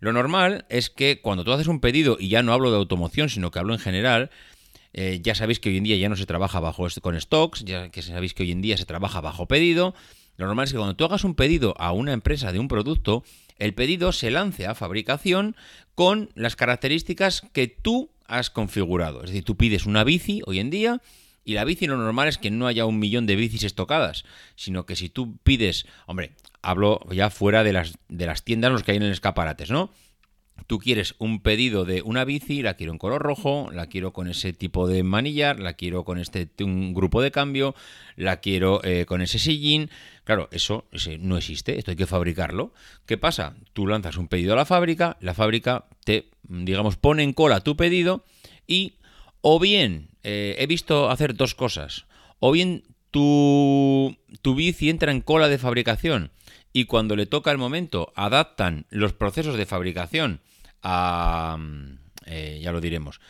Lo 0.00 0.14
normal 0.14 0.64
es 0.70 0.88
que 0.88 1.20
cuando 1.20 1.44
tú 1.44 1.52
haces 1.52 1.66
un 1.66 1.80
pedido, 1.80 2.16
y 2.18 2.28
ya 2.28 2.42
no 2.42 2.54
hablo 2.54 2.70
de 2.70 2.78
automoción, 2.78 3.28
sino 3.28 3.50
que 3.50 3.58
hablo 3.58 3.74
en 3.74 3.80
general, 3.80 4.30
eh, 4.94 5.20
ya 5.22 5.34
sabéis 5.34 5.60
que 5.60 5.68
hoy 5.68 5.76
en 5.76 5.84
día 5.84 5.96
ya 5.96 6.08
no 6.08 6.16
se 6.16 6.24
trabaja 6.24 6.58
bajo 6.58 6.86
con 7.02 7.20
stocks, 7.20 7.64
ya 7.64 7.90
que 7.90 8.00
sabéis 8.00 8.32
que 8.32 8.44
hoy 8.44 8.52
en 8.52 8.62
día 8.62 8.78
se 8.78 8.86
trabaja 8.86 9.20
bajo 9.20 9.46
pedido. 9.46 9.94
Lo 10.36 10.46
normal 10.46 10.64
es 10.64 10.72
que 10.72 10.78
cuando 10.78 10.96
tú 10.96 11.04
hagas 11.04 11.24
un 11.24 11.34
pedido 11.34 11.74
a 11.78 11.92
una 11.92 12.12
empresa 12.12 12.52
de 12.52 12.58
un 12.58 12.68
producto, 12.68 13.24
el 13.58 13.74
pedido 13.74 14.12
se 14.12 14.30
lance 14.30 14.66
a 14.66 14.74
fabricación 14.74 15.56
con 15.94 16.30
las 16.34 16.56
características 16.56 17.42
que 17.52 17.68
tú 17.68 18.10
has 18.26 18.50
configurado. 18.50 19.22
Es 19.22 19.30
decir, 19.30 19.44
tú 19.44 19.56
pides 19.56 19.86
una 19.86 20.04
bici 20.04 20.42
hoy 20.46 20.58
en 20.58 20.70
día 20.70 21.00
y 21.44 21.54
la 21.54 21.64
bici 21.64 21.86
lo 21.86 21.96
normal 21.96 22.28
es 22.28 22.38
que 22.38 22.50
no 22.50 22.66
haya 22.66 22.86
un 22.86 22.98
millón 22.98 23.26
de 23.26 23.36
bicis 23.36 23.62
estocadas, 23.62 24.24
sino 24.56 24.86
que 24.86 24.96
si 24.96 25.08
tú 25.08 25.36
pides, 25.38 25.86
hombre, 26.06 26.32
hablo 26.62 27.00
ya 27.12 27.30
fuera 27.30 27.62
de 27.62 27.72
las, 27.72 27.98
de 28.08 28.26
las 28.26 28.42
tiendas 28.42 28.72
los 28.72 28.82
que 28.82 28.92
hay 28.92 28.96
en 28.96 29.02
el 29.04 29.12
escaparates, 29.12 29.70
¿no? 29.70 29.90
Tú 30.66 30.78
quieres 30.78 31.14
un 31.18 31.40
pedido 31.40 31.84
de 31.84 32.00
una 32.02 32.24
bici, 32.24 32.62
la 32.62 32.74
quiero 32.74 32.92
en 32.92 32.98
color 32.98 33.20
rojo, 33.20 33.68
la 33.70 33.86
quiero 33.86 34.12
con 34.12 34.28
ese 34.28 34.54
tipo 34.54 34.88
de 34.88 35.02
manillar, 35.02 35.60
la 35.60 35.74
quiero 35.74 36.04
con 36.04 36.18
este 36.18 36.48
un 36.60 36.94
grupo 36.94 37.20
de 37.20 37.30
cambio, 37.30 37.74
la 38.16 38.40
quiero 38.40 38.82
eh, 38.82 39.04
con 39.04 39.20
ese 39.20 39.38
sillín. 39.38 39.90
Claro, 40.24 40.48
eso 40.52 40.86
no 41.20 41.36
existe, 41.36 41.78
esto 41.78 41.90
hay 41.90 41.98
que 41.98 42.06
fabricarlo. 42.06 42.72
¿Qué 43.04 43.18
pasa? 43.18 43.56
Tú 43.74 43.86
lanzas 43.86 44.16
un 44.16 44.28
pedido 44.28 44.54
a 44.54 44.56
la 44.56 44.64
fábrica, 44.64 45.18
la 45.20 45.34
fábrica 45.34 45.84
te, 46.04 46.30
digamos, 46.44 46.96
pone 46.96 47.22
en 47.22 47.34
cola 47.34 47.60
tu 47.60 47.76
pedido 47.76 48.24
y 48.66 48.94
o 49.42 49.60
bien 49.60 50.08
eh, 50.22 50.56
he 50.58 50.66
visto 50.66 51.10
hacer 51.10 51.34
dos 51.34 51.54
cosas. 51.54 52.06
O 52.38 52.52
bien 52.52 52.84
tu, 53.10 54.16
tu 54.40 54.54
bici 54.54 54.88
entra 54.88 55.12
en 55.12 55.20
cola 55.20 55.48
de 55.48 55.58
fabricación 55.58 56.30
y 56.74 56.84
cuando 56.84 57.16
le 57.16 57.24
toca 57.24 57.52
el 57.52 57.56
momento 57.56 58.12
adaptan 58.16 58.84
los 58.90 59.14
procesos 59.14 59.56
de 59.56 59.64
fabricación 59.64 60.40
a... 60.82 61.56
Eh, 62.26 62.60
ya 62.62 62.72
lo 62.72 62.80
diremos. 62.80 63.20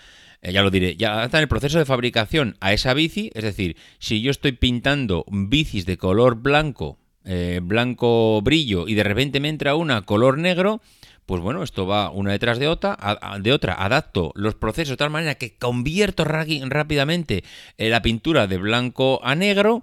Eh, 0.41 0.53
ya 0.53 0.63
lo 0.63 0.71
diré, 0.71 0.97
ya 0.97 1.13
adaptan 1.13 1.43
el 1.43 1.49
proceso 1.49 1.79
de 1.79 1.85
fabricación 1.85 2.57
a 2.61 2.73
esa 2.73 2.95
bici, 2.95 3.31
es 3.35 3.45
decir, 3.45 3.77
si 3.99 4.23
yo 4.23 4.31
estoy 4.31 4.53
pintando 4.53 5.27
bicis 5.29 5.85
de 5.85 5.99
color 5.99 6.37
blanco, 6.37 6.99
eh, 7.25 7.61
blanco 7.63 8.41
brillo, 8.41 8.89
y 8.89 8.95
de 8.95 9.05
repente 9.05 9.41
me 9.41 9.51
entra 9.51 9.75
una 9.75 10.03
color 10.03 10.39
negro, 10.39 10.81
pues 11.27 11.43
bueno, 11.43 11.63
esto 11.63 11.87
va 11.87 12.11
una 12.11 12.33
detrás 12.33 12.59
de 12.59 12.69
otra, 12.69 12.97
de 13.41 13.53
otra, 13.53 13.75
adapto 13.75 14.33
los 14.35 14.55
procesos 14.55 14.91
de 14.91 14.97
tal 14.99 15.11
manera 15.11 15.35
que 15.35 15.57
convierto 15.57 16.25
rápidamente 16.25 17.45
la 17.79 18.03
pintura 18.03 18.47
de 18.47 18.59
blanco 18.59 19.21
a 19.25 19.35
negro, 19.35 19.83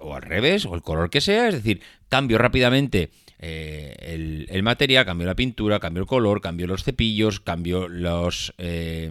o 0.00 0.14
al 0.14 0.22
revés, 0.22 0.64
o 0.66 0.74
el 0.76 0.82
color 0.82 1.10
que 1.10 1.20
sea, 1.20 1.48
es 1.48 1.54
decir, 1.54 1.82
cambio 2.10 2.36
rápidamente 2.36 3.10
eh, 3.38 4.46
el, 4.50 4.62
material, 4.62 5.06
cambio 5.06 5.26
la 5.26 5.34
pintura, 5.34 5.80
cambio 5.80 6.02
el 6.02 6.06
color, 6.06 6.42
cambio 6.42 6.66
los 6.66 6.84
cepillos, 6.84 7.40
cambio 7.40 7.88
los... 7.88 8.52
Eh, 8.58 9.10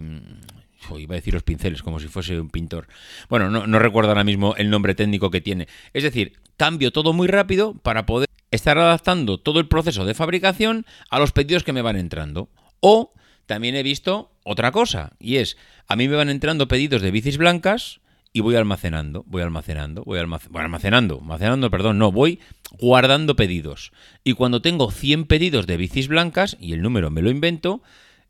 iba 0.96 1.14
a 1.14 1.16
decir 1.16 1.34
los 1.34 1.42
pinceles, 1.42 1.82
como 1.82 2.00
si 2.00 2.08
fuese 2.08 2.40
un 2.40 2.50
pintor. 2.50 2.86
Bueno, 3.28 3.50
no, 3.50 3.66
no 3.66 3.78
recuerdo 3.78 4.10
ahora 4.10 4.24
mismo 4.24 4.54
el 4.56 4.70
nombre 4.70 4.94
técnico 4.94 5.30
que 5.30 5.40
tiene. 5.40 5.68
Es 5.92 6.02
decir, 6.02 6.34
cambio 6.56 6.90
todo 6.90 7.12
muy 7.12 7.28
rápido 7.28 7.74
para 7.74 8.06
poder 8.06 8.28
estar 8.50 8.78
adaptando 8.78 9.38
todo 9.38 9.60
el 9.60 9.68
proceso 9.68 10.04
de 10.04 10.14
fabricación 10.14 10.86
a 11.10 11.18
los 11.18 11.32
pedidos 11.32 11.64
que 11.64 11.72
me 11.72 11.82
van 11.82 11.96
entrando. 11.96 12.48
O 12.80 13.12
también 13.46 13.76
he 13.76 13.82
visto 13.82 14.32
otra 14.44 14.72
cosa, 14.72 15.12
y 15.18 15.36
es, 15.36 15.56
a 15.86 15.96
mí 15.96 16.08
me 16.08 16.16
van 16.16 16.28
entrando 16.28 16.68
pedidos 16.68 17.02
de 17.02 17.10
bicis 17.10 17.36
blancas 17.36 18.00
y 18.32 18.40
voy 18.40 18.54
almacenando, 18.54 19.24
voy 19.26 19.42
almacenando, 19.42 20.04
voy 20.04 20.18
almacenando, 20.18 20.60
almacenando, 20.60 21.18
almacenando, 21.20 21.70
perdón, 21.70 21.98
no, 21.98 22.12
voy 22.12 22.40
guardando 22.78 23.34
pedidos. 23.34 23.92
Y 24.22 24.34
cuando 24.34 24.62
tengo 24.62 24.90
100 24.90 25.24
pedidos 25.24 25.66
de 25.66 25.76
bicis 25.76 26.08
blancas, 26.08 26.56
y 26.60 26.72
el 26.72 26.82
número 26.82 27.10
me 27.10 27.22
lo 27.22 27.30
invento, 27.30 27.82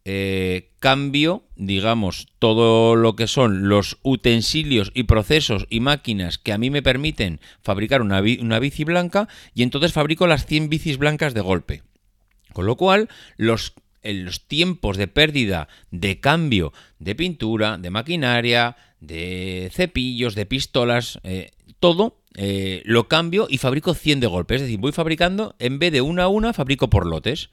eh, 0.06 0.70
cambio, 0.78 1.44
digamos, 1.56 2.28
todo 2.38 2.96
lo 2.96 3.16
que 3.16 3.26
son 3.26 3.68
los 3.68 3.98
utensilios 4.02 4.90
y 4.94 5.02
procesos 5.02 5.66
y 5.68 5.80
máquinas 5.80 6.38
que 6.38 6.54
a 6.54 6.58
mí 6.58 6.70
me 6.70 6.82
permiten 6.82 7.38
fabricar 7.62 8.00
una, 8.00 8.20
bici 8.20 8.84
blanca 8.84 9.28
y 9.54 9.62
entonces 9.62 9.92
fabrico 9.92 10.26
las 10.26 10.46
100 10.46 10.70
bicis 10.70 10.96
blancas 10.96 11.34
de 11.34 11.42
golpe. 11.42 11.82
Con 12.54 12.64
lo 12.66 12.76
cual, 12.76 13.08
los 13.36 13.74
los 14.02 14.46
tiempos 14.46 14.96
de 14.96 15.08
pérdida 15.08 15.68
de 15.90 16.20
cambio 16.20 16.72
de 16.98 17.14
pintura, 17.14 17.76
de 17.76 17.90
maquinaria, 17.90 18.74
de 19.00 19.70
cepillos, 19.72 20.34
de 20.34 20.46
pistolas, 20.46 21.18
eh, 21.24 21.50
todo 21.80 22.20
eh, 22.36 22.82
lo 22.84 23.08
cambio 23.08 23.46
y 23.50 23.58
fabrico 23.58 23.94
100 23.94 24.20
de 24.20 24.26
golpe. 24.26 24.54
Es 24.54 24.60
decir, 24.60 24.78
voy 24.78 24.92
fabricando, 24.92 25.56
en 25.58 25.78
vez 25.78 25.92
de 25.92 26.00
una 26.00 26.24
a 26.24 26.28
una, 26.28 26.52
fabrico 26.52 26.90
por 26.90 27.06
lotes. 27.06 27.50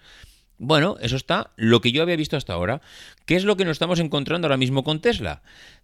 Bueno, 0.60 0.98
eso 1.02 1.16
está 1.16 1.52
lo 1.56 1.82
que 1.82 1.92
yo 1.92 2.02
había 2.02 2.16
visto 2.16 2.36
hasta 2.36 2.54
ahora. 2.54 2.82
¿Qué 3.26 3.36
es 3.36 3.44
lo 3.44 3.58
que 3.58 3.66
nos 3.66 3.74
estamos 3.74 4.00
encontrando 4.00 4.48
ahora 4.48 4.58
mismo 4.58 4.84
con 4.84 5.02
Tesla? 5.02 5.42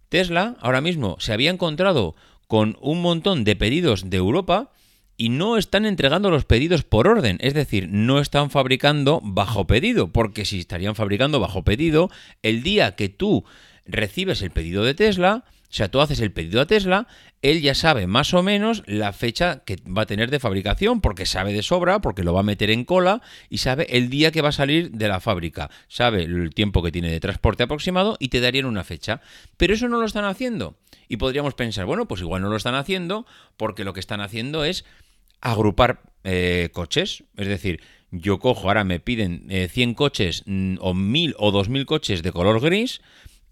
Tesla 0.08 0.56
ahora 0.60 0.80
mismo 0.80 1.16
se 1.20 1.32
había 1.32 1.50
encontrado 1.50 2.14
con 2.46 2.76
un 2.80 3.00
montón 3.00 3.44
de 3.44 3.56
pedidos 3.56 4.10
de 4.10 4.16
Europa 4.16 4.70
y 5.16 5.28
no 5.28 5.56
están 5.56 5.86
entregando 5.86 6.30
los 6.30 6.44
pedidos 6.44 6.82
por 6.82 7.06
orden, 7.06 7.38
es 7.40 7.54
decir, 7.54 7.88
no 7.88 8.20
están 8.20 8.50
fabricando 8.50 9.20
bajo 9.22 9.66
pedido, 9.66 10.08
porque 10.08 10.44
si 10.44 10.58
estarían 10.58 10.96
fabricando 10.96 11.38
bajo 11.38 11.62
pedido, 11.62 12.10
el 12.42 12.64
día 12.64 12.96
que 12.96 13.08
tú 13.08 13.44
recibes 13.86 14.42
el 14.42 14.50
pedido 14.50 14.82
de 14.84 14.94
Tesla, 14.94 15.44
o 15.74 15.76
sea, 15.76 15.90
tú 15.90 16.00
haces 16.00 16.20
el 16.20 16.30
pedido 16.30 16.60
a 16.60 16.68
Tesla, 16.68 17.08
él 17.42 17.60
ya 17.60 17.74
sabe 17.74 18.06
más 18.06 18.32
o 18.32 18.44
menos 18.44 18.84
la 18.86 19.12
fecha 19.12 19.64
que 19.64 19.76
va 19.84 20.02
a 20.02 20.06
tener 20.06 20.30
de 20.30 20.38
fabricación, 20.38 21.00
porque 21.00 21.26
sabe 21.26 21.52
de 21.52 21.64
sobra, 21.64 22.00
porque 22.00 22.22
lo 22.22 22.32
va 22.32 22.40
a 22.40 22.44
meter 22.44 22.70
en 22.70 22.84
cola 22.84 23.22
y 23.50 23.58
sabe 23.58 23.88
el 23.90 24.08
día 24.08 24.30
que 24.30 24.40
va 24.40 24.50
a 24.50 24.52
salir 24.52 24.92
de 24.92 25.08
la 25.08 25.18
fábrica, 25.18 25.72
sabe 25.88 26.22
el 26.22 26.54
tiempo 26.54 26.80
que 26.80 26.92
tiene 26.92 27.10
de 27.10 27.18
transporte 27.18 27.64
aproximado 27.64 28.16
y 28.20 28.28
te 28.28 28.40
darían 28.40 28.66
una 28.66 28.84
fecha. 28.84 29.20
Pero 29.56 29.74
eso 29.74 29.88
no 29.88 29.98
lo 29.98 30.06
están 30.06 30.26
haciendo. 30.26 30.76
Y 31.08 31.16
podríamos 31.16 31.54
pensar, 31.54 31.86
bueno, 31.86 32.06
pues 32.06 32.20
igual 32.20 32.42
no 32.42 32.50
lo 32.50 32.56
están 32.56 32.76
haciendo 32.76 33.26
porque 33.56 33.82
lo 33.82 33.94
que 33.94 34.00
están 34.00 34.20
haciendo 34.20 34.64
es 34.64 34.84
agrupar 35.40 36.02
eh, 36.22 36.68
coches. 36.72 37.24
Es 37.36 37.48
decir, 37.48 37.80
yo 38.12 38.38
cojo, 38.38 38.68
ahora 38.68 38.84
me 38.84 39.00
piden 39.00 39.48
100 39.48 39.90
eh, 39.90 39.94
coches 39.96 40.44
mm, 40.46 40.76
o 40.78 40.94
1000 40.94 41.34
o 41.36 41.50
2000 41.50 41.84
coches 41.84 42.22
de 42.22 42.30
color 42.30 42.60
gris 42.60 43.00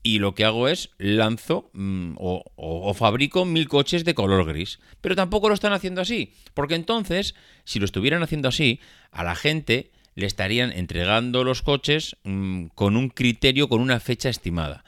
y 0.02 0.18
lo 0.18 0.34
que 0.34 0.44
hago 0.44 0.68
es 0.68 0.90
lanzo 0.98 1.70
mm, 1.72 2.14
o, 2.16 2.94
fabrico 2.94 3.44
1000 3.44 3.68
coches 3.68 4.04
de 4.04 4.14
color 4.14 4.44
gris. 4.46 4.80
Pero 5.00 5.16
tampoco 5.16 5.48
lo 5.48 5.54
están 5.54 5.72
haciendo 5.72 6.00
así, 6.00 6.32
porque 6.54 6.74
entonces, 6.74 7.34
si 7.64 7.78
lo 7.78 7.84
estuvieran 7.84 8.22
haciendo 8.22 8.48
así, 8.48 8.80
a 9.10 9.24
la 9.24 9.34
gente 9.34 9.90
le 10.14 10.26
estarían 10.26 10.72
entregando 10.72 11.44
los 11.44 11.62
coches 11.62 12.16
mm, 12.24 12.66
con 12.74 12.96
un 12.96 13.08
criterio, 13.08 13.68
con 13.68 13.80
una 13.80 14.00
fecha 14.00 14.28
estimada. 14.28 14.84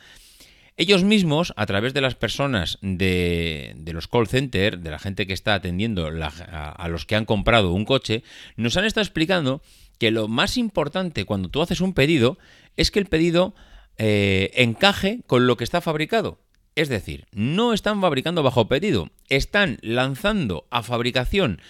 Ellos 0.77 1.05
mismos, 1.05 1.53
a 1.57 1.67
través 1.67 1.95
de 1.95 2.01
las 2.01 2.17
personas 2.17 2.79
de, 2.83 3.77
los 3.87 4.09
call 4.09 4.27
centers, 4.27 4.83
de 4.83 4.91
la 4.91 4.99
gente 4.99 5.25
que 5.25 5.33
está 5.33 5.55
atendiendo 5.55 6.07
a, 6.09 6.89
los 6.89 7.07
que 7.07 7.15
han 7.15 7.27
comprado 7.27 7.73
un 7.73 7.85
coche, 7.85 8.25
nos 8.57 8.77
han 8.77 8.85
estado 8.85 9.03
explicando 9.03 9.63
que 9.99 10.11
lo 10.11 10.27
más 10.27 10.57
importante 10.57 11.27
cuando 11.27 11.49
tú 11.49 11.63
haces 11.63 11.81
un 11.81 11.95
pedido 11.95 12.39
es 12.77 12.91
que 12.91 12.99
el 12.99 13.07
pedido 13.07 13.55
eh, 13.99 14.51
encaje 14.55 15.21
con 15.27 15.47
lo 15.47 15.57
que 15.57 15.65
está 15.65 15.81
fabricado. 15.81 16.39
Es 16.75 16.89
decir, 16.89 17.27
no 17.31 17.73
están 17.73 18.01
fabricando 18.01 18.43
bajo 18.43 18.67
pedido, 18.67 19.11
están 19.29 19.79
lanzando 19.83 20.67
a 20.71 20.83
fabricación 20.83 21.61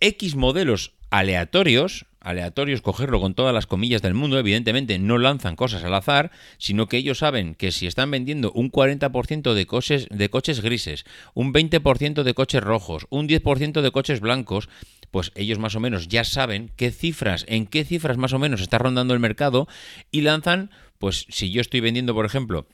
X 0.00 0.34
modelos 0.34 0.94
aleatorios, 1.10 2.06
aleatorios 2.20 2.80
cogerlo 2.80 3.20
con 3.20 3.34
todas 3.34 3.54
las 3.54 3.66
comillas 3.66 4.02
del 4.02 4.14
mundo, 4.14 4.38
evidentemente 4.38 4.98
no 4.98 5.18
lanzan 5.18 5.54
cosas 5.54 5.84
al 5.84 5.94
azar, 5.94 6.32
sino 6.58 6.86
que 6.86 6.96
ellos 6.96 7.18
saben 7.18 7.54
que 7.54 7.70
si 7.70 7.86
están 7.86 8.10
vendiendo 8.10 8.50
un 8.52 8.72
40% 8.72 9.52
de 9.52 9.66
coches, 9.66 10.08
de 10.10 10.30
coches 10.30 10.60
grises, 10.60 11.04
un 11.34 11.52
20% 11.52 12.22
de 12.22 12.34
coches 12.34 12.62
rojos, 12.62 13.06
un 13.10 13.28
10% 13.28 13.80
de 13.82 13.90
coches 13.92 14.20
blancos, 14.20 14.68
pues 15.12 15.30
ellos 15.34 15.58
más 15.58 15.76
o 15.76 15.80
menos 15.80 16.08
ya 16.08 16.24
saben 16.24 16.72
qué 16.76 16.90
cifras, 16.90 17.44
en 17.46 17.66
qué 17.66 17.84
cifras 17.84 18.16
más 18.16 18.32
o 18.32 18.38
menos 18.38 18.62
está 18.62 18.78
rondando 18.78 19.12
el 19.14 19.20
mercado 19.20 19.68
y 20.10 20.22
lanzan, 20.22 20.70
pues 21.02 21.26
si 21.30 21.50
yo 21.50 21.60
estoy 21.60 21.80
vendiendo, 21.80 22.14
por 22.14 22.24
ejemplo, 22.24 22.64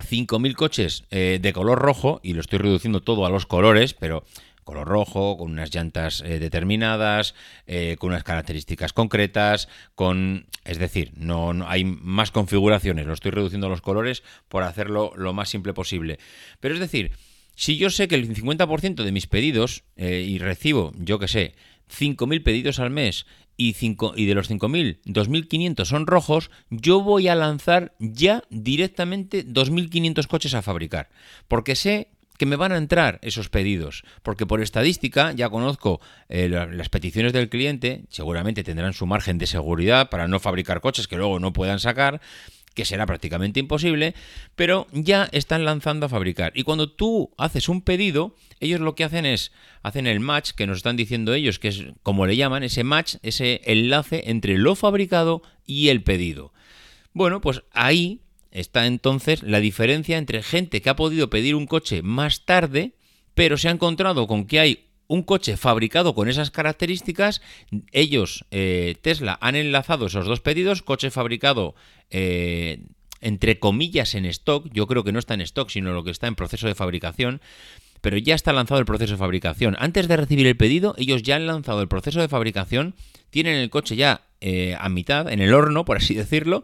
5.000 0.00 0.54
coches 0.56 1.04
eh, 1.12 1.38
de 1.40 1.52
color 1.52 1.78
rojo, 1.78 2.18
y 2.24 2.32
lo 2.32 2.40
estoy 2.40 2.58
reduciendo 2.58 3.00
todo 3.00 3.24
a 3.26 3.30
los 3.30 3.46
colores, 3.46 3.94
pero 3.94 4.24
color 4.64 4.88
rojo, 4.88 5.36
con 5.36 5.52
unas 5.52 5.72
llantas 5.72 6.20
eh, 6.26 6.40
determinadas, 6.40 7.36
eh, 7.68 7.94
con 8.00 8.10
unas 8.10 8.24
características 8.24 8.92
concretas, 8.92 9.68
con... 9.94 10.46
Es 10.64 10.80
decir, 10.80 11.12
no, 11.14 11.52
hay 11.64 11.84
más 11.84 12.32
configuraciones, 12.32 13.06
lo 13.06 13.14
estoy 13.14 13.30
reduciendo 13.30 13.68
a 13.68 13.70
los 13.70 13.82
colores 13.82 14.24
por 14.48 14.64
hacerlo 14.64 15.12
lo 15.14 15.32
más 15.32 15.48
simple 15.48 15.72
posible. 15.72 16.18
Pero 16.58 16.74
es 16.74 16.80
decir, 16.80 17.12
si 17.54 17.76
yo 17.76 17.88
sé 17.90 18.08
que 18.08 18.16
el 18.16 18.34
50% 18.34 19.04
de 19.04 19.12
mis 19.12 19.28
pedidos, 19.28 19.84
y 19.96 20.38
recibo, 20.38 20.92
yo 20.96 21.20
que 21.20 21.28
sé, 21.28 21.54
5.000 21.88 22.42
pedidos 22.42 22.80
al 22.80 22.90
mes 22.90 23.26
y, 23.60 23.76
y 24.16 24.24
de 24.24 24.34
los 24.34 24.50
5.000, 24.50 25.00
2.500 25.04 25.84
son 25.84 26.06
rojos, 26.06 26.50
yo 26.70 27.02
voy 27.02 27.28
a 27.28 27.34
lanzar 27.34 27.94
ya 27.98 28.42
directamente 28.48 29.46
2.500 29.46 30.26
coches 30.28 30.54
a 30.54 30.62
fabricar. 30.62 31.10
Porque 31.46 31.76
sé 31.76 32.08
que 32.38 32.46
me 32.46 32.56
van 32.56 32.72
a 32.72 32.78
entrar 32.78 33.18
esos 33.20 33.50
pedidos, 33.50 34.02
porque 34.22 34.46
por 34.46 34.62
estadística 34.62 35.32
ya 35.32 35.50
conozco 35.50 36.00
eh, 36.30 36.48
las 36.48 36.88
peticiones 36.88 37.34
del 37.34 37.50
cliente, 37.50 38.04
seguramente 38.08 38.64
tendrán 38.64 38.94
su 38.94 39.04
margen 39.04 39.36
de 39.36 39.46
seguridad 39.46 40.08
para 40.08 40.26
no 40.26 40.40
fabricar 40.40 40.80
coches 40.80 41.06
que 41.06 41.16
luego 41.16 41.38
no 41.38 41.52
puedan 41.52 41.80
sacar, 41.80 42.22
que 42.80 42.86
será 42.86 43.04
prácticamente 43.04 43.60
imposible, 43.60 44.14
pero 44.56 44.86
ya 44.90 45.28
están 45.32 45.66
lanzando 45.66 46.06
a 46.06 46.08
fabricar. 46.08 46.50
Y 46.54 46.62
cuando 46.62 46.90
tú 46.90 47.30
haces 47.36 47.68
un 47.68 47.82
pedido, 47.82 48.34
ellos 48.58 48.80
lo 48.80 48.94
que 48.94 49.04
hacen 49.04 49.26
es, 49.26 49.52
hacen 49.82 50.06
el 50.06 50.18
match, 50.18 50.52
que 50.52 50.66
nos 50.66 50.78
están 50.78 50.96
diciendo 50.96 51.34
ellos, 51.34 51.58
que 51.58 51.68
es 51.68 51.84
como 52.02 52.24
le 52.24 52.36
llaman, 52.36 52.62
ese 52.62 52.82
match, 52.82 53.16
ese 53.20 53.60
enlace 53.66 54.30
entre 54.30 54.56
lo 54.56 54.76
fabricado 54.76 55.42
y 55.66 55.88
el 55.90 56.02
pedido. 56.02 56.54
Bueno, 57.12 57.42
pues 57.42 57.64
ahí 57.70 58.22
está 58.50 58.86
entonces 58.86 59.42
la 59.42 59.60
diferencia 59.60 60.16
entre 60.16 60.42
gente 60.42 60.80
que 60.80 60.88
ha 60.88 60.96
podido 60.96 61.28
pedir 61.28 61.56
un 61.56 61.66
coche 61.66 62.00
más 62.00 62.46
tarde, 62.46 62.94
pero 63.34 63.58
se 63.58 63.68
ha 63.68 63.72
encontrado 63.72 64.26
con 64.26 64.46
que 64.46 64.58
hay 64.58 64.89
un 65.10 65.24
coche 65.24 65.56
fabricado 65.56 66.14
con 66.14 66.28
esas 66.28 66.52
características, 66.52 67.42
ellos, 67.90 68.44
eh, 68.52 68.94
Tesla, 69.02 69.36
han 69.40 69.56
enlazado 69.56 70.06
esos 70.06 70.24
dos 70.24 70.38
pedidos, 70.38 70.82
coche 70.82 71.10
fabricado 71.10 71.74
eh, 72.10 72.84
entre 73.20 73.58
comillas 73.58 74.14
en 74.14 74.24
stock, 74.26 74.68
yo 74.72 74.86
creo 74.86 75.02
que 75.02 75.10
no 75.10 75.18
está 75.18 75.34
en 75.34 75.40
stock, 75.40 75.68
sino 75.68 75.92
lo 75.92 76.04
que 76.04 76.12
está 76.12 76.28
en 76.28 76.36
proceso 76.36 76.68
de 76.68 76.76
fabricación, 76.76 77.40
pero 78.00 78.18
ya 78.18 78.36
está 78.36 78.52
lanzado 78.52 78.78
el 78.78 78.86
proceso 78.86 79.14
de 79.14 79.18
fabricación. 79.18 79.74
Antes 79.80 80.06
de 80.06 80.16
recibir 80.16 80.46
el 80.46 80.56
pedido, 80.56 80.94
ellos 80.96 81.24
ya 81.24 81.34
han 81.34 81.48
lanzado 81.48 81.82
el 81.82 81.88
proceso 81.88 82.20
de 82.20 82.28
fabricación, 82.28 82.94
tienen 83.30 83.56
el 83.56 83.68
coche 83.68 83.96
ya 83.96 84.28
eh, 84.40 84.76
a 84.78 84.88
mitad, 84.90 85.28
en 85.28 85.40
el 85.40 85.54
horno, 85.54 85.84
por 85.84 85.96
así 85.96 86.14
decirlo, 86.14 86.62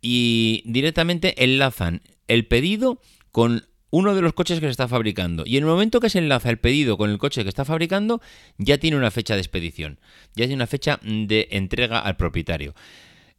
y 0.00 0.62
directamente 0.64 1.44
enlazan 1.44 2.00
el 2.26 2.46
pedido 2.46 3.02
con 3.32 3.66
uno 3.92 4.14
de 4.14 4.22
los 4.22 4.32
coches 4.32 4.58
que 4.58 4.66
se 4.66 4.70
está 4.70 4.88
fabricando. 4.88 5.44
Y 5.46 5.58
en 5.58 5.64
el 5.64 5.70
momento 5.70 6.00
que 6.00 6.08
se 6.08 6.18
enlaza 6.18 6.48
el 6.48 6.58
pedido 6.58 6.96
con 6.96 7.10
el 7.10 7.18
coche 7.18 7.42
que 7.42 7.50
está 7.50 7.66
fabricando, 7.66 8.22
ya 8.56 8.78
tiene 8.78 8.96
una 8.96 9.10
fecha 9.10 9.34
de 9.34 9.42
expedición, 9.42 10.00
ya 10.34 10.46
tiene 10.46 10.54
una 10.54 10.66
fecha 10.66 10.98
de 11.02 11.48
entrega 11.50 12.00
al 12.00 12.16
propietario. 12.16 12.74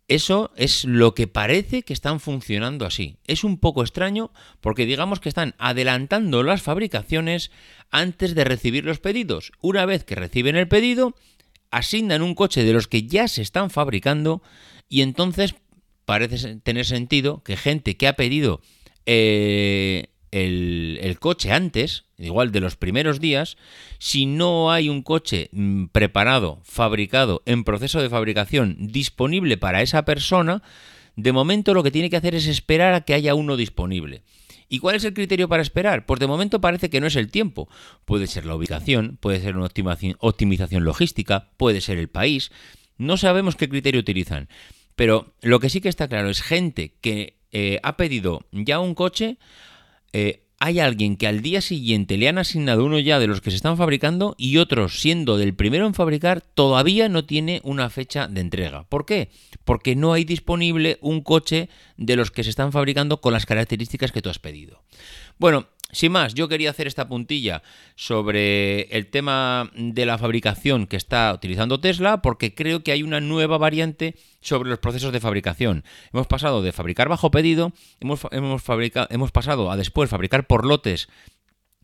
Eso 0.07 0.51
es 0.55 0.85
lo 0.85 1.15
que 1.15 1.25
parece 1.25 1.81
que 1.81 1.93
están 1.93 2.19
funcionando 2.19 2.85
así. 2.85 3.17
Es 3.25 3.43
un 3.43 3.57
poco 3.57 3.81
extraño 3.81 4.31
porque 4.61 4.85
digamos 4.85 5.19
que 5.19 5.29
están 5.29 5.55
adelantando 5.57 6.43
las 6.43 6.61
fabricaciones 6.61 7.49
antes 7.89 8.35
de 8.35 8.43
recibir 8.43 8.85
los 8.85 8.99
pedidos. 8.99 9.53
Una 9.59 9.87
vez 9.87 10.03
que 10.03 10.13
reciben 10.13 10.55
el 10.55 10.67
pedido, 10.67 11.15
asignan 11.71 12.21
un 12.21 12.35
coche 12.35 12.63
de 12.63 12.73
los 12.73 12.87
que 12.87 13.07
ya 13.07 13.27
se 13.27 13.41
están 13.41 13.71
fabricando 13.71 14.43
y 14.87 15.01
entonces 15.01 15.55
parece 16.05 16.57
tener 16.57 16.85
sentido 16.85 17.41
que 17.41 17.57
gente 17.57 17.97
que 17.97 18.07
ha 18.07 18.13
pedido 18.13 18.61
eh, 19.07 20.12
el, 20.33 21.17
coche 21.19 21.51
antes, 21.51 22.05
igual 22.17 22.51
de 22.51 22.59
los 22.59 22.75
primeros 22.75 23.19
días, 23.19 23.55
si 23.99 24.25
no 24.25 24.71
hay 24.71 24.89
un 24.89 25.03
coche 25.03 25.49
mm, 25.51 25.85
preparado, 25.87 26.59
fabricado, 26.63 27.43
en 27.45 27.63
proceso 27.63 28.01
de 28.01 28.09
fabricación, 28.09 28.75
disponible 28.79 29.57
para 29.57 29.81
esa 29.81 30.05
persona, 30.05 30.63
de 31.15 31.31
momento 31.31 31.75
lo 31.75 31.83
que 31.83 31.91
tiene 31.91 32.09
que 32.09 32.17
hacer 32.17 32.33
es 32.33 32.47
esperar 32.47 32.95
a 32.95 33.01
que 33.01 33.13
haya 33.13 33.35
uno 33.35 33.55
disponible. 33.57 34.23
¿Y 34.69 34.79
cuál 34.79 34.95
es 34.95 35.03
el 35.03 35.13
criterio 35.13 35.47
para 35.47 35.61
esperar? 35.61 36.07
Pues 36.07 36.19
de 36.19 36.25
momento 36.25 36.59
parece 36.59 36.89
que 36.89 36.99
no 36.99 37.05
es 37.05 37.15
el 37.15 37.29
tiempo. 37.29 37.69
Puede 38.05 38.25
ser 38.25 38.45
la 38.45 38.55
ubicación, 38.55 39.17
puede 39.19 39.39
ser 39.39 39.55
una 39.55 39.69
optimización 40.19 40.83
logística, 40.83 41.51
puede 41.57 41.79
ser 41.79 41.99
el 41.99 42.07
país. 42.07 42.51
No 42.97 43.17
sabemos 43.17 43.55
qué 43.55 43.69
criterio 43.69 44.01
utilizan. 44.01 44.49
Pero 44.95 45.35
lo 45.41 45.59
que 45.59 45.69
sí 45.69 45.79
que 45.79 45.89
está 45.89 46.07
claro 46.07 46.29
es 46.29 46.41
gente 46.41 46.95
que 47.01 47.37
eh, 47.51 47.79
ha 47.83 47.97
pedido 47.97 48.47
ya 48.51 48.79
un 48.79 48.95
coche, 48.95 49.37
eh, 50.13 50.43
hay 50.59 50.79
alguien 50.79 51.17
que 51.17 51.27
al 51.27 51.41
día 51.41 51.59
siguiente 51.59 52.15
le 52.15 52.29
han 52.29 52.37
asignado 52.37 52.85
uno 52.85 52.97
ya 52.97 53.19
de 53.19 53.27
los 53.27 53.41
que 53.41 53.49
se 53.49 53.57
están 53.57 53.75
fabricando 53.75 54.33
y 54.37 54.59
otros, 54.59 55.01
siendo 55.01 55.35
del 55.35 55.55
primero 55.55 55.85
en 55.85 55.93
fabricar, 55.93 56.39
todavía 56.39 57.09
no 57.09 57.25
tiene 57.25 57.59
una 57.65 57.89
fecha 57.89 58.29
de 58.29 58.39
entrega. 58.39 58.83
¿Por 58.87 59.05
qué? 59.05 59.29
Porque 59.65 59.97
no 59.97 60.13
hay 60.13 60.23
disponible 60.23 60.99
un 61.01 61.21
coche 61.21 61.67
de 61.97 62.15
los 62.15 62.31
que 62.31 62.45
se 62.45 62.49
están 62.49 62.71
fabricando 62.71 63.19
con 63.19 63.33
las 63.33 63.45
características 63.45 64.13
que 64.13 64.21
tú 64.21 64.29
has 64.29 64.39
pedido. 64.39 64.83
Bueno, 65.37 65.67
sin 65.93 66.11
más, 66.11 66.33
yo 66.33 66.47
quería 66.47 66.71
hacer 66.71 66.87
esta 66.87 67.07
puntilla 67.07 67.63
sobre 67.95 68.83
el 68.95 69.07
tema 69.07 69.71
de 69.75 70.05
la 70.05 70.17
fabricación 70.17 70.87
que 70.87 70.97
está 70.97 71.31
utilizando 71.33 71.79
Tesla 71.79 72.21
porque 72.21 72.53
creo 72.53 72.83
que 72.83 72.91
hay 72.91 73.03
una 73.03 73.21
nueva 73.21 73.57
variante 73.57 74.15
sobre 74.41 74.69
los 74.69 74.79
procesos 74.79 75.13
de 75.13 75.19
fabricación. 75.19 75.83
Hemos 76.11 76.27
pasado 76.27 76.61
de 76.61 76.71
fabricar 76.71 77.09
bajo 77.09 77.31
pedido, 77.31 77.71
hemos, 77.99 78.27
hemos, 78.31 78.63
hemos 79.09 79.31
pasado 79.31 79.71
a 79.71 79.77
después 79.77 80.09
fabricar 80.09 80.47
por 80.47 80.65
lotes 80.65 81.07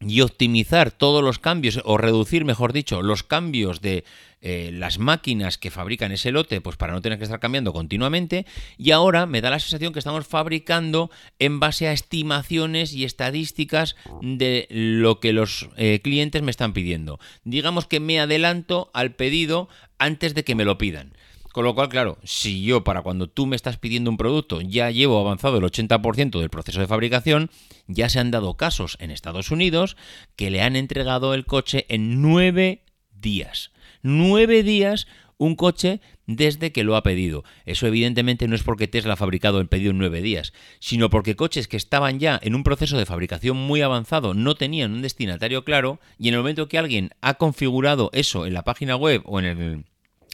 y 0.01 0.21
optimizar 0.21 0.91
todos 0.91 1.23
los 1.23 1.39
cambios, 1.39 1.81
o 1.83 1.97
reducir, 1.97 2.45
mejor 2.45 2.73
dicho, 2.73 3.01
los 3.01 3.23
cambios 3.23 3.81
de 3.81 4.05
eh, 4.41 4.71
las 4.73 4.99
máquinas 4.99 5.57
que 5.57 5.69
fabrican 5.69 6.13
ese 6.13 6.31
lote, 6.31 6.61
pues 6.61 6.77
para 6.77 6.93
no 6.93 7.01
tener 7.01 7.17
que 7.17 7.25
estar 7.25 7.41
cambiando 7.41 7.73
continuamente. 7.73 8.45
Y 8.77 8.91
ahora 8.91 9.25
me 9.25 9.41
da 9.41 9.49
la 9.49 9.59
sensación 9.59 9.91
que 9.91 9.99
estamos 9.99 10.25
fabricando 10.25 11.11
en 11.39 11.59
base 11.59 11.87
a 11.87 11.91
estimaciones 11.91 12.93
y 12.93 13.03
estadísticas 13.03 13.97
de 14.21 14.67
lo 14.69 15.19
que 15.19 15.33
los 15.33 15.69
eh, 15.75 15.99
clientes 16.01 16.41
me 16.41 16.51
están 16.51 16.71
pidiendo. 16.71 17.19
Digamos 17.43 17.85
que 17.85 17.99
me 17.99 18.19
adelanto 18.19 18.89
al 18.93 19.13
pedido 19.15 19.67
antes 19.97 20.33
de 20.33 20.45
que 20.45 20.55
me 20.55 20.65
lo 20.65 20.77
pidan. 20.77 21.13
Con 21.51 21.63
lo 21.63 21.73
cual, 21.73 21.89
claro, 21.89 22.17
si 22.23 22.63
yo 22.63 22.83
para 22.83 23.01
cuando 23.01 23.27
tú 23.27 23.45
me 23.45 23.55
estás 23.55 23.77
pidiendo 23.77 24.11
un 24.11 24.17
producto 24.17 24.61
ya 24.61 24.91
llevo 24.91 25.19
avanzado 25.19 25.57
el 25.57 25.63
80% 25.63 26.39
del 26.39 26.49
proceso 26.49 26.79
de 26.79 26.87
fabricación, 26.87 27.49
ya 27.87 28.09
se 28.09 28.19
han 28.19 28.31
dado 28.31 28.55
casos 28.55 28.97
en 28.99 29.11
Estados 29.11 29.49
Unidos 29.49 29.97
que 30.35 30.51
le 30.51 30.61
han 30.61 30.75
entregado 30.75 31.33
el 31.33 31.45
coche 31.45 31.85
en 31.89 32.21
nueve 32.21 32.83
días. 33.11 33.71
Nueve 34.01 34.63
días 34.63 35.07
un 35.39 35.55
coche 35.55 36.01
desde 36.27 36.71
que 36.71 36.83
lo 36.83 36.95
ha 36.95 37.01
pedido. 37.01 37.43
Eso 37.65 37.87
evidentemente 37.87 38.47
no 38.47 38.55
es 38.55 38.61
porque 38.61 38.87
Tesla 38.87 39.13
ha 39.13 39.17
fabricado 39.17 39.59
el 39.59 39.67
pedido 39.67 39.91
en 39.91 39.97
nueve 39.97 40.21
días, 40.21 40.53
sino 40.79 41.09
porque 41.09 41.35
coches 41.35 41.67
que 41.67 41.77
estaban 41.77 42.19
ya 42.19 42.39
en 42.43 42.53
un 42.53 42.63
proceso 42.63 42.97
de 42.97 43.07
fabricación 43.07 43.57
muy 43.57 43.81
avanzado 43.81 44.35
no 44.35 44.53
tenían 44.53 44.91
un 44.91 45.01
destinatario 45.01 45.63
claro 45.63 45.99
y 46.19 46.27
en 46.27 46.35
el 46.35 46.41
momento 46.41 46.67
que 46.67 46.77
alguien 46.77 47.11
ha 47.21 47.35
configurado 47.35 48.11
eso 48.13 48.45
en 48.45 48.53
la 48.53 48.63
página 48.63 48.95
web 48.95 49.23
o 49.25 49.39
en 49.39 49.45
el 49.45 49.85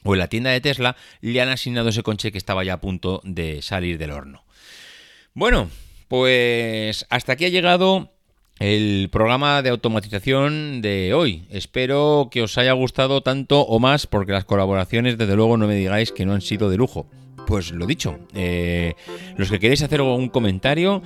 o 0.06 0.14
en 0.14 0.20
la 0.20 0.30
tienda 0.30 0.52
de 0.52 0.62
Tesla 0.62 0.96
le 1.20 1.42
han 1.42 1.50
asignado 1.50 1.90
ese 1.90 2.04
coche 2.04 2.32
que 2.32 2.38
estaba 2.38 2.64
ya 2.64 2.74
a 2.74 2.82
punto 2.82 3.22
de 3.26 3.62
salir 3.62 3.98
del 3.98 4.12
horno. 4.12 4.46
Bueno, 5.34 5.70
pues 6.08 7.06
hasta 7.10 7.34
aquí 7.34 7.46
ha 7.46 7.50
llegado 7.50 8.15
el 8.60 9.10
programa 9.12 9.62
de 9.62 9.70
automatización 9.70 10.82
de 10.82 11.14
hoy. 11.14 11.46
Espero 11.50 12.30
que 12.32 12.42
os 12.42 12.58
haya 12.58 12.74
gustado 12.74 13.22
tanto 13.22 13.62
o 13.62 13.80
más 13.80 14.08
porque 14.08 14.32
las 14.32 14.46
colaboraciones 14.46 15.18
desde 15.18 15.36
luego 15.36 15.58
no 15.58 15.68
me 15.68 15.76
digáis 15.76 16.12
que 16.12 16.26
no 16.26 16.34
han 16.34 16.42
sido 16.42 16.70
de 16.70 16.78
lujo. 16.78 17.08
Pues 17.46 17.72
lo 17.72 17.86
dicho, 17.86 18.18
eh, 18.34 18.96
los 19.38 19.52
que 19.52 19.60
queréis 19.60 19.84
hacer 19.84 20.00
algún 20.00 20.30
comentario, 20.30 21.04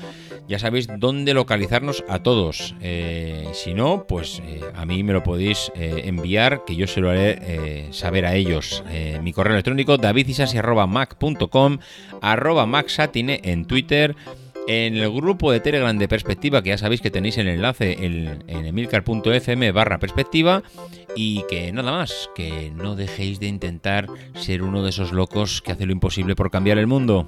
ya 0.47 0.58
sabéis 0.58 0.88
dónde 0.97 1.34
localizarnos 1.34 2.06
a 2.08 2.20
todos. 2.20 2.76
Eh, 2.80 3.50
si 3.52 3.74
no, 3.74 4.06
pues 4.08 4.41
eh, 4.45 4.62
a 4.74 4.86
mí 4.86 5.04
me 5.04 5.12
lo 5.12 5.22
podéis 5.22 5.70
enviar, 5.76 6.64
que 6.64 6.78
yo 6.78 6.88
se 6.88 7.02
lo 7.02 7.10
haré 7.10 7.89
saber 7.91 8.26
a 8.26 8.36
ellos. 8.36 8.84
mi 9.22 9.34
correo 9.34 9.54
electrónico 9.54 9.97
davidisasi.mac.com, 9.97 11.80
arroba 12.22 12.66
maxatine 12.66 13.41
en 13.43 13.66
Twitter 13.66 14.16
en 14.70 14.97
el 14.97 15.11
grupo 15.11 15.51
de 15.51 15.59
Telegram 15.59 15.97
de 15.97 16.07
Perspectiva, 16.07 16.61
que 16.61 16.70
ya 16.70 16.78
sabéis 16.78 17.01
que 17.01 17.09
tenéis 17.09 17.39
el 17.39 17.47
enlace 17.47 18.05
en, 18.05 18.43
en 18.45 18.65
emilcar.fm 18.67 19.72
barra 19.72 19.97
perspectiva, 19.97 20.61
y 21.15 21.43
que 21.49 21.72
nada 21.72 21.91
más, 21.91 22.30
que 22.36 22.72
no 22.76 22.95
dejéis 22.95 23.39
de 23.39 23.47
intentar 23.47 24.05
ser 24.36 24.61
uno 24.61 24.84
de 24.84 24.91
esos 24.91 25.11
locos 25.11 25.63
que 25.63 25.72
hace 25.72 25.88
lo 25.88 25.91
imposible 25.91 26.36
por 26.36 26.51
cambiar 26.51 26.78
el 26.78 26.86
mundo. 26.86 27.28